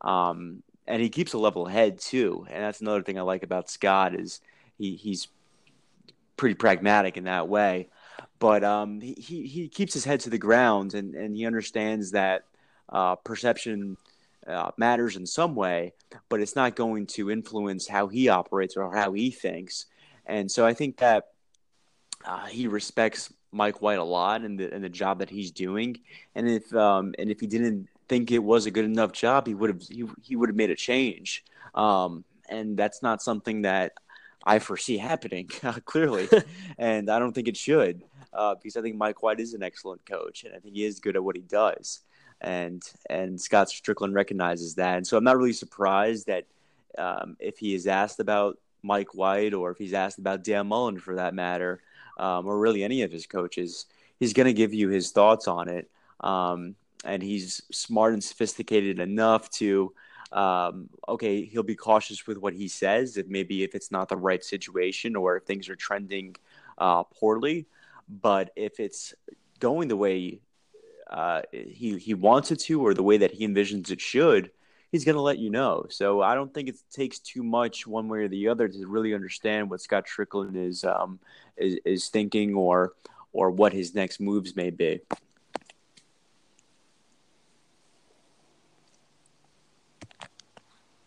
Um, 0.01 0.63
and 0.87 1.01
he 1.01 1.09
keeps 1.09 1.33
a 1.33 1.39
level 1.39 1.67
head 1.67 2.01
too. 2.01 2.47
And 2.51 2.63
that's 2.63 2.81
another 2.81 3.03
thing 3.03 3.19
I 3.19 3.23
like 3.23 3.45
about 3.45 3.71
Scott 3.71 4.15
is 4.15 4.41
he, 4.79 4.97
he's 4.97 5.29
pretty 6.37 6.57
pragmatic 6.57 7.17
in 7.17 7.25
that 7.25 7.49
way. 7.49 7.89
But 8.41 8.65
um, 8.65 9.01
he, 9.01 9.15
he 9.47 9.69
keeps 9.69 9.95
his 9.95 10.05
head 10.05 10.21
to 10.21 10.31
the 10.31 10.39
ground, 10.39 10.95
and, 10.95 11.15
and 11.15 11.37
he 11.37 11.47
understands 11.47 12.13
that 12.13 12.45
uh, 12.89 13.15
perception 13.17 13.97
uh, 14.51 14.71
matters 14.77 15.17
in 15.17 15.27
some 15.27 15.55
way, 15.55 15.93
but 16.29 16.41
it's 16.41 16.57
not 16.57 16.77
going 16.77 17.07
to 17.07 17.31
influence 17.31 17.87
how 17.87 18.09
he 18.09 18.29
operates 18.29 18.77
or 18.77 18.95
how 18.95 19.13
he 19.13 19.31
thinks. 19.31 19.87
And 20.27 20.51
so 20.51 20.67
I 20.67 20.75
think 20.75 20.99
that 20.99 21.25
uh, 22.25 22.47
he 22.47 22.67
respects 22.67 23.33
Mike 23.53 23.83
White 23.83 23.99
a 23.99 24.05
lot 24.05 24.43
and 24.43 24.59
the 24.59 24.73
and 24.73 24.85
the 24.85 24.89
job 24.89 25.19
that 25.21 25.31
he's 25.31 25.51
doing. 25.51 25.99
And 26.35 26.49
if 26.49 26.73
um, 26.75 27.15
and 27.19 27.31
if 27.31 27.41
he 27.41 27.47
didn't 27.47 27.89
think 28.09 28.31
it 28.31 28.43
was 28.43 28.67
a 28.67 28.71
good 28.71 28.85
enough 28.85 29.13
job, 29.13 29.47
he 29.47 29.55
would 29.55 29.71
have 29.71 29.83
he, 29.83 30.05
he 30.23 30.37
would 30.37 30.49
have 30.49 30.57
made 30.57 30.71
a 30.71 30.77
change. 30.77 31.45
Um, 31.75 32.25
and 32.49 32.77
that's 32.77 33.03
not 33.03 33.23
something 33.23 33.63
that 33.63 33.93
I 34.45 34.59
foresee 34.59 34.99
happening 34.99 35.47
clearly, 35.85 36.29
and 36.79 37.11
I 37.11 37.19
don't 37.19 37.33
think 37.33 37.49
it 37.49 37.57
should 37.57 38.03
uh, 38.33 38.55
because 38.55 38.77
I 38.77 38.83
think 38.83 38.97
Mike 38.97 39.23
White 39.23 39.41
is 39.41 39.55
an 39.55 39.63
excellent 39.63 40.05
coach 40.07 40.45
and 40.45 40.55
I 40.55 40.59
think 40.59 40.75
he 40.75 40.85
is 40.85 41.01
good 41.01 41.17
at 41.17 41.25
what 41.25 41.37
he 41.37 41.43
does. 41.43 42.01
And 42.41 42.83
and 43.09 43.41
Scott 43.41 43.69
Stricklin 43.69 44.15
recognizes 44.15 44.75
that, 44.77 44.97
and 44.97 45.07
so 45.07 45.17
I'm 45.17 45.25
not 45.25 45.37
really 45.37 45.53
surprised 45.53 46.27
that 46.27 46.47
um, 46.99 47.37
if 47.39 47.59
he 47.59 47.75
is 47.75 47.87
asked 47.87 48.19
about 48.19 48.59
Mike 48.83 49.15
White 49.15 49.55
or 49.55 49.71
if 49.71 49.79
he's 49.79 49.93
asked 49.93 50.19
about 50.19 50.43
Dan 50.43 50.67
Mullen 50.69 50.99
for 50.99 51.17
that 51.17 51.35
matter, 51.35 51.81
um, 52.19 52.47
or 52.47 52.59
really 52.59 52.83
any 52.83 53.03
of 53.03 53.13
his 53.13 53.27
coaches, 53.27 53.87
he's 54.19 54.33
going 54.33 54.47
to 54.47 54.53
give 54.53 54.75
you 54.75 54.89
his 54.89 55.11
thoughts 55.11 55.49
on 55.49 55.69
it. 55.69 55.91
Um, 56.21 56.77
and 57.05 57.23
he's 57.23 57.63
smart 57.71 58.13
and 58.13 58.23
sophisticated 58.23 58.99
enough 58.99 59.49
to, 59.51 59.95
um, 60.33 60.91
okay, 61.09 61.45
he'll 61.45 61.63
be 61.63 61.75
cautious 61.75 62.27
with 62.27 62.37
what 62.37 62.53
he 62.53 62.69
says, 62.69 63.17
if 63.17 63.27
maybe 63.27 63.63
if 63.63 63.75
it's 63.75 63.91
not 63.91 64.09
the 64.09 64.17
right 64.17 64.45
situation 64.45 65.17
or 65.17 65.39
if 65.39 65.45
things 65.45 65.69
are 65.71 65.77
trending 65.77 66.37
uh, 66.77 67.03
poorly. 67.05 67.67
But 68.09 68.51
if 68.57 68.81
it's 68.81 69.15
going 69.61 69.89
the 69.89 69.97
way 69.97 70.41
uh, 71.11 71.43
he 71.53 71.99
he 71.99 72.15
wants 72.15 72.53
it 72.53 72.61
to 72.61 72.87
or 72.87 72.95
the 72.95 73.03
way 73.03 73.19
that 73.19 73.33
he 73.33 73.47
envisions 73.47 73.91
it 73.91 74.01
should, 74.01 74.51
he's 74.93 75.05
going 75.05 75.17
to 75.17 75.21
let 75.21 75.39
you 75.39 75.51
know. 75.51 75.87
So 75.89 76.23
I 76.23 76.35
don't 76.35 76.55
think 76.55 76.69
it 76.69 76.77
takes 76.91 77.19
too 77.19 77.43
much 77.43 77.87
one 77.87 78.09
way 78.09 78.21
or 78.21 78.29
the 78.29 78.49
other 78.49 78.69
to 78.69 78.87
really 78.87 79.13
understand 79.13 79.71
what 79.71 79.81
Scott 79.81 80.07
Stricklin 80.07 80.57
is 80.57 80.85
um, 80.85 81.19
is, 81.57 81.79
is 81.85 82.09
thinking 82.09 82.55
or 82.55 82.95
or 83.33 83.51
what 83.51 83.73
his 83.73 83.95
next 83.95 84.21
moves 84.21 84.55
may 84.55 84.71
be. 84.71 85.01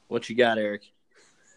What 0.09 0.29
you 0.29 0.35
got, 0.35 0.57
Eric? 0.57 0.83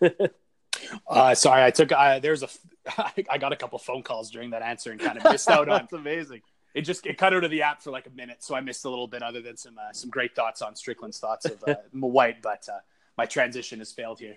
uh, 1.08 1.34
sorry, 1.34 1.64
I 1.64 1.70
took. 1.72 1.90
Uh, 1.90 2.20
there's 2.20 2.44
a. 2.44 2.48
I 3.28 3.38
got 3.38 3.52
a 3.52 3.56
couple 3.56 3.78
phone 3.80 4.04
calls 4.04 4.30
during 4.30 4.50
that 4.50 4.62
answer 4.62 4.92
and 4.92 5.00
kind 5.00 5.18
of 5.18 5.24
missed 5.24 5.50
out 5.50 5.68
on. 5.68 5.78
That's 5.80 5.92
amazing 5.92 6.42
it 6.76 6.82
just 6.82 7.06
it 7.06 7.16
cut 7.16 7.32
out 7.32 7.42
of 7.42 7.50
the 7.50 7.62
app 7.62 7.82
for 7.82 7.90
like 7.90 8.06
a 8.06 8.10
minute, 8.10 8.42
so 8.44 8.54
I 8.54 8.60
missed 8.60 8.84
a 8.84 8.90
little 8.90 9.08
bit. 9.08 9.22
Other 9.22 9.40
than 9.40 9.56
some 9.56 9.78
uh, 9.78 9.92
some 9.92 10.10
great 10.10 10.36
thoughts 10.36 10.60
on 10.60 10.74
Stricklin's 10.74 11.18
thoughts 11.18 11.46
of 11.46 11.64
uh, 11.66 11.76
White, 11.92 12.42
but 12.42 12.68
uh, 12.68 12.80
my 13.16 13.24
transition 13.24 13.78
has 13.78 13.92
failed 13.92 14.20
here. 14.20 14.36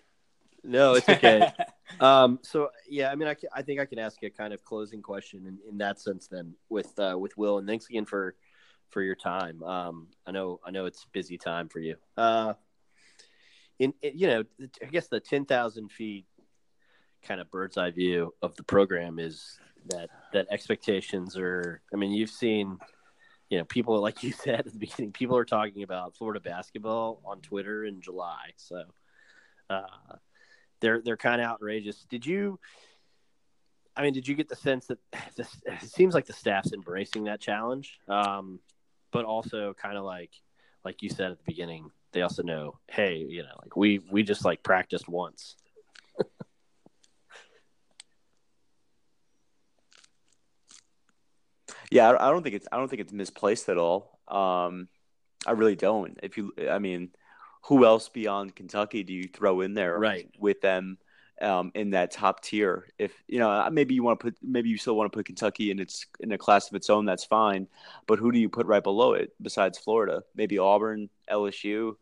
No, 0.63 0.93
it's 0.93 1.09
okay. 1.09 1.51
um, 1.99 2.39
so 2.41 2.69
yeah, 2.89 3.11
I 3.11 3.15
mean, 3.15 3.27
I, 3.27 3.35
I 3.53 3.61
think 3.61 3.81
I 3.81 3.85
can 3.85 3.99
ask 3.99 4.23
a 4.23 4.29
kind 4.29 4.53
of 4.53 4.63
closing 4.63 5.01
question 5.01 5.45
in, 5.47 5.57
in 5.69 5.77
that 5.79 5.99
sense 5.99 6.29
then 6.29 6.53
with 6.69 6.97
uh, 6.97 7.17
with 7.19 7.37
Will, 7.37 7.57
and 7.57 7.67
thanks 7.67 7.89
again 7.89 8.05
for 8.05 8.35
for 8.89 9.01
your 9.01 9.15
time. 9.15 9.61
Um, 9.61 10.07
I 10.25 10.31
know 10.31 10.61
I 10.65 10.71
know 10.71 10.85
it's 10.85 11.05
busy 11.11 11.37
time 11.37 11.67
for 11.67 11.79
you. 11.79 11.97
Uh, 12.15 12.53
in, 13.79 13.93
in 14.01 14.17
you 14.17 14.27
know, 14.27 14.43
I 14.81 14.85
guess 14.85 15.09
the 15.09 15.19
ten 15.19 15.43
thousand 15.43 15.91
feet 15.91 16.25
kind 17.21 17.41
of 17.41 17.51
bird's 17.51 17.77
eye 17.77 17.91
view 17.91 18.33
of 18.41 18.55
the 18.55 18.63
program 18.63 19.19
is 19.19 19.59
that 19.87 20.09
that 20.33 20.47
expectations 20.49 21.37
are. 21.37 21.81
I 21.93 21.97
mean, 21.97 22.11
you've 22.11 22.29
seen, 22.29 22.77
you 23.49 23.57
know, 23.57 23.65
people 23.65 23.99
like 24.01 24.23
you 24.23 24.31
said 24.43 24.59
at 24.59 24.65
the 24.65 24.79
beginning, 24.79 25.11
people 25.11 25.37
are 25.37 25.45
talking 25.45 25.83
about 25.83 26.15
Florida 26.15 26.39
basketball 26.39 27.21
on 27.25 27.41
Twitter 27.41 27.85
in 27.85 28.01
July. 28.01 28.51
So 28.57 28.83
uh, 29.69 30.15
they're 30.79 31.01
they're 31.01 31.17
kind 31.17 31.41
of 31.41 31.47
outrageous. 31.47 32.05
Did 32.09 32.25
you? 32.25 32.59
I 33.95 34.01
mean, 34.01 34.13
did 34.13 34.27
you 34.27 34.35
get 34.35 34.47
the 34.47 34.55
sense 34.55 34.87
that 34.87 34.99
this, 35.35 35.49
it 35.65 35.89
seems 35.89 36.13
like 36.13 36.25
the 36.25 36.33
staff's 36.33 36.73
embracing 36.73 37.25
that 37.25 37.41
challenge, 37.41 37.99
um, 38.07 38.59
but 39.11 39.25
also 39.25 39.73
kind 39.73 39.97
of 39.97 40.03
like 40.03 40.31
like 40.85 41.01
you 41.01 41.09
said 41.09 41.31
at 41.31 41.37
the 41.37 41.43
beginning, 41.45 41.91
they 42.11 42.21
also 42.21 42.43
know, 42.43 42.79
hey, 42.87 43.17
you 43.17 43.43
know, 43.43 43.55
like 43.61 43.75
we 43.75 43.99
we 44.11 44.23
just 44.23 44.45
like 44.45 44.63
practiced 44.63 45.07
once. 45.07 45.55
Yeah, 51.91 52.15
I 52.19 52.29
don't 52.29 52.43
think 52.43 52.55
it's 52.55 52.67
I 52.71 52.77
don't 52.77 52.87
think 52.87 53.01
it's 53.01 53.13
misplaced 53.13 53.69
at 53.69 53.77
all. 53.77 54.19
Um, 54.27 54.87
I 55.47 55.51
really 55.51 55.75
don't. 55.75 56.19
If 56.21 56.37
you, 56.37 56.53
I 56.69 56.79
mean, 56.79 57.09
who 57.63 57.85
else 57.85 58.09
beyond 58.09 58.55
Kentucky 58.55 59.03
do 59.03 59.13
you 59.13 59.27
throw 59.27 59.61
in 59.61 59.73
there 59.73 59.97
right. 59.97 60.29
with 60.39 60.61
them 60.61 60.97
um, 61.41 61.71
in 61.73 61.91
that 61.91 62.11
top 62.11 62.41
tier? 62.41 62.87
If 62.97 63.11
you 63.27 63.39
know, 63.39 63.49
uh, 63.49 63.69
maybe 63.71 63.95
you 63.95 64.03
want 64.03 64.19
to 64.19 64.23
put, 64.25 64.37
maybe 64.43 64.69
you 64.69 64.77
still 64.77 64.95
want 64.95 65.11
to 65.11 65.17
put 65.17 65.25
Kentucky 65.25 65.71
in 65.71 65.79
its 65.79 66.05
in 66.19 66.31
a 66.31 66.37
class 66.37 66.69
of 66.69 66.75
its 66.75 66.89
own. 66.89 67.05
That's 67.05 67.25
fine. 67.25 67.67
But 68.07 68.19
who 68.19 68.31
do 68.31 68.39
you 68.39 68.49
put 68.49 68.67
right 68.67 68.83
below 68.83 69.13
it 69.13 69.33
besides 69.41 69.77
Florida? 69.77 70.23
Maybe 70.35 70.59
Auburn, 70.59 71.09
LSU. 71.29 71.95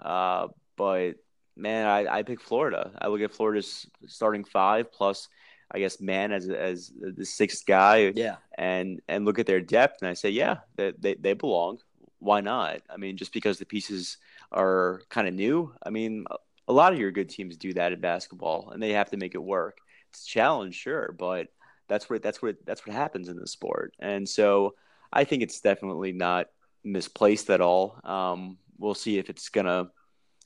Uh, 0.00 0.48
but 0.76 1.14
man, 1.56 1.86
I, 1.86 2.18
I 2.18 2.22
pick 2.22 2.40
Florida. 2.40 2.92
I 3.00 3.08
look 3.08 3.20
at 3.20 3.32
Florida's 3.32 3.86
starting 4.06 4.44
five 4.44 4.92
plus 4.92 5.28
I 5.70 5.78
guess 5.78 6.00
man 6.00 6.32
as 6.32 6.48
as 6.48 6.92
the 6.98 7.24
sixth 7.24 7.66
guy. 7.66 8.12
Yeah. 8.14 8.36
And 8.56 9.00
and 9.08 9.24
look 9.24 9.38
at 9.38 9.46
their 9.46 9.60
depth, 9.60 10.02
and 10.02 10.08
I 10.08 10.14
say, 10.14 10.30
yeah, 10.30 10.58
they 10.76 10.92
they, 10.98 11.14
they 11.14 11.32
belong. 11.32 11.78
Why 12.18 12.40
not? 12.40 12.80
I 12.88 12.96
mean, 12.96 13.16
just 13.16 13.32
because 13.32 13.58
the 13.58 13.66
pieces 13.66 14.16
are 14.50 15.02
kind 15.10 15.28
of 15.28 15.34
new. 15.34 15.74
I 15.82 15.90
mean, 15.90 16.24
a 16.68 16.72
lot 16.72 16.92
of 16.92 16.98
your 16.98 17.10
good 17.10 17.28
teams 17.28 17.56
do 17.56 17.72
that 17.74 17.92
in 17.92 18.00
basketball, 18.00 18.70
and 18.70 18.82
they 18.82 18.92
have 18.92 19.10
to 19.10 19.16
make 19.16 19.34
it 19.34 19.42
work. 19.42 19.78
It's 20.10 20.24
a 20.24 20.28
challenge, 20.28 20.74
sure, 20.74 21.14
but 21.18 21.48
that's 21.88 22.08
what 22.08 22.22
that's 22.22 22.40
what 22.40 22.56
that's 22.64 22.86
what 22.86 22.96
happens 22.96 23.28
in 23.28 23.36
the 23.36 23.46
sport. 23.46 23.94
And 23.98 24.28
so 24.28 24.74
I 25.12 25.24
think 25.24 25.42
it's 25.42 25.60
definitely 25.60 26.12
not 26.12 26.46
misplaced 26.82 27.50
at 27.50 27.60
all. 27.60 27.98
Um, 28.04 28.58
we'll 28.78 28.94
see 28.94 29.18
if 29.18 29.28
it's 29.28 29.48
gonna 29.48 29.90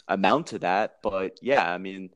amount 0.09 0.49
to 0.49 0.59
that, 0.61 0.97
but 1.03 1.39
yeah, 1.43 1.71
I 1.71 1.79
mean 1.79 2.11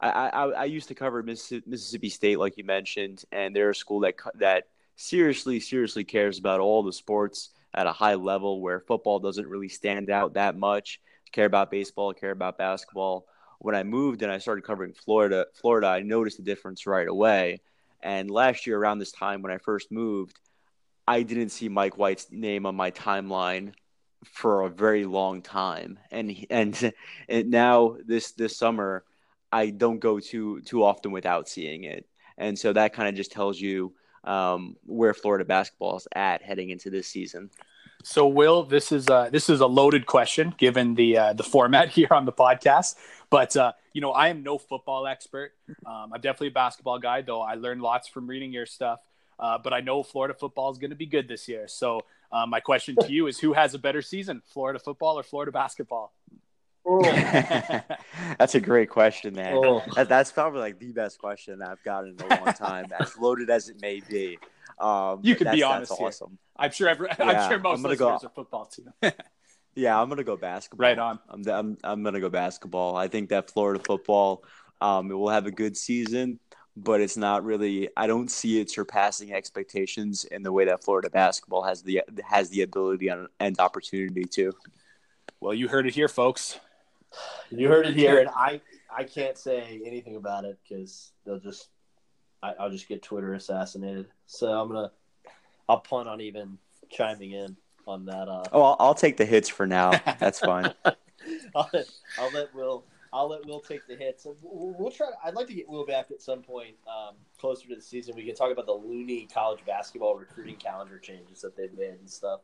I, 0.00 0.08
I, 0.08 0.48
I 0.50 0.64
used 0.64 0.88
to 0.88 0.94
cover 0.94 1.22
Mississippi 1.22 2.08
State, 2.08 2.38
like 2.38 2.56
you 2.56 2.64
mentioned, 2.64 3.24
and 3.32 3.54
they're 3.54 3.70
a 3.70 3.74
school 3.74 4.00
that 4.00 4.14
that 4.36 4.64
seriously, 4.96 5.60
seriously 5.60 6.04
cares 6.04 6.38
about 6.38 6.60
all 6.60 6.82
the 6.82 6.92
sports 6.92 7.50
at 7.74 7.86
a 7.86 7.92
high 7.92 8.14
level, 8.14 8.60
where 8.60 8.80
football 8.80 9.18
doesn't 9.18 9.48
really 9.48 9.68
stand 9.68 10.10
out 10.10 10.34
that 10.34 10.56
much. 10.56 11.00
Care 11.32 11.46
about 11.46 11.70
baseball, 11.70 12.12
care 12.12 12.30
about 12.30 12.58
basketball. 12.58 13.26
When 13.58 13.74
I 13.74 13.82
moved 13.82 14.22
and 14.22 14.30
I 14.30 14.38
started 14.38 14.64
covering 14.64 14.92
Florida, 14.92 15.46
Florida, 15.54 15.88
I 15.88 16.00
noticed 16.00 16.36
the 16.36 16.42
difference 16.42 16.86
right 16.86 17.08
away. 17.08 17.60
And 18.02 18.30
last 18.30 18.66
year, 18.66 18.78
around 18.78 18.98
this 18.98 19.12
time 19.12 19.42
when 19.42 19.50
I 19.50 19.58
first 19.58 19.90
moved, 19.90 20.38
I 21.06 21.22
didn't 21.22 21.48
see 21.48 21.68
Mike 21.68 21.98
White's 21.98 22.28
name 22.30 22.66
on 22.66 22.76
my 22.76 22.90
timeline 22.90 23.72
for 24.24 24.62
a 24.62 24.70
very 24.70 25.04
long 25.04 25.42
time, 25.42 25.98
and 26.10 26.46
and, 26.50 26.92
and 27.28 27.50
now 27.50 27.96
this 28.04 28.32
this 28.32 28.56
summer 28.56 29.04
I 29.54 29.70
don't 29.70 30.00
go 30.00 30.18
too 30.18 30.60
too 30.62 30.82
often 30.82 31.12
without 31.12 31.48
seeing 31.48 31.84
it, 31.84 32.06
and 32.36 32.58
so 32.58 32.72
that 32.72 32.92
kind 32.92 33.08
of 33.08 33.14
just 33.14 33.32
tells 33.32 33.60
you 33.60 33.94
um, 34.24 34.76
where 34.84 35.14
Florida 35.14 35.44
basketball 35.44 35.96
is 35.96 36.08
at 36.14 36.42
heading 36.42 36.70
into 36.70 36.90
this 36.90 37.06
season. 37.06 37.50
So, 38.02 38.26
Will, 38.26 38.64
this 38.64 38.92
is 38.92 39.08
a, 39.08 39.30
this 39.32 39.48
is 39.48 39.60
a 39.60 39.66
loaded 39.66 40.06
question 40.06 40.54
given 40.58 40.94
the 40.94 41.16
uh, 41.16 41.32
the 41.32 41.42
format 41.42 41.88
here 41.98 42.08
on 42.10 42.24
the 42.24 42.32
podcast. 42.32 42.96
But 43.30 43.56
uh, 43.56 43.72
you 43.92 44.00
know, 44.00 44.10
I 44.10 44.28
am 44.28 44.42
no 44.42 44.58
football 44.58 45.06
expert. 45.06 45.52
Um, 45.86 46.12
I'm 46.12 46.20
definitely 46.20 46.48
a 46.48 46.52
basketball 46.52 46.98
guy, 46.98 47.22
though. 47.22 47.40
I 47.40 47.54
learned 47.54 47.80
lots 47.80 48.08
from 48.08 48.26
reading 48.26 48.52
your 48.52 48.66
stuff. 48.66 49.00
Uh, 49.38 49.58
but 49.58 49.72
I 49.72 49.80
know 49.80 50.02
Florida 50.02 50.34
football 50.34 50.70
is 50.70 50.78
going 50.78 50.90
to 50.90 50.96
be 50.96 51.06
good 51.06 51.28
this 51.28 51.48
year. 51.48 51.66
So, 51.66 52.02
uh, 52.30 52.46
my 52.46 52.60
question 52.60 52.94
to 53.00 53.12
you 53.12 53.26
is: 53.26 53.38
Who 53.38 53.52
has 53.52 53.74
a 53.74 53.78
better 53.78 54.02
season, 54.02 54.42
Florida 54.46 54.78
football 54.78 55.18
or 55.18 55.22
Florida 55.22 55.52
basketball? 55.52 56.12
that's 58.38 58.54
a 58.54 58.60
great 58.60 58.90
question, 58.90 59.34
man. 59.34 59.54
Oh. 59.56 59.82
That, 59.96 60.08
that's 60.08 60.30
probably 60.32 60.60
like 60.60 60.78
the 60.78 60.92
best 60.92 61.18
question 61.18 61.62
I've 61.62 61.82
gotten 61.82 62.16
in 62.18 62.32
a 62.32 62.44
long 62.44 62.54
time, 62.54 62.86
as 63.00 63.16
loaded 63.20 63.50
as 63.50 63.68
it 63.68 63.80
may 63.80 64.00
be. 64.08 64.38
Um, 64.78 65.20
You 65.22 65.34
can 65.36 65.44
that's, 65.46 65.54
be 65.56 65.60
that's 65.62 65.72
honest 65.72 65.92
here. 65.98 66.06
awesome. 66.08 66.38
I'm 66.56 66.70
sure 66.70 66.88
every, 66.88 67.08
Yeah, 67.18 67.24
I'm 67.24 67.50
sure 67.50 67.58
most 67.58 67.78
I'm 67.78 67.82
gonna 67.82 67.88
listeners 67.88 67.98
go- 67.98 68.26
are 68.26 68.32
football 68.34 68.66
too. 68.66 68.86
Yeah, 69.76 70.00
I'm 70.00 70.08
gonna 70.08 70.22
go 70.22 70.36
basketball. 70.36 70.84
Right 70.86 70.98
on. 70.98 71.18
I'm 71.28 71.48
I'm, 71.48 71.76
I'm 71.82 72.02
gonna 72.04 72.20
go 72.20 72.28
basketball. 72.28 72.96
I 72.96 73.08
think 73.08 73.30
that 73.30 73.50
Florida 73.50 73.82
football, 73.84 74.44
um, 74.80 75.10
it 75.10 75.14
will 75.14 75.30
have 75.30 75.46
a 75.46 75.50
good 75.50 75.76
season, 75.76 76.38
but 76.76 77.00
it's 77.00 77.16
not 77.16 77.44
really. 77.44 77.88
I 77.96 78.06
don't 78.06 78.30
see 78.30 78.60
it 78.60 78.70
surpassing 78.70 79.32
expectations 79.32 80.26
in 80.26 80.44
the 80.44 80.52
way 80.52 80.64
that 80.66 80.84
Florida 80.84 81.10
basketball 81.10 81.62
has 81.64 81.82
the 81.82 82.02
has 82.24 82.50
the 82.50 82.62
ability 82.62 83.08
and, 83.08 83.26
and 83.40 83.58
opportunity 83.58 84.22
to. 84.34 84.52
well, 85.40 85.52
you 85.52 85.66
heard 85.66 85.88
it 85.88 85.94
here, 85.94 86.06
folks. 86.06 86.60
You 87.50 87.68
heard 87.68 87.86
it 87.86 87.94
here, 87.94 88.18
and 88.18 88.28
I 88.30 88.60
I 88.94 89.04
can't 89.04 89.36
say 89.38 89.80
anything 89.84 90.16
about 90.16 90.44
it 90.44 90.58
because 90.66 91.12
they'll 91.24 91.38
just 91.38 91.68
I, 92.42 92.54
I'll 92.58 92.70
just 92.70 92.88
get 92.88 93.02
Twitter 93.02 93.34
assassinated. 93.34 94.06
So 94.26 94.48
I'm 94.48 94.68
gonna 94.68 94.90
I'll 95.68 95.80
punt 95.80 96.08
on 96.08 96.20
even 96.20 96.58
chiming 96.90 97.32
in 97.32 97.56
on 97.86 98.04
that. 98.06 98.28
Uh, 98.28 98.44
Oh, 98.52 98.62
I'll, 98.62 98.76
I'll 98.80 98.94
take 98.94 99.16
the 99.16 99.24
hits 99.24 99.48
for 99.48 99.66
now. 99.66 99.90
That's 100.18 100.40
fine. 100.40 100.72
I'll, 101.54 101.70
let, 101.72 101.86
I'll 102.18 102.30
let 102.32 102.54
Will. 102.54 102.84
I'll 103.12 103.28
let 103.28 103.46
Will 103.46 103.60
take 103.60 103.86
the 103.86 103.94
hits. 103.94 104.26
We'll, 104.42 104.74
we'll 104.78 104.90
try. 104.90 105.06
I'd 105.24 105.34
like 105.34 105.46
to 105.46 105.54
get 105.54 105.68
Will 105.68 105.86
back 105.86 106.10
at 106.10 106.20
some 106.20 106.42
point 106.42 106.74
um, 106.88 107.14
closer 107.38 107.68
to 107.68 107.76
the 107.76 107.82
season. 107.82 108.14
We 108.16 108.26
can 108.26 108.34
talk 108.34 108.50
about 108.50 108.66
the 108.66 108.72
loony 108.72 109.28
college 109.32 109.64
basketball 109.64 110.16
recruiting 110.16 110.56
calendar 110.56 110.98
changes 110.98 111.40
that 111.42 111.56
they've 111.56 111.72
made 111.72 111.94
and 112.00 112.10
stuff. 112.10 112.40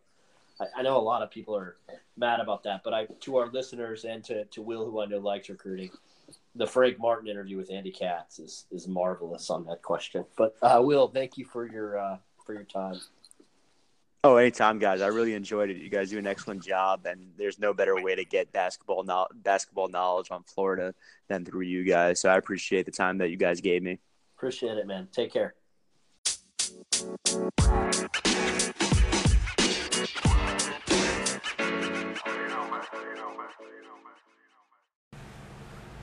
I, 0.61 0.80
I 0.80 0.82
know 0.82 0.96
a 0.96 1.00
lot 1.00 1.22
of 1.22 1.30
people 1.30 1.56
are 1.56 1.76
mad 2.16 2.40
about 2.40 2.62
that, 2.64 2.82
but 2.84 2.92
I, 2.92 3.06
to 3.20 3.36
our 3.36 3.50
listeners 3.50 4.04
and 4.04 4.22
to, 4.24 4.44
to 4.44 4.62
Will, 4.62 4.84
who 4.90 5.00
I 5.00 5.06
know 5.06 5.18
likes 5.18 5.48
recruiting, 5.48 5.90
the 6.54 6.66
Frank 6.66 6.98
Martin 6.98 7.28
interview 7.28 7.56
with 7.56 7.70
Andy 7.70 7.90
Katz 7.90 8.38
is, 8.38 8.66
is 8.70 8.86
marvelous 8.86 9.50
on 9.50 9.64
that 9.66 9.82
question. 9.82 10.24
But 10.36 10.56
uh, 10.62 10.80
Will, 10.82 11.08
thank 11.08 11.38
you 11.38 11.44
for 11.44 11.66
your 11.66 11.98
uh, 11.98 12.18
for 12.44 12.54
your 12.54 12.64
time. 12.64 13.00
Oh, 14.22 14.36
anytime, 14.36 14.78
guys. 14.78 15.00
I 15.00 15.06
really 15.06 15.32
enjoyed 15.34 15.70
it. 15.70 15.78
You 15.78 15.88
guys 15.88 16.11
do 16.11 16.18
an 16.18 16.26
excellent 16.26 16.62
job, 16.62 17.06
and 17.06 17.32
there's 17.38 17.58
no 17.58 17.72
better 17.72 18.02
way 18.02 18.14
to 18.14 18.24
get 18.24 18.52
basketball 18.52 19.02
no- 19.02 19.28
basketball 19.32 19.88
knowledge 19.88 20.30
on 20.30 20.42
Florida 20.42 20.94
than 21.28 21.44
through 21.44 21.62
you 21.62 21.84
guys. 21.84 22.20
So 22.20 22.28
I 22.28 22.36
appreciate 22.36 22.84
the 22.84 22.92
time 22.92 23.16
that 23.18 23.30
you 23.30 23.38
guys 23.38 23.62
gave 23.62 23.82
me. 23.82 23.98
Appreciate 24.36 24.76
it, 24.76 24.86
man. 24.86 25.08
Take 25.11 25.32
care. 25.32 25.54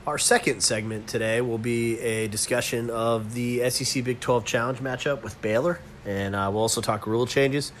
Our 0.08 0.16
second 0.16 0.62
segment 0.62 1.06
today 1.06 1.42
will 1.42 1.58
be 1.58 2.00
a 2.00 2.28
discussion 2.28 2.88
of 2.88 3.34
the 3.34 3.68
SEC 3.68 4.02
Big 4.02 4.20
12 4.20 4.42
Challenge 4.46 4.78
matchup 4.78 5.22
with 5.22 5.38
Baylor, 5.42 5.80
and 6.06 6.34
uh, 6.34 6.48
we'll 6.50 6.62
also 6.62 6.80
talk 6.80 7.06
rule 7.06 7.26
changes, 7.26 7.72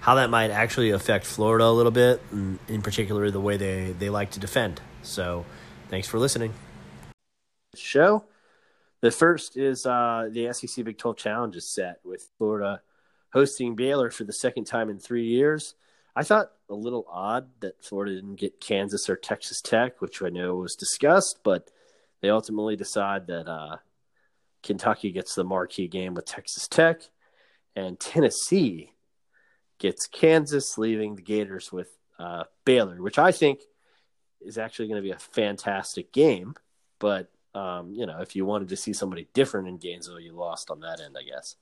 how 0.00 0.16
that 0.16 0.28
might 0.28 0.50
actually 0.50 0.90
affect 0.90 1.24
Florida 1.24 1.64
a 1.64 1.70
little 1.70 1.92
bit, 1.92 2.20
and 2.32 2.58
in 2.66 2.82
particular 2.82 3.30
the 3.30 3.38
way 3.40 3.56
they, 3.56 3.94
they 4.00 4.10
like 4.10 4.32
to 4.32 4.40
defend. 4.40 4.80
So, 5.02 5.46
thanks 5.88 6.08
for 6.08 6.18
listening. 6.18 6.54
show. 7.76 8.24
The 9.00 9.12
first 9.12 9.56
is 9.56 9.86
uh, 9.86 10.28
the 10.28 10.52
SEC 10.52 10.84
Big 10.84 10.98
12 10.98 11.16
Challenge 11.16 11.54
is 11.54 11.72
set 11.72 12.00
with 12.02 12.28
Florida 12.36 12.80
hosting 13.32 13.76
Baylor 13.76 14.10
for 14.10 14.24
the 14.24 14.32
second 14.32 14.64
time 14.64 14.90
in 14.90 14.98
three 14.98 15.28
years. 15.28 15.76
I 16.16 16.24
thought 16.24 16.50
a 16.68 16.74
little 16.74 17.06
odd 17.08 17.46
that 17.60 17.84
Florida 17.84 18.16
didn't 18.16 18.40
get 18.40 18.60
Kansas 18.60 19.08
or 19.08 19.14
Texas 19.14 19.60
Tech, 19.60 20.00
which 20.00 20.20
I 20.20 20.30
know 20.30 20.56
was 20.56 20.74
discussed, 20.74 21.38
but 21.44 21.70
they 22.22 22.30
ultimately 22.30 22.76
decide 22.76 23.26
that 23.26 23.48
uh, 23.48 23.76
Kentucky 24.62 25.12
gets 25.12 25.34
the 25.34 25.44
marquee 25.44 25.88
game 25.88 26.14
with 26.14 26.24
Texas 26.24 26.68
Tech, 26.68 27.02
and 27.74 27.98
Tennessee 27.98 28.92
gets 29.78 30.06
Kansas, 30.06 30.78
leaving 30.78 31.16
the 31.16 31.22
Gators 31.22 31.70
with 31.70 31.88
uh, 32.18 32.44
Baylor, 32.64 33.00
which 33.00 33.18
I 33.18 33.32
think 33.32 33.60
is 34.40 34.58
actually 34.58 34.88
going 34.88 35.02
to 35.02 35.06
be 35.06 35.12
a 35.12 35.18
fantastic 35.18 36.12
game. 36.12 36.54
But 36.98 37.30
um, 37.54 37.92
you 37.92 38.06
know, 38.06 38.20
if 38.20 38.36
you 38.36 38.44
wanted 38.44 38.68
to 38.68 38.76
see 38.76 38.92
somebody 38.92 39.28
different 39.32 39.68
in 39.68 39.78
Gainesville, 39.78 40.20
you 40.20 40.32
lost 40.32 40.70
on 40.70 40.80
that 40.80 41.00
end, 41.00 41.16
I 41.18 41.22
guess. 41.22 41.56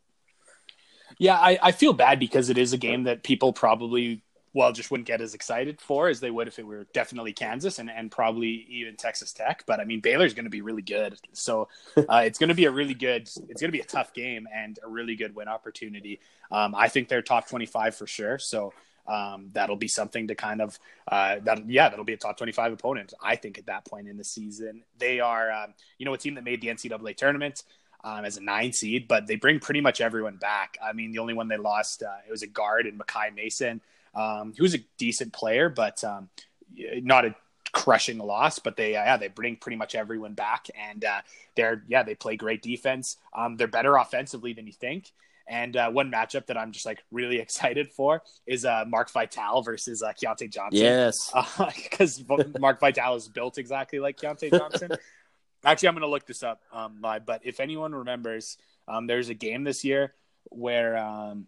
Yeah, 1.18 1.36
I, 1.36 1.58
I 1.62 1.72
feel 1.72 1.92
bad 1.92 2.18
because 2.18 2.50
it 2.50 2.58
is 2.58 2.72
a 2.72 2.78
game 2.78 3.04
that 3.04 3.22
people 3.22 3.52
probably 3.52 4.22
well 4.54 4.72
just 4.72 4.90
wouldn't 4.90 5.06
get 5.06 5.20
as 5.20 5.34
excited 5.34 5.80
for 5.80 6.08
as 6.08 6.20
they 6.20 6.30
would 6.30 6.48
if 6.48 6.58
it 6.58 6.66
were 6.66 6.86
definitely 6.94 7.32
Kansas 7.32 7.78
and, 7.78 7.90
and 7.90 8.10
probably 8.10 8.66
even 8.70 8.96
Texas 8.96 9.32
Tech. 9.32 9.64
But 9.66 9.80
I 9.80 9.84
mean 9.84 10.00
Baylor's 10.00 10.32
going 10.32 10.44
to 10.44 10.50
be 10.50 10.62
really 10.62 10.82
good, 10.82 11.18
so 11.32 11.68
uh, 11.96 12.22
it's 12.24 12.38
going 12.38 12.48
to 12.48 12.54
be 12.54 12.64
a 12.64 12.70
really 12.70 12.94
good. 12.94 13.22
It's 13.22 13.36
going 13.36 13.68
to 13.68 13.72
be 13.72 13.80
a 13.80 13.84
tough 13.84 14.14
game 14.14 14.48
and 14.54 14.78
a 14.82 14.88
really 14.88 15.16
good 15.16 15.34
win 15.34 15.48
opportunity. 15.48 16.20
Um, 16.50 16.74
I 16.74 16.88
think 16.88 17.08
they're 17.08 17.22
top 17.22 17.48
twenty 17.48 17.66
five 17.66 17.94
for 17.94 18.06
sure. 18.06 18.38
So 18.38 18.72
um, 19.06 19.50
that'll 19.52 19.76
be 19.76 19.88
something 19.88 20.28
to 20.28 20.34
kind 20.34 20.60
of 20.60 20.78
uh, 21.08 21.36
that 21.42 21.68
yeah 21.68 21.88
that'll 21.88 22.04
be 22.04 22.14
a 22.14 22.18
top 22.18 22.36
25 22.36 22.72
opponent 22.72 23.12
i 23.22 23.36
think 23.36 23.58
at 23.58 23.66
that 23.66 23.84
point 23.84 24.08
in 24.08 24.16
the 24.16 24.24
season 24.24 24.82
they 24.98 25.20
are 25.20 25.50
um, 25.52 25.74
you 25.98 26.06
know 26.06 26.14
a 26.14 26.18
team 26.18 26.34
that 26.34 26.44
made 26.44 26.60
the 26.60 26.68
ncaa 26.68 27.16
tournament 27.16 27.62
um, 28.02 28.24
as 28.24 28.36
a 28.36 28.42
nine 28.42 28.72
seed 28.72 29.06
but 29.06 29.26
they 29.26 29.36
bring 29.36 29.60
pretty 29.60 29.80
much 29.80 30.00
everyone 30.00 30.36
back 30.36 30.78
i 30.82 30.92
mean 30.92 31.12
the 31.12 31.18
only 31.18 31.34
one 31.34 31.48
they 31.48 31.56
lost 31.56 32.02
uh, 32.02 32.16
it 32.26 32.30
was 32.30 32.42
a 32.42 32.46
guard 32.46 32.86
in 32.86 32.98
Makai 32.98 33.34
mason 33.34 33.80
um, 34.14 34.54
who's 34.56 34.74
a 34.74 34.78
decent 34.98 35.32
player 35.32 35.68
but 35.68 36.02
um, 36.04 36.28
not 36.76 37.24
a 37.24 37.34
crushing 37.72 38.18
loss 38.18 38.58
but 38.58 38.76
they 38.76 38.94
uh, 38.94 39.04
yeah 39.04 39.16
they 39.16 39.28
bring 39.28 39.56
pretty 39.56 39.76
much 39.76 39.94
everyone 39.94 40.34
back 40.34 40.68
and 40.78 41.04
uh, 41.04 41.20
they're 41.56 41.82
yeah 41.88 42.02
they 42.02 42.14
play 42.14 42.36
great 42.36 42.62
defense 42.62 43.16
um, 43.36 43.56
they're 43.56 43.66
better 43.66 43.96
offensively 43.96 44.52
than 44.52 44.66
you 44.66 44.72
think 44.72 45.12
and 45.46 45.76
uh, 45.76 45.90
one 45.90 46.10
matchup 46.10 46.46
that 46.46 46.56
I'm 46.56 46.72
just 46.72 46.86
like 46.86 47.02
really 47.10 47.38
excited 47.40 47.92
for 47.92 48.22
is 48.46 48.64
uh, 48.64 48.84
Mark 48.86 49.10
Vital 49.10 49.62
versus 49.62 50.02
uh, 50.02 50.12
Keyontae 50.12 50.50
Johnson. 50.50 50.80
Yes. 50.80 51.32
because 51.74 52.22
Mark 52.58 52.80
Vital 52.80 53.14
is 53.16 53.28
built 53.28 53.58
exactly 53.58 53.98
like 53.98 54.16
Keyontae 54.18 54.50
Johnson. 54.50 54.92
Actually, 55.64 55.88
I'm 55.88 55.94
going 55.94 56.02
to 56.02 56.08
look 56.08 56.26
this 56.26 56.42
up 56.42 56.60
um, 56.72 56.98
live. 57.00 57.24
But 57.24 57.40
if 57.44 57.58
anyone 57.58 57.94
remembers, 57.94 58.58
um, 58.86 59.06
there's 59.06 59.30
a 59.30 59.34
game 59.34 59.64
this 59.64 59.82
year 59.82 60.12
where 60.50 60.98
um, 60.98 61.46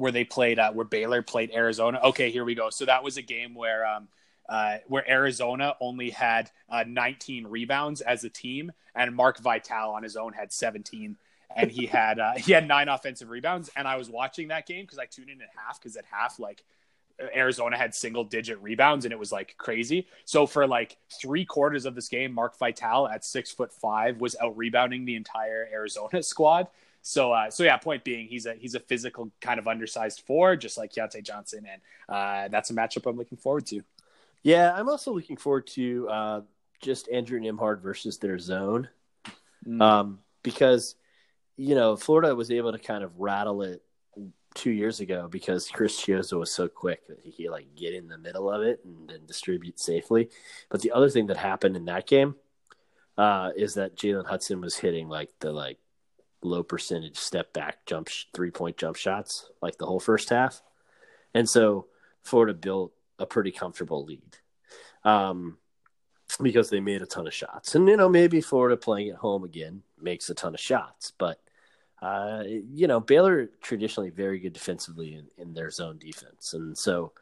where 0.00 0.12
they 0.12 0.24
played 0.24 0.58
uh, 0.58 0.72
where 0.72 0.86
Baylor 0.86 1.22
played 1.22 1.50
Arizona. 1.52 2.00
Okay, 2.02 2.30
here 2.30 2.44
we 2.44 2.54
go. 2.54 2.70
So 2.70 2.86
that 2.86 3.04
was 3.04 3.16
a 3.16 3.22
game 3.22 3.54
where 3.54 3.86
um, 3.86 4.08
uh, 4.48 4.78
where 4.88 5.08
Arizona 5.08 5.76
only 5.80 6.10
had 6.10 6.50
uh, 6.68 6.84
19 6.86 7.46
rebounds 7.46 8.00
as 8.00 8.24
a 8.24 8.30
team, 8.30 8.72
and 8.94 9.14
Mark 9.14 9.38
Vital 9.38 9.90
on 9.90 10.02
his 10.02 10.16
own 10.16 10.32
had 10.32 10.52
17 10.52 11.16
and 11.54 11.70
he 11.70 11.86
had 11.98 12.18
uh, 12.18 12.32
he 12.36 12.52
had 12.52 12.66
nine 12.66 12.88
offensive 12.88 13.28
rebounds. 13.28 13.70
And 13.76 13.86
I 13.86 13.96
was 13.96 14.08
watching 14.08 14.48
that 14.48 14.66
game 14.66 14.84
because 14.84 14.98
I 14.98 15.06
tuned 15.06 15.30
in 15.30 15.40
at 15.42 15.48
half 15.54 15.80
because 15.80 15.96
at 15.96 16.04
half 16.10 16.38
like 16.38 16.64
Arizona 17.34 17.76
had 17.76 17.94
single 17.94 18.24
digit 18.24 18.60
rebounds 18.62 19.04
and 19.04 19.12
it 19.12 19.18
was 19.18 19.30
like 19.30 19.54
crazy. 19.58 20.06
So 20.24 20.46
for 20.46 20.66
like 20.66 20.96
three 21.20 21.44
quarters 21.44 21.84
of 21.84 21.94
this 21.94 22.08
game, 22.08 22.32
Mark 22.32 22.58
Vital 22.58 23.08
at 23.08 23.24
six 23.24 23.52
foot 23.52 23.72
five 23.72 24.20
was 24.20 24.36
out 24.40 24.56
rebounding 24.56 25.04
the 25.04 25.16
entire 25.16 25.68
Arizona 25.72 26.22
squad. 26.22 26.68
So 27.02 27.32
uh, 27.32 27.50
so 27.50 27.62
yeah, 27.64 27.76
point 27.78 28.04
being, 28.04 28.26
he's 28.26 28.46
a 28.46 28.54
he's 28.54 28.74
a 28.74 28.80
physical 28.80 29.30
kind 29.40 29.58
of 29.58 29.66
undersized 29.66 30.22
four, 30.26 30.56
just 30.56 30.76
like 30.76 30.92
Keyontae 30.92 31.22
Johnson, 31.24 31.66
and 31.70 31.80
uh, 32.08 32.48
that's 32.48 32.70
a 32.70 32.74
matchup 32.74 33.08
I'm 33.08 33.16
looking 33.16 33.38
forward 33.38 33.66
to. 33.66 33.82
Yeah, 34.42 34.72
I'm 34.74 34.88
also 34.88 35.12
looking 35.12 35.36
forward 35.36 35.66
to 35.68 36.08
uh, 36.08 36.40
just 36.80 37.08
Andrew 37.10 37.40
Nembhard 37.40 37.80
versus 37.80 38.18
their 38.18 38.38
zone, 38.38 38.88
Mm. 39.66 39.82
um, 39.82 40.18
because 40.42 40.94
you 41.56 41.74
know 41.74 41.96
Florida 41.96 42.34
was 42.34 42.50
able 42.50 42.72
to 42.72 42.78
kind 42.78 43.04
of 43.04 43.18
rattle 43.18 43.60
it 43.62 43.82
two 44.54 44.70
years 44.70 45.00
ago 45.00 45.28
because 45.30 45.68
Chris 45.68 46.00
Chiozza 46.00 46.38
was 46.38 46.50
so 46.50 46.66
quick 46.66 47.06
that 47.06 47.20
he 47.22 47.30
could 47.30 47.52
like 47.52 47.74
get 47.76 47.94
in 47.94 48.08
the 48.08 48.18
middle 48.18 48.50
of 48.50 48.62
it 48.62 48.80
and 48.84 49.08
then 49.08 49.20
distribute 49.26 49.78
safely. 49.78 50.28
But 50.70 50.80
the 50.80 50.92
other 50.92 51.08
thing 51.08 51.26
that 51.28 51.36
happened 51.36 51.76
in 51.76 51.84
that 51.84 52.06
game 52.06 52.34
uh, 53.16 53.50
is 53.56 53.74
that 53.74 53.96
Jalen 53.96 54.26
Hudson 54.26 54.60
was 54.60 54.76
hitting 54.76 55.08
like 55.08 55.30
the 55.40 55.52
like 55.52 55.78
low 56.42 56.62
percentage 56.62 57.16
step 57.18 57.52
back 57.52 57.84
jump 57.86 58.08
three 58.34 58.50
point 58.50 58.76
jump 58.76 58.96
shots 58.96 59.50
like 59.60 59.76
the 59.78 59.86
whole 59.86 60.00
first 60.00 60.30
half, 60.30 60.62
and 61.34 61.48
so 61.48 61.86
Florida 62.22 62.54
built 62.54 62.92
a 63.18 63.26
pretty 63.26 63.50
comfortable 63.50 64.04
lead. 64.04 64.36
Um, 65.04 65.58
because 66.40 66.70
they 66.70 66.80
made 66.80 67.02
a 67.02 67.06
ton 67.06 67.26
of 67.26 67.34
shots. 67.34 67.74
And, 67.74 67.88
you 67.88 67.96
know, 67.96 68.08
maybe 68.08 68.40
Florida 68.40 68.76
playing 68.76 69.10
at 69.10 69.16
home 69.16 69.44
again 69.44 69.82
makes 70.00 70.30
a 70.30 70.34
ton 70.34 70.54
of 70.54 70.60
shots. 70.60 71.12
But, 71.18 71.40
uh, 72.00 72.44
you 72.46 72.86
know, 72.86 73.00
Baylor 73.00 73.50
traditionally 73.60 74.10
very 74.10 74.38
good 74.38 74.52
defensively 74.52 75.14
in, 75.14 75.26
in 75.38 75.54
their 75.54 75.70
zone 75.70 75.98
defense. 75.98 76.54
And 76.54 76.76
so 76.76 77.12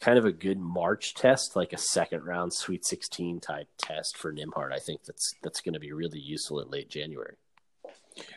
kind 0.00 0.18
of 0.18 0.24
a 0.24 0.32
good 0.32 0.58
March 0.58 1.14
test, 1.14 1.56
like 1.56 1.72
a 1.72 1.78
second 1.78 2.24
round 2.24 2.52
Sweet 2.52 2.84
16 2.84 3.40
type 3.40 3.68
test 3.78 4.16
for 4.16 4.32
Nembhard. 4.32 4.72
I 4.72 4.78
think 4.78 5.04
that's 5.04 5.34
that's 5.42 5.60
going 5.60 5.74
to 5.74 5.80
be 5.80 5.92
really 5.92 6.18
useful 6.18 6.60
in 6.60 6.70
late 6.70 6.88
January. 6.88 7.36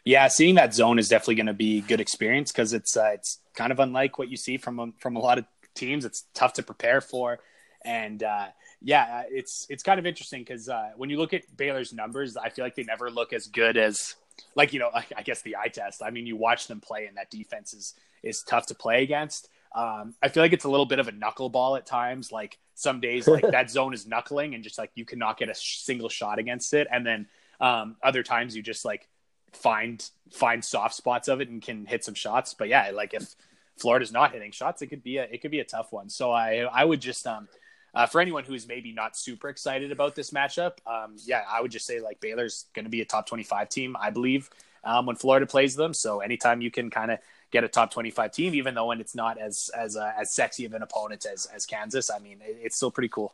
Yeah, 0.03 0.27
seeing 0.27 0.55
that 0.55 0.73
zone 0.73 0.99
is 0.99 1.09
definitely 1.09 1.35
going 1.35 1.45
to 1.47 1.53
be 1.53 1.81
good 1.81 1.99
experience 1.99 2.51
because 2.51 2.73
it's 2.73 2.95
uh, 2.95 3.11
it's 3.13 3.39
kind 3.55 3.71
of 3.71 3.79
unlike 3.79 4.17
what 4.17 4.29
you 4.29 4.37
see 4.37 4.57
from 4.57 4.93
from 4.99 5.15
a 5.15 5.19
lot 5.19 5.37
of 5.37 5.45
teams. 5.73 6.05
It's 6.05 6.25
tough 6.33 6.53
to 6.53 6.63
prepare 6.63 7.01
for, 7.01 7.39
and 7.83 8.23
uh, 8.23 8.47
yeah, 8.81 9.23
it's 9.29 9.65
it's 9.69 9.83
kind 9.83 9.99
of 9.99 10.05
interesting 10.05 10.41
because 10.41 10.69
uh, 10.69 10.91
when 10.95 11.09
you 11.09 11.17
look 11.17 11.33
at 11.33 11.43
Baylor's 11.55 11.93
numbers, 11.93 12.37
I 12.37 12.49
feel 12.49 12.63
like 12.63 12.75
they 12.75 12.83
never 12.83 13.09
look 13.09 13.33
as 13.33 13.47
good 13.47 13.77
as 13.77 14.15
like 14.55 14.73
you 14.73 14.79
know 14.79 14.89
I 14.93 15.21
guess 15.23 15.41
the 15.41 15.57
eye 15.57 15.69
test. 15.69 16.01
I 16.03 16.09
mean, 16.11 16.25
you 16.25 16.35
watch 16.35 16.67
them 16.67 16.81
play, 16.81 17.05
and 17.05 17.17
that 17.17 17.29
defense 17.31 17.73
is 17.73 17.93
is 18.23 18.43
tough 18.43 18.67
to 18.67 18.75
play 18.75 19.03
against. 19.03 19.49
Um, 19.75 20.15
I 20.23 20.29
feel 20.29 20.41
like 20.41 20.53
it's 20.53 20.63
a 20.63 20.69
little 20.69 20.85
bit 20.85 20.99
of 20.99 21.07
a 21.07 21.11
knuckleball 21.11 21.77
at 21.77 21.85
times. 21.85 22.31
Like 22.31 22.57
some 22.75 22.99
days, 22.99 23.27
like 23.27 23.49
that 23.49 23.69
zone 23.69 23.93
is 23.93 24.07
knuckling, 24.07 24.55
and 24.55 24.63
just 24.63 24.77
like 24.77 24.91
you 24.95 25.05
cannot 25.05 25.37
get 25.37 25.49
a 25.49 25.53
sh- 25.53 25.79
single 25.79 26.09
shot 26.09 26.39
against 26.39 26.73
it, 26.73 26.87
and 26.91 27.05
then 27.05 27.27
um, 27.59 27.95
other 28.03 28.23
times 28.23 28.55
you 28.55 28.61
just 28.61 28.85
like 28.85 29.07
find 29.55 30.09
find 30.31 30.63
soft 30.63 30.95
spots 30.95 31.27
of 31.27 31.41
it 31.41 31.49
and 31.49 31.61
can 31.61 31.85
hit 31.85 32.03
some 32.03 32.13
shots. 32.13 32.53
But 32.53 32.67
yeah, 32.67 32.91
like 32.93 33.13
if 33.13 33.35
Florida's 33.77 34.11
not 34.11 34.33
hitting 34.33 34.51
shots, 34.51 34.81
it 34.81 34.87
could 34.87 35.03
be 35.03 35.17
a 35.17 35.23
it 35.23 35.41
could 35.41 35.51
be 35.51 35.59
a 35.59 35.65
tough 35.65 35.91
one. 35.91 36.09
So 36.09 36.31
I 36.31 36.59
I 36.59 36.85
would 36.85 37.01
just 37.01 37.25
um 37.27 37.47
uh, 37.93 38.05
for 38.05 38.19
anyone 38.19 38.43
who's 38.43 38.67
maybe 38.67 38.91
not 38.91 39.15
super 39.15 39.47
excited 39.47 39.91
about 39.91 40.15
this 40.15 40.31
matchup, 40.31 40.73
um 40.85 41.15
yeah, 41.25 41.43
I 41.49 41.61
would 41.61 41.71
just 41.71 41.85
say 41.85 41.99
like 41.99 42.19
Baylor's 42.19 42.65
going 42.73 42.85
to 42.85 42.91
be 42.91 43.01
a 43.01 43.05
top 43.05 43.27
twenty 43.27 43.43
five 43.43 43.69
team, 43.69 43.95
I 43.99 44.09
believe, 44.09 44.49
um, 44.83 45.05
when 45.05 45.15
Florida 45.15 45.45
plays 45.45 45.75
them. 45.75 45.93
So 45.93 46.19
anytime 46.19 46.61
you 46.61 46.71
can 46.71 46.89
kind 46.89 47.11
of 47.11 47.19
get 47.51 47.63
a 47.63 47.67
top 47.69 47.91
25 47.91 48.31
team, 48.31 48.53
even 48.53 48.75
though 48.75 48.87
when 48.87 48.99
it's 48.99 49.15
not 49.15 49.37
as 49.39 49.69
as 49.75 49.95
uh, 49.95 50.11
as 50.17 50.31
sexy 50.31 50.65
of 50.65 50.73
an 50.73 50.81
opponent 50.81 51.25
as 51.25 51.45
as 51.47 51.65
Kansas. 51.65 52.11
I 52.11 52.19
mean, 52.19 52.39
it, 52.41 52.57
it's 52.61 52.75
still 52.75 52.91
pretty 52.91 53.09
cool. 53.09 53.33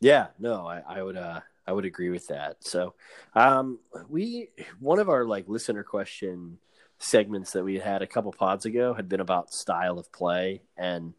Yeah, 0.00 0.28
no, 0.38 0.66
I, 0.66 0.82
I 0.86 1.02
would 1.02 1.16
uh, 1.16 1.40
I 1.66 1.72
would 1.72 1.84
agree 1.84 2.10
with 2.10 2.28
that. 2.28 2.64
So, 2.64 2.94
um, 3.34 3.78
we 4.08 4.48
one 4.80 4.98
of 4.98 5.08
our 5.08 5.24
like 5.24 5.48
listener 5.48 5.82
question 5.82 6.58
segments 6.98 7.52
that 7.52 7.64
we 7.64 7.78
had 7.78 8.02
a 8.02 8.06
couple 8.06 8.32
pods 8.32 8.64
ago 8.64 8.94
had 8.94 9.08
been 9.08 9.20
about 9.20 9.52
style 9.52 9.98
of 9.98 10.12
play 10.12 10.62
and 10.76 11.14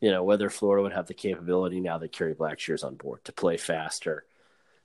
you 0.00 0.10
know 0.10 0.24
whether 0.24 0.50
Florida 0.50 0.82
would 0.82 0.92
have 0.92 1.06
the 1.06 1.14
capability 1.14 1.80
now 1.80 1.98
that 1.98 2.12
Kerry 2.12 2.34
Blackshear's 2.34 2.82
on 2.82 2.96
board 2.96 3.24
to 3.24 3.32
play 3.32 3.56
faster, 3.56 4.24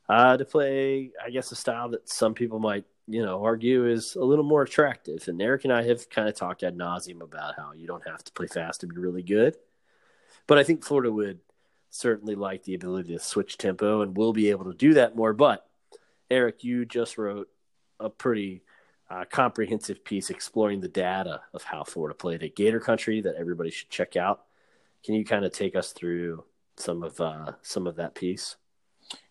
uh, 0.09 0.37
to 0.37 0.45
play 0.45 1.11
I 1.23 1.29
guess 1.29 1.51
a 1.51 1.55
style 1.55 1.89
that 1.89 2.09
some 2.09 2.33
people 2.33 2.59
might 2.59 2.85
you 3.07 3.23
know, 3.23 3.43
argue 3.43 3.87
is 3.87 4.15
a 4.15 4.23
little 4.23 4.43
more 4.43 4.63
attractive. 4.63 5.27
And 5.27 5.41
Eric 5.41 5.63
and 5.63 5.73
I 5.73 5.83
have 5.83 6.09
kind 6.09 6.27
of 6.27 6.35
talked 6.35 6.63
ad 6.63 6.77
nauseum 6.77 7.21
about 7.21 7.55
how 7.55 7.73
you 7.73 7.87
don't 7.87 8.07
have 8.07 8.23
to 8.23 8.31
play 8.31 8.47
fast 8.47 8.81
to 8.81 8.87
be 8.87 8.97
really 8.97 9.23
good. 9.23 9.55
But 10.47 10.57
I 10.57 10.63
think 10.63 10.83
Florida 10.83 11.11
would 11.11 11.39
certainly 11.95 12.35
like 12.35 12.63
the 12.63 12.75
ability 12.75 13.13
to 13.13 13.19
switch 13.19 13.57
tempo 13.57 14.01
and 14.01 14.17
will 14.17 14.33
be 14.33 14.49
able 14.49 14.65
to 14.65 14.73
do 14.73 14.93
that 14.95 15.15
more. 15.15 15.33
But 15.33 15.65
Eric, 16.29 16.63
you 16.63 16.85
just 16.85 17.17
wrote 17.17 17.49
a 17.99 18.09
pretty 18.09 18.63
uh, 19.09 19.25
comprehensive 19.31 20.03
piece 20.03 20.29
exploring 20.29 20.81
the 20.81 20.87
data 20.87 21.41
of 21.53 21.63
how 21.63 21.83
Florida 21.83 22.15
played 22.15 22.43
at 22.43 22.55
Gator 22.55 22.79
Country 22.79 23.21
that 23.21 23.35
everybody 23.35 23.71
should 23.71 23.89
check 23.89 24.15
out. 24.15 24.43
Can 25.03 25.15
you 25.15 25.23
kind 25.23 25.45
of 25.45 25.53
take 25.53 25.75
us 25.75 25.93
through 25.93 26.43
some 26.77 27.03
of 27.03 27.21
uh, 27.21 27.53
some 27.61 27.87
of 27.87 27.95
that 27.95 28.15
piece? 28.15 28.55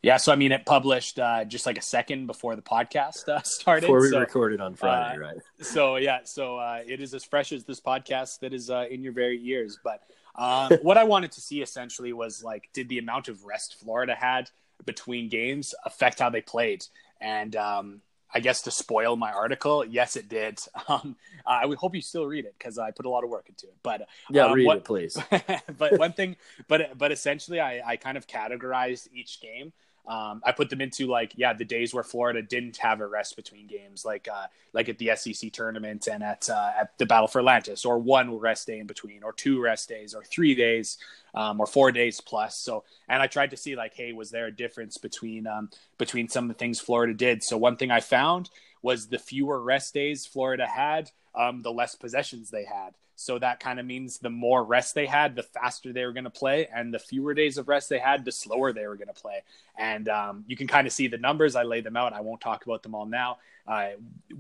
Yeah, 0.03 0.19
so 0.19 0.33
I 0.33 0.37
mean, 0.37 0.53
it 0.53 0.65
published 0.65 1.19
uh, 1.19 1.45
just 1.45 1.67
like 1.67 1.77
a 1.77 1.83
second 1.83 2.27
before 2.27 2.55
the 2.55 2.62
podcast 2.62 3.29
uh, 3.29 3.43
started. 3.45 3.83
Before 3.83 4.01
we 4.01 4.11
so, 4.11 4.21
recorded 4.21 4.61
on 4.61 4.75
Friday, 4.75 5.17
uh, 5.17 5.21
right? 5.21 5.37
So 5.61 5.97
yeah, 5.97 6.21
so 6.25 6.59
uh, 6.59 6.81
it 6.87 7.01
is 7.01 7.12
as 7.12 7.25
fresh 7.25 7.53
as 7.53 7.65
this 7.65 7.81
podcast 7.81 8.39
that 8.41 8.55
is 8.55 8.71
uh, 8.71 8.87
in 8.89 9.03
your 9.03 9.12
very 9.12 9.41
ears. 9.45 9.79
But 9.83 10.03
um, 10.35 10.72
what 10.82 10.99
I 10.99 11.05
wanted 11.05 11.32
to 11.32 11.41
see 11.41 11.62
essentially 11.62 12.12
was 12.12 12.43
like, 12.43 12.68
did 12.72 12.89
the 12.89 12.99
amount 12.99 13.28
of 13.28 13.45
rest 13.45 13.76
Florida 13.80 14.14
had 14.14 14.51
between 14.85 15.28
games 15.28 15.74
affect 15.85 16.18
how 16.18 16.30
they 16.30 16.41
played? 16.41 16.85
And 17.20 17.55
um, 17.57 18.01
I 18.35 18.41
guess 18.41 18.62
to 18.62 18.70
spoil 18.70 19.16
my 19.16 19.32
article, 19.32 19.85
yes, 19.85 20.16
it 20.16 20.28
did. 20.28 20.61
Um, 20.89 21.16
I 21.47 21.64
would 21.66 21.78
hope 21.78 21.95
you 21.95 22.03
still 22.03 22.26
read 22.26 22.45
it 22.45 22.55
because 22.59 22.78
I 22.78 22.91
put 22.91 23.07
a 23.07 23.09
lot 23.09 23.24
of 23.24 23.30
work 23.30 23.49
into 23.49 23.66
it. 23.66 23.74
But 23.82 24.07
yeah, 24.30 24.47
um, 24.47 24.53
read 24.53 24.66
what, 24.66 24.76
it, 24.78 24.85
please. 24.85 25.16
but 25.78 25.99
one 25.99 26.12
thing, 26.12 26.37
but 26.68 26.97
but 26.99 27.12
essentially, 27.12 27.61
I, 27.61 27.80
I 27.87 27.97
kind 27.97 28.16
of 28.16 28.26
categorized 28.26 29.09
each 29.14 29.41
game 29.41 29.72
um, 30.07 30.43
I 30.45 30.53
put 30.53 30.69
them 30.69 30.81
into 30.81 31.07
like 31.07 31.33
yeah 31.37 31.55
the 31.55 31.65
days 31.65 31.95
where 31.95 32.05
Florida 32.05 32.43
didn't 32.43 32.77
have 32.77 33.01
a 33.01 33.07
rest 33.07 33.37
between 33.37 33.67
games, 33.67 34.05
like 34.05 34.29
uh, 34.33 34.47
like 34.73 34.89
at 34.89 34.99
the 34.99 35.13
SEC 35.17 35.51
tournament 35.53 36.09
and 36.11 36.23
at 36.23 36.49
uh, 36.51 36.73
at 36.79 36.99
the 36.99 37.07
Battle 37.07 37.27
for 37.27 37.39
Atlantis, 37.39 37.85
or 37.85 37.99
one 37.99 38.39
rest 38.39 38.67
day 38.67 38.79
in 38.79 38.87
between, 38.87 39.23
or 39.23 39.33
two 39.33 39.61
rest 39.61 39.89
days, 39.89 40.15
or 40.15 40.23
three 40.23 40.55
days, 40.55 40.99
um, 41.35 41.59
or 41.59 41.67
four 41.67 41.91
days 41.91 42.21
plus. 42.21 42.57
So 42.59 42.85
and 43.09 43.23
I 43.23 43.27
tried 43.27 43.51
to 43.51 43.57
see 43.57 43.77
like 43.77 43.95
hey 43.95 44.13
was 44.13 44.31
there 44.31 44.47
a 44.47 44.53
difference 44.53 44.99
between 44.99 45.47
um, 45.47 45.71
between 45.97 46.29
some 46.29 46.45
of 46.45 46.49
the 46.49 46.59
things 46.59 46.81
Florida 46.81 47.15
did. 47.15 47.43
So 47.43 47.57
one 47.57 47.77
thing 47.77 47.91
I 47.91 48.01
found 48.01 48.51
was 48.83 49.07
the 49.07 49.19
fewer 49.19 49.61
rest 49.61 49.95
days 49.95 50.27
Florida 50.27 50.67
had, 50.67 51.11
um, 51.35 51.63
the 51.63 51.73
less 51.73 51.95
possessions 51.95 52.51
they 52.51 52.65
had. 52.65 52.93
So 53.25 53.39
that 53.39 53.59
kind 53.59 53.81
of 53.81 53.87
means 53.87 54.18
the 54.18 54.29
more 54.29 54.62
rest 54.62 54.95
they 54.95 55.07
had, 55.07 55.35
the 55.35 55.43
faster 55.43 55.95
they 55.95 56.05
were 56.05 56.12
going 56.12 56.25
to 56.25 56.31
play, 56.31 56.68
and 56.75 56.93
the 56.93 56.99
fewer 56.99 57.33
days 57.33 57.57
of 57.57 57.68
rest 57.68 57.89
they 57.89 57.99
had, 57.99 58.22
the 58.22 58.33
slower 58.33 58.72
they 58.72 58.87
were 58.87 58.97
going 58.97 59.09
to 59.09 59.14
play. 59.14 59.43
And 59.79 60.11
um, 60.11 60.45
you 60.47 60.57
can 60.57 60.66
kind 60.66 60.87
of 60.87 60.93
see 60.93 61.09
the 61.09 61.16
numbers. 61.16 61.57
I 61.57 61.62
lay 61.62 61.81
them 61.81 61.97
out. 61.97 62.12
I 62.12 62.20
won't 62.20 62.43
talk 62.43 62.66
about 62.66 62.83
them 62.83 62.95
all 62.95 63.07
now. 63.07 63.39
Uh, 63.66 63.93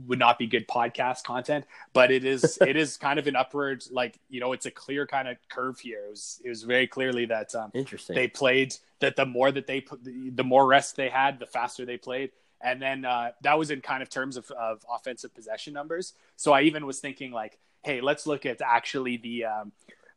would 0.06 0.18
not 0.18 0.38
be 0.38 0.46
good 0.46 0.68
podcast 0.68 1.24
content, 1.24 1.64
but 1.94 2.10
it 2.10 2.26
is 2.26 2.58
it 2.66 2.76
is 2.76 2.98
kind 2.98 3.18
of 3.18 3.26
an 3.26 3.36
upward 3.36 3.82
like 3.90 4.18
you 4.28 4.38
know 4.38 4.52
it's 4.52 4.66
a 4.66 4.70
clear 4.70 5.06
kind 5.06 5.28
of 5.28 5.38
curve 5.48 5.80
here. 5.80 6.04
It 6.06 6.10
was 6.10 6.42
it 6.44 6.50
was 6.50 6.62
very 6.62 6.86
clearly 6.86 7.24
that 7.24 7.54
um, 7.54 7.70
interesting 7.72 8.16
they 8.16 8.28
played 8.28 8.74
that 9.00 9.16
the 9.16 9.24
more 9.24 9.50
that 9.50 9.66
they 9.66 9.80
put 9.80 10.04
the, 10.04 10.28
the 10.28 10.44
more 10.44 10.66
rest 10.66 10.96
they 10.96 11.08
had, 11.08 11.38
the 11.38 11.46
faster 11.46 11.86
they 11.86 11.96
played. 11.96 12.32
And 12.60 12.80
then 12.80 13.06
uh, 13.06 13.32
that 13.42 13.58
was 13.58 13.70
in 13.70 13.82
kind 13.82 14.02
of 14.02 14.08
terms 14.08 14.36
of, 14.38 14.50
of 14.50 14.84
offensive 14.90 15.34
possession 15.34 15.74
numbers. 15.74 16.14
So 16.36 16.52
I 16.52 16.62
even 16.62 16.86
was 16.86 16.98
thinking 16.98 17.30
like 17.30 17.58
hey, 17.84 18.00
let's 18.00 18.26
look 18.26 18.46
at 18.46 18.60
actually 18.62 19.16
the 19.18 19.44
um, 19.44 19.72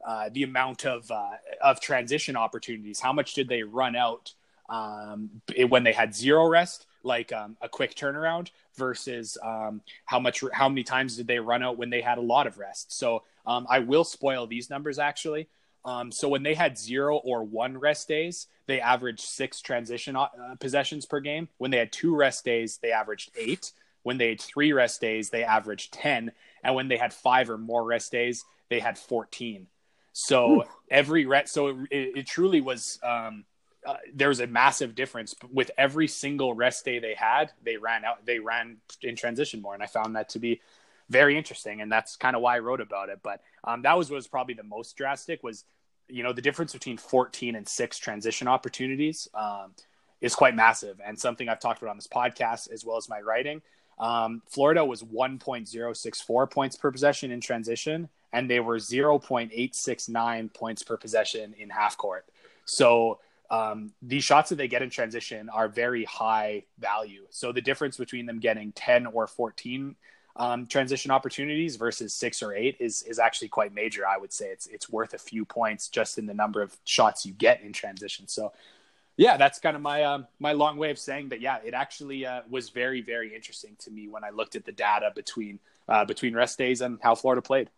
uh, 0.05 0.29
the 0.31 0.43
amount 0.43 0.85
of 0.85 1.09
uh, 1.11 1.31
of 1.61 1.79
transition 1.79 2.35
opportunities. 2.35 2.99
How 2.99 3.13
much 3.13 3.33
did 3.33 3.47
they 3.49 3.63
run 3.63 3.95
out 3.95 4.33
um, 4.69 5.41
when 5.69 5.83
they 5.83 5.93
had 5.93 6.15
zero 6.15 6.47
rest, 6.47 6.85
like 7.03 7.31
um, 7.33 7.57
a 7.61 7.69
quick 7.69 7.95
turnaround, 7.95 8.49
versus 8.75 9.37
um, 9.43 9.81
how 10.05 10.19
much 10.19 10.43
how 10.53 10.69
many 10.69 10.83
times 10.83 11.17
did 11.17 11.27
they 11.27 11.39
run 11.39 11.63
out 11.63 11.77
when 11.77 11.89
they 11.89 12.01
had 12.01 12.17
a 12.17 12.21
lot 12.21 12.47
of 12.47 12.57
rest? 12.57 12.97
So 12.97 13.23
um, 13.45 13.67
I 13.69 13.79
will 13.79 14.03
spoil 14.03 14.47
these 14.47 14.69
numbers 14.69 14.99
actually. 14.99 15.47
Um, 15.85 16.11
so 16.11 16.27
when 16.27 16.43
they 16.43 16.53
had 16.53 16.77
zero 16.77 17.17
or 17.17 17.43
one 17.43 17.77
rest 17.77 18.09
days, 18.09 18.47
they 18.65 18.81
averaged 18.81 19.21
six 19.21 19.61
transition 19.61 20.17
uh, 20.17 20.27
possessions 20.59 21.05
per 21.05 21.21
game. 21.21 21.47
When 21.59 21.71
they 21.71 21.77
had 21.77 21.93
two 21.93 22.13
rest 22.13 22.43
days, 22.43 22.77
they 22.81 22.91
averaged 22.91 23.31
eight. 23.37 23.71
When 24.03 24.17
they 24.17 24.29
had 24.29 24.41
three 24.41 24.73
rest 24.73 24.99
days, 24.99 25.29
they 25.29 25.43
averaged 25.43 25.93
10. 25.93 26.31
And 26.63 26.75
when 26.75 26.87
they 26.87 26.97
had 26.97 27.13
five 27.13 27.49
or 27.49 27.57
more 27.57 27.83
rest 27.83 28.11
days, 28.11 28.45
they 28.69 28.79
had 28.79 28.97
14. 28.97 29.67
So 30.13 30.61
Ooh. 30.61 30.63
every 30.89 31.25
rest, 31.25 31.53
so 31.53 31.67
it, 31.91 32.17
it, 32.17 32.27
truly 32.27 32.59
was, 32.59 32.99
um, 33.03 33.45
uh, 33.85 33.97
there 34.13 34.29
was 34.29 34.39
a 34.39 34.47
massive 34.47 34.95
difference 34.95 35.35
with 35.51 35.69
every 35.77 36.07
single 36.07 36.53
rest 36.55 36.83
day 36.83 36.99
they 36.99 37.13
had. 37.13 37.51
They 37.63 37.77
ran 37.77 38.03
out, 38.03 38.25
they 38.25 38.39
ran 38.39 38.77
in 39.03 39.15
transition 39.15 39.61
more. 39.61 39.73
And 39.73 39.83
I 39.83 39.85
found 39.85 40.15
that 40.15 40.29
to 40.29 40.39
be 40.39 40.59
very 41.09 41.37
interesting. 41.37 41.81
And 41.81 41.91
that's 41.91 42.15
kind 42.15 42.35
of 42.35 42.41
why 42.41 42.55
I 42.55 42.59
wrote 42.59 42.81
about 42.81 43.09
it. 43.09 43.19
But 43.21 43.41
um, 43.63 43.83
that 43.83 43.97
was, 43.97 44.09
was 44.09 44.27
probably 44.27 44.55
the 44.55 44.63
most 44.63 44.97
drastic 44.97 45.43
was, 45.43 45.65
you 46.09 46.23
know, 46.23 46.33
the 46.33 46.41
difference 46.41 46.73
between 46.73 46.97
14 46.97 47.55
and 47.55 47.67
six 47.67 47.97
transition 47.97 48.47
opportunities 48.47 49.27
um, 49.33 49.73
is 50.19 50.35
quite 50.35 50.55
massive 50.55 50.99
and 51.05 51.19
something 51.19 51.47
I've 51.47 51.59
talked 51.59 51.81
about 51.81 51.91
on 51.91 51.97
this 51.97 52.07
podcast 52.07 52.71
as 52.71 52.83
well 52.83 52.97
as 52.97 53.07
my 53.07 53.21
writing. 53.21 53.61
Um, 53.99 54.41
Florida 54.47 54.85
was 54.85 55.03
1.064 55.03 56.51
points 56.51 56.75
per 56.75 56.91
possession 56.91 57.31
in 57.31 57.41
transition, 57.41 58.09
and 58.33 58.49
they 58.49 58.59
were 58.59 58.77
0.869 58.77 60.53
points 60.53 60.83
per 60.83 60.97
possession 60.97 61.55
in 61.57 61.69
half 61.69 61.97
court. 61.97 62.25
So 62.65 63.19
um, 63.49 63.93
these 64.01 64.23
shots 64.23 64.49
that 64.49 64.57
they 64.57 64.67
get 64.67 64.81
in 64.81 64.89
transition 64.89 65.49
are 65.49 65.67
very 65.67 66.03
high 66.03 66.63
value. 66.79 67.25
So 67.29 67.51
the 67.51 67.61
difference 67.61 67.97
between 67.97 68.25
them 68.25 68.39
getting 68.39 68.71
10 68.73 69.07
or 69.07 69.25
14 69.25 69.95
um, 70.35 70.67
transition 70.67 71.09
opportunities 71.09 71.77
versus 71.77 72.13
six 72.13 72.43
or 72.43 72.53
eight 72.53 72.77
is 72.79 73.01
is 73.03 73.17
actually 73.17 73.47
quite 73.47 73.73
major. 73.73 74.07
I 74.07 74.17
would 74.17 74.31
say 74.31 74.49
it's 74.49 74.67
it's 74.67 74.87
worth 74.87 75.15
a 75.15 75.17
few 75.17 75.45
points 75.45 75.89
just 75.89 76.19
in 76.19 76.27
the 76.27 76.33
number 76.33 76.61
of 76.61 76.77
shots 76.85 77.25
you 77.25 77.33
get 77.33 77.61
in 77.61 77.73
transition. 77.73 78.27
So 78.27 78.53
yeah, 79.17 79.35
that's 79.35 79.59
kind 79.59 79.75
of 79.75 79.81
my 79.81 80.03
um, 80.03 80.27
my 80.39 80.53
long 80.53 80.77
way 80.77 80.91
of 80.91 80.99
saying 80.99 81.29
that. 81.29 81.41
Yeah, 81.41 81.57
it 81.65 81.73
actually 81.73 82.25
uh, 82.25 82.41
was 82.49 82.69
very 82.69 83.01
very 83.01 83.35
interesting 83.35 83.75
to 83.79 83.91
me 83.91 84.07
when 84.07 84.23
I 84.23 84.29
looked 84.29 84.55
at 84.55 84.63
the 84.63 84.71
data 84.71 85.11
between 85.13 85.59
uh, 85.89 86.05
between 86.05 86.35
rest 86.35 86.57
days 86.57 86.81
and 86.81 86.99
how 87.01 87.15
Florida 87.15 87.41
played. 87.41 87.69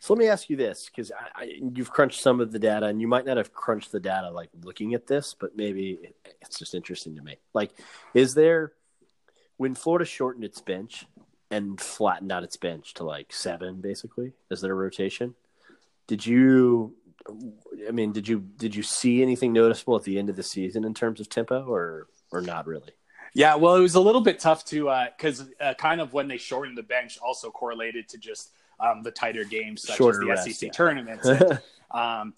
So 0.00 0.14
let 0.14 0.20
me 0.20 0.28
ask 0.28 0.48
you 0.48 0.56
this, 0.56 0.88
because 0.88 1.10
you've 1.74 1.90
crunched 1.90 2.20
some 2.20 2.40
of 2.40 2.52
the 2.52 2.60
data, 2.60 2.86
and 2.86 3.00
you 3.00 3.08
might 3.08 3.26
not 3.26 3.36
have 3.36 3.52
crunched 3.52 3.90
the 3.90 3.98
data 3.98 4.30
like 4.30 4.48
looking 4.62 4.94
at 4.94 5.08
this, 5.08 5.34
but 5.34 5.56
maybe 5.56 5.98
it's 6.40 6.56
just 6.56 6.72
interesting 6.72 7.16
to 7.16 7.22
me. 7.22 7.36
Like, 7.52 7.72
is 8.14 8.34
there 8.34 8.72
when 9.56 9.74
Florida 9.74 10.04
shortened 10.04 10.44
its 10.44 10.60
bench 10.60 11.04
and 11.50 11.80
flattened 11.80 12.30
out 12.30 12.44
its 12.44 12.56
bench 12.56 12.94
to 12.94 13.04
like 13.04 13.32
seven, 13.32 13.80
basically, 13.80 14.34
is 14.52 14.60
there 14.60 14.70
a 14.70 14.76
rotation? 14.76 15.34
Did 16.06 16.24
you 16.24 16.94
I 17.86 17.90
mean, 17.90 18.12
did 18.12 18.28
you 18.28 18.40
did 18.40 18.74
you 18.74 18.82
see 18.82 19.22
anything 19.22 19.52
noticeable 19.52 19.96
at 19.96 20.04
the 20.04 20.18
end 20.18 20.30
of 20.30 20.36
the 20.36 20.42
season 20.42 20.84
in 20.84 20.94
terms 20.94 21.20
of 21.20 21.28
tempo, 21.28 21.64
or 21.64 22.08
or 22.32 22.40
not 22.40 22.66
really? 22.66 22.92
Yeah, 23.34 23.56
well, 23.56 23.76
it 23.76 23.80
was 23.80 23.94
a 23.94 24.00
little 24.00 24.20
bit 24.20 24.38
tough 24.38 24.64
to 24.66 24.92
because 25.16 25.42
uh, 25.42 25.64
uh, 25.64 25.74
kind 25.74 26.00
of 26.00 26.12
when 26.12 26.28
they 26.28 26.38
shortened 26.38 26.78
the 26.78 26.82
bench 26.82 27.18
also 27.18 27.50
correlated 27.50 28.08
to 28.10 28.18
just 28.18 28.50
um, 28.80 29.02
the 29.02 29.10
tighter 29.10 29.44
games 29.44 29.82
such 29.82 29.96
Shorter 29.96 30.20
as 30.32 30.44
the 30.44 30.50
rest, 30.50 30.60
SEC 30.60 30.66
yeah. 30.68 30.72
tournaments. 30.72 31.26
And, 31.26 31.62
um, 31.90 32.34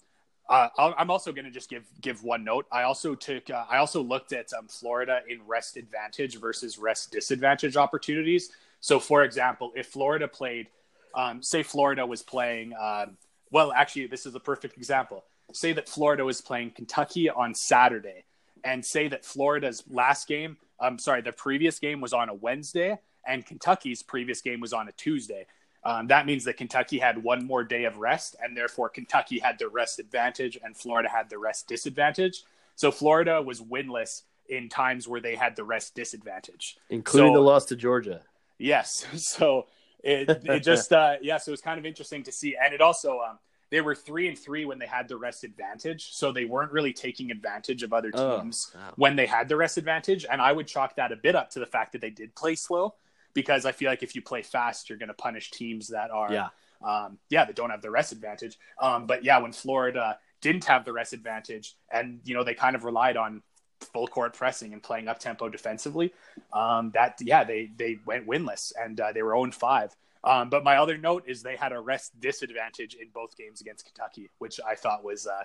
uh, 0.49 0.67
I'm 0.77 1.09
also 1.09 1.31
going 1.31 1.45
to 1.45 1.51
just 1.51 1.69
give 1.69 1.85
give 2.01 2.23
one 2.23 2.43
note. 2.43 2.65
I 2.71 2.83
also 2.83 3.15
took 3.15 3.49
uh, 3.49 3.65
I 3.69 3.77
also 3.77 4.01
looked 4.01 4.33
at 4.33 4.51
um, 4.53 4.67
Florida 4.67 5.21
in 5.29 5.39
rest 5.47 5.77
advantage 5.77 6.39
versus 6.39 6.77
rest 6.77 7.11
disadvantage 7.11 7.77
opportunities. 7.77 8.51
So, 8.81 8.99
for 8.99 9.23
example, 9.23 9.71
if 9.75 9.87
Florida 9.87 10.27
played, 10.27 10.67
um, 11.15 11.41
say 11.41 11.63
Florida 11.63 12.05
was 12.05 12.21
playing, 12.21 12.73
um, 12.73 13.17
well, 13.51 13.71
actually, 13.73 14.07
this 14.07 14.25
is 14.25 14.33
a 14.33 14.39
perfect 14.39 14.77
example. 14.77 15.23
Say 15.53 15.73
that 15.73 15.89
Florida 15.89 16.23
was 16.23 16.41
playing 16.41 16.71
Kentucky 16.71 17.29
on 17.29 17.53
Saturday, 17.53 18.23
and 18.63 18.85
say 18.85 19.07
that 19.09 19.25
Florida's 19.25 19.83
last 19.89 20.27
game, 20.27 20.57
I'm 20.79 20.97
sorry, 20.97 21.21
the 21.21 21.31
previous 21.31 21.79
game 21.79 22.01
was 22.01 22.13
on 22.13 22.29
a 22.29 22.33
Wednesday, 22.33 22.97
and 23.25 23.45
Kentucky's 23.45 24.03
previous 24.03 24.41
game 24.41 24.59
was 24.59 24.73
on 24.73 24.87
a 24.87 24.91
Tuesday. 24.93 25.45
Um, 25.83 26.07
that 26.07 26.25
means 26.25 26.43
that 26.45 26.57
Kentucky 26.57 26.99
had 26.99 27.23
one 27.23 27.45
more 27.45 27.63
day 27.63 27.85
of 27.85 27.97
rest, 27.97 28.35
and 28.41 28.55
therefore 28.55 28.89
Kentucky 28.89 29.39
had 29.39 29.57
the 29.59 29.67
rest 29.67 29.99
advantage, 29.99 30.57
and 30.63 30.77
Florida 30.77 31.09
had 31.09 31.29
the 31.29 31.37
rest 31.37 31.67
disadvantage. 31.67 32.43
So 32.75 32.91
Florida 32.91 33.41
was 33.41 33.61
winless 33.61 34.23
in 34.47 34.69
times 34.69 35.07
where 35.07 35.21
they 35.21 35.35
had 35.35 35.55
the 35.55 35.63
rest 35.63 35.95
disadvantage, 35.95 36.77
including 36.89 37.31
so, 37.31 37.33
the 37.33 37.41
loss 37.41 37.65
to 37.65 37.75
Georgia. 37.75 38.21
Yes, 38.57 39.05
so 39.15 39.67
it 40.03 40.29
it 40.45 40.59
just 40.63 40.91
uh, 40.93 41.15
yeah, 41.21 41.37
so 41.37 41.49
it 41.49 41.53
was 41.53 41.61
kind 41.61 41.79
of 41.79 41.85
interesting 41.85 42.23
to 42.23 42.31
see, 42.31 42.55
and 42.55 42.73
it 42.73 42.81
also 42.81 43.19
um, 43.19 43.39
they 43.69 43.81
were 43.81 43.95
three 43.95 44.27
and 44.27 44.37
three 44.37 44.65
when 44.65 44.79
they 44.79 44.85
had 44.85 45.07
the 45.07 45.17
rest 45.17 45.43
advantage, 45.43 46.13
so 46.13 46.31
they 46.31 46.45
weren't 46.45 46.71
really 46.71 46.93
taking 46.93 47.31
advantage 47.31 47.83
of 47.83 47.93
other 47.93 48.11
oh, 48.13 48.39
teams 48.39 48.71
oh, 48.75 48.79
wow. 48.79 48.93
when 48.97 49.15
they 49.15 49.25
had 49.25 49.47
the 49.47 49.55
rest 49.55 49.77
advantage, 49.77 50.25
and 50.29 50.41
I 50.41 50.51
would 50.51 50.67
chalk 50.67 50.95
that 50.97 51.11
a 51.11 51.15
bit 51.15 51.35
up 51.35 51.49
to 51.51 51.59
the 51.59 51.65
fact 51.65 51.93
that 51.93 52.01
they 52.01 52.09
did 52.09 52.35
play 52.35 52.55
slow 52.55 52.95
because 53.33 53.65
I 53.65 53.71
feel 53.71 53.89
like 53.89 54.03
if 54.03 54.15
you 54.15 54.21
play 54.21 54.41
fast, 54.41 54.89
you're 54.89 54.97
going 54.97 55.07
to 55.07 55.13
punish 55.13 55.51
teams 55.51 55.87
that 55.87 56.11
are, 56.11 56.31
yeah, 56.31 56.49
um, 56.83 57.17
yeah, 57.29 57.45
that 57.45 57.55
don't 57.55 57.69
have 57.69 57.81
the 57.81 57.91
rest 57.91 58.11
advantage. 58.11 58.57
Um, 58.79 59.05
but 59.07 59.23
yeah, 59.23 59.37
when 59.39 59.53
Florida 59.53 60.17
didn't 60.41 60.65
have 60.65 60.83
the 60.83 60.93
rest 60.93 61.13
advantage, 61.13 61.75
and 61.91 62.19
you 62.23 62.33
know 62.33 62.43
they 62.43 62.53
kind 62.53 62.75
of 62.75 62.83
relied 62.83 63.17
on 63.17 63.41
full 63.83 64.07
court 64.07 64.33
pressing 64.33 64.73
and 64.73 64.81
playing 64.81 65.07
up 65.07 65.19
tempo 65.19 65.49
defensively, 65.49 66.13
um, 66.53 66.91
that 66.93 67.17
yeah, 67.21 67.43
they 67.43 67.69
they 67.75 67.99
went 68.05 68.27
winless 68.27 68.71
and 68.79 68.99
uh, 68.99 69.11
they 69.11 69.21
were 69.21 69.31
0 69.31 69.51
5. 69.51 69.95
Um, 70.23 70.49
but 70.49 70.63
my 70.63 70.77
other 70.77 70.97
note 70.97 71.23
is 71.27 71.41
they 71.41 71.55
had 71.55 71.71
a 71.71 71.79
rest 71.79 72.19
disadvantage 72.19 72.93
in 72.93 73.07
both 73.13 73.35
games 73.35 73.59
against 73.59 73.85
Kentucky, 73.85 74.29
which 74.37 74.59
I 74.65 74.75
thought 74.75 75.03
was, 75.03 75.25
uh, 75.25 75.43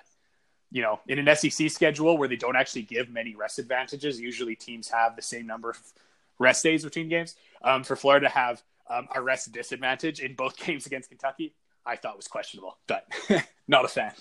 you 0.70 0.82
know, 0.82 1.00
in 1.08 1.18
an 1.18 1.34
SEC 1.34 1.70
schedule 1.70 2.18
where 2.18 2.28
they 2.28 2.36
don't 2.36 2.56
actually 2.56 2.82
give 2.82 3.08
many 3.08 3.34
rest 3.34 3.58
advantages. 3.58 4.20
Usually 4.20 4.54
teams 4.54 4.88
have 4.90 5.16
the 5.16 5.22
same 5.22 5.46
number 5.46 5.70
of 5.70 5.78
rest 6.38 6.62
days 6.62 6.84
between 6.84 7.08
games 7.08 7.36
um, 7.62 7.84
for 7.84 7.96
Florida 7.96 8.26
to 8.26 8.32
have 8.32 8.62
um, 8.90 9.08
a 9.14 9.22
rest 9.22 9.50
disadvantage 9.52 10.20
in 10.20 10.34
both 10.34 10.56
games 10.64 10.86
against 10.86 11.08
Kentucky, 11.08 11.54
I 11.84 11.96
thought 11.96 12.16
was 12.16 12.28
questionable, 12.28 12.78
but 12.86 13.06
not 13.68 13.84
a 13.84 13.88
fan. 13.88 14.12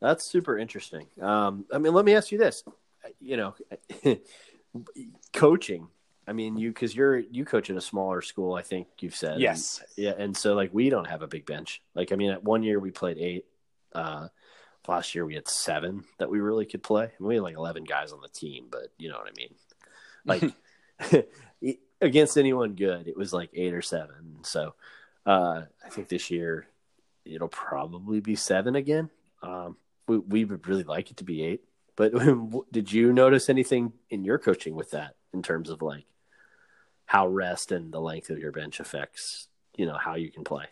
That's 0.00 0.24
super 0.24 0.58
interesting. 0.58 1.06
Um, 1.20 1.66
I 1.72 1.78
mean, 1.78 1.92
let 1.92 2.04
me 2.04 2.14
ask 2.14 2.32
you 2.32 2.38
this: 2.38 2.64
you 3.20 3.36
know, 3.36 3.54
coaching. 5.32 5.88
I 6.26 6.32
mean, 6.32 6.56
you 6.56 6.70
because 6.70 6.94
you're 6.94 7.18
you 7.18 7.44
coach 7.44 7.70
at 7.70 7.76
a 7.76 7.80
smaller 7.80 8.22
school. 8.22 8.54
I 8.54 8.62
think 8.62 8.88
you've 9.00 9.16
said 9.16 9.40
yes, 9.40 9.82
and, 9.96 10.04
yeah. 10.04 10.12
And 10.16 10.36
so, 10.36 10.54
like, 10.54 10.70
we 10.72 10.90
don't 10.90 11.08
have 11.08 11.22
a 11.22 11.26
big 11.26 11.46
bench. 11.46 11.82
Like, 11.94 12.12
I 12.12 12.16
mean, 12.16 12.30
at 12.30 12.44
one 12.44 12.62
year 12.62 12.78
we 12.78 12.90
played 12.90 13.18
eight. 13.18 13.46
Uh, 13.92 14.28
last 14.86 15.14
year 15.14 15.24
we 15.24 15.34
had 15.34 15.48
seven 15.48 16.04
that 16.18 16.30
we 16.30 16.40
really 16.40 16.66
could 16.66 16.82
play. 16.82 17.04
I 17.04 17.12
mean, 17.18 17.28
we 17.28 17.34
had 17.34 17.42
like 17.42 17.56
eleven 17.56 17.84
guys 17.84 18.12
on 18.12 18.20
the 18.20 18.28
team, 18.28 18.66
but 18.70 18.92
you 18.98 19.08
know 19.08 19.18
what 19.18 19.28
I 19.28 19.32
mean. 19.36 19.54
Like, 20.24 21.26
against 22.00 22.36
anyone 22.36 22.74
good, 22.74 23.08
it 23.08 23.16
was 23.16 23.32
like 23.32 23.50
eight 23.54 23.74
or 23.74 23.82
seven. 23.82 24.38
So 24.42 24.74
uh, 25.26 25.62
I 25.84 25.88
think 25.90 26.08
this 26.08 26.30
year 26.30 26.66
it'll 27.24 27.48
probably 27.48 28.20
be 28.20 28.36
seven 28.36 28.76
again. 28.76 29.10
Um, 29.42 29.76
we, 30.06 30.18
we 30.18 30.44
would 30.44 30.66
really 30.66 30.84
like 30.84 31.10
it 31.10 31.18
to 31.18 31.24
be 31.24 31.42
eight. 31.42 31.62
But 32.00 32.14
did 32.72 32.90
you 32.90 33.12
notice 33.12 33.50
anything 33.50 33.92
in 34.08 34.24
your 34.24 34.38
coaching 34.38 34.74
with 34.74 34.92
that 34.92 35.16
in 35.34 35.42
terms 35.42 35.68
of 35.68 35.82
like 35.82 36.06
how 37.04 37.28
rest 37.28 37.72
and 37.72 37.92
the 37.92 38.00
length 38.00 38.30
of 38.30 38.38
your 38.38 38.52
bench 38.52 38.80
affects 38.80 39.48
you 39.76 39.84
know 39.84 39.98
how 39.98 40.14
you 40.14 40.30
can 40.30 40.42
play? 40.42 40.64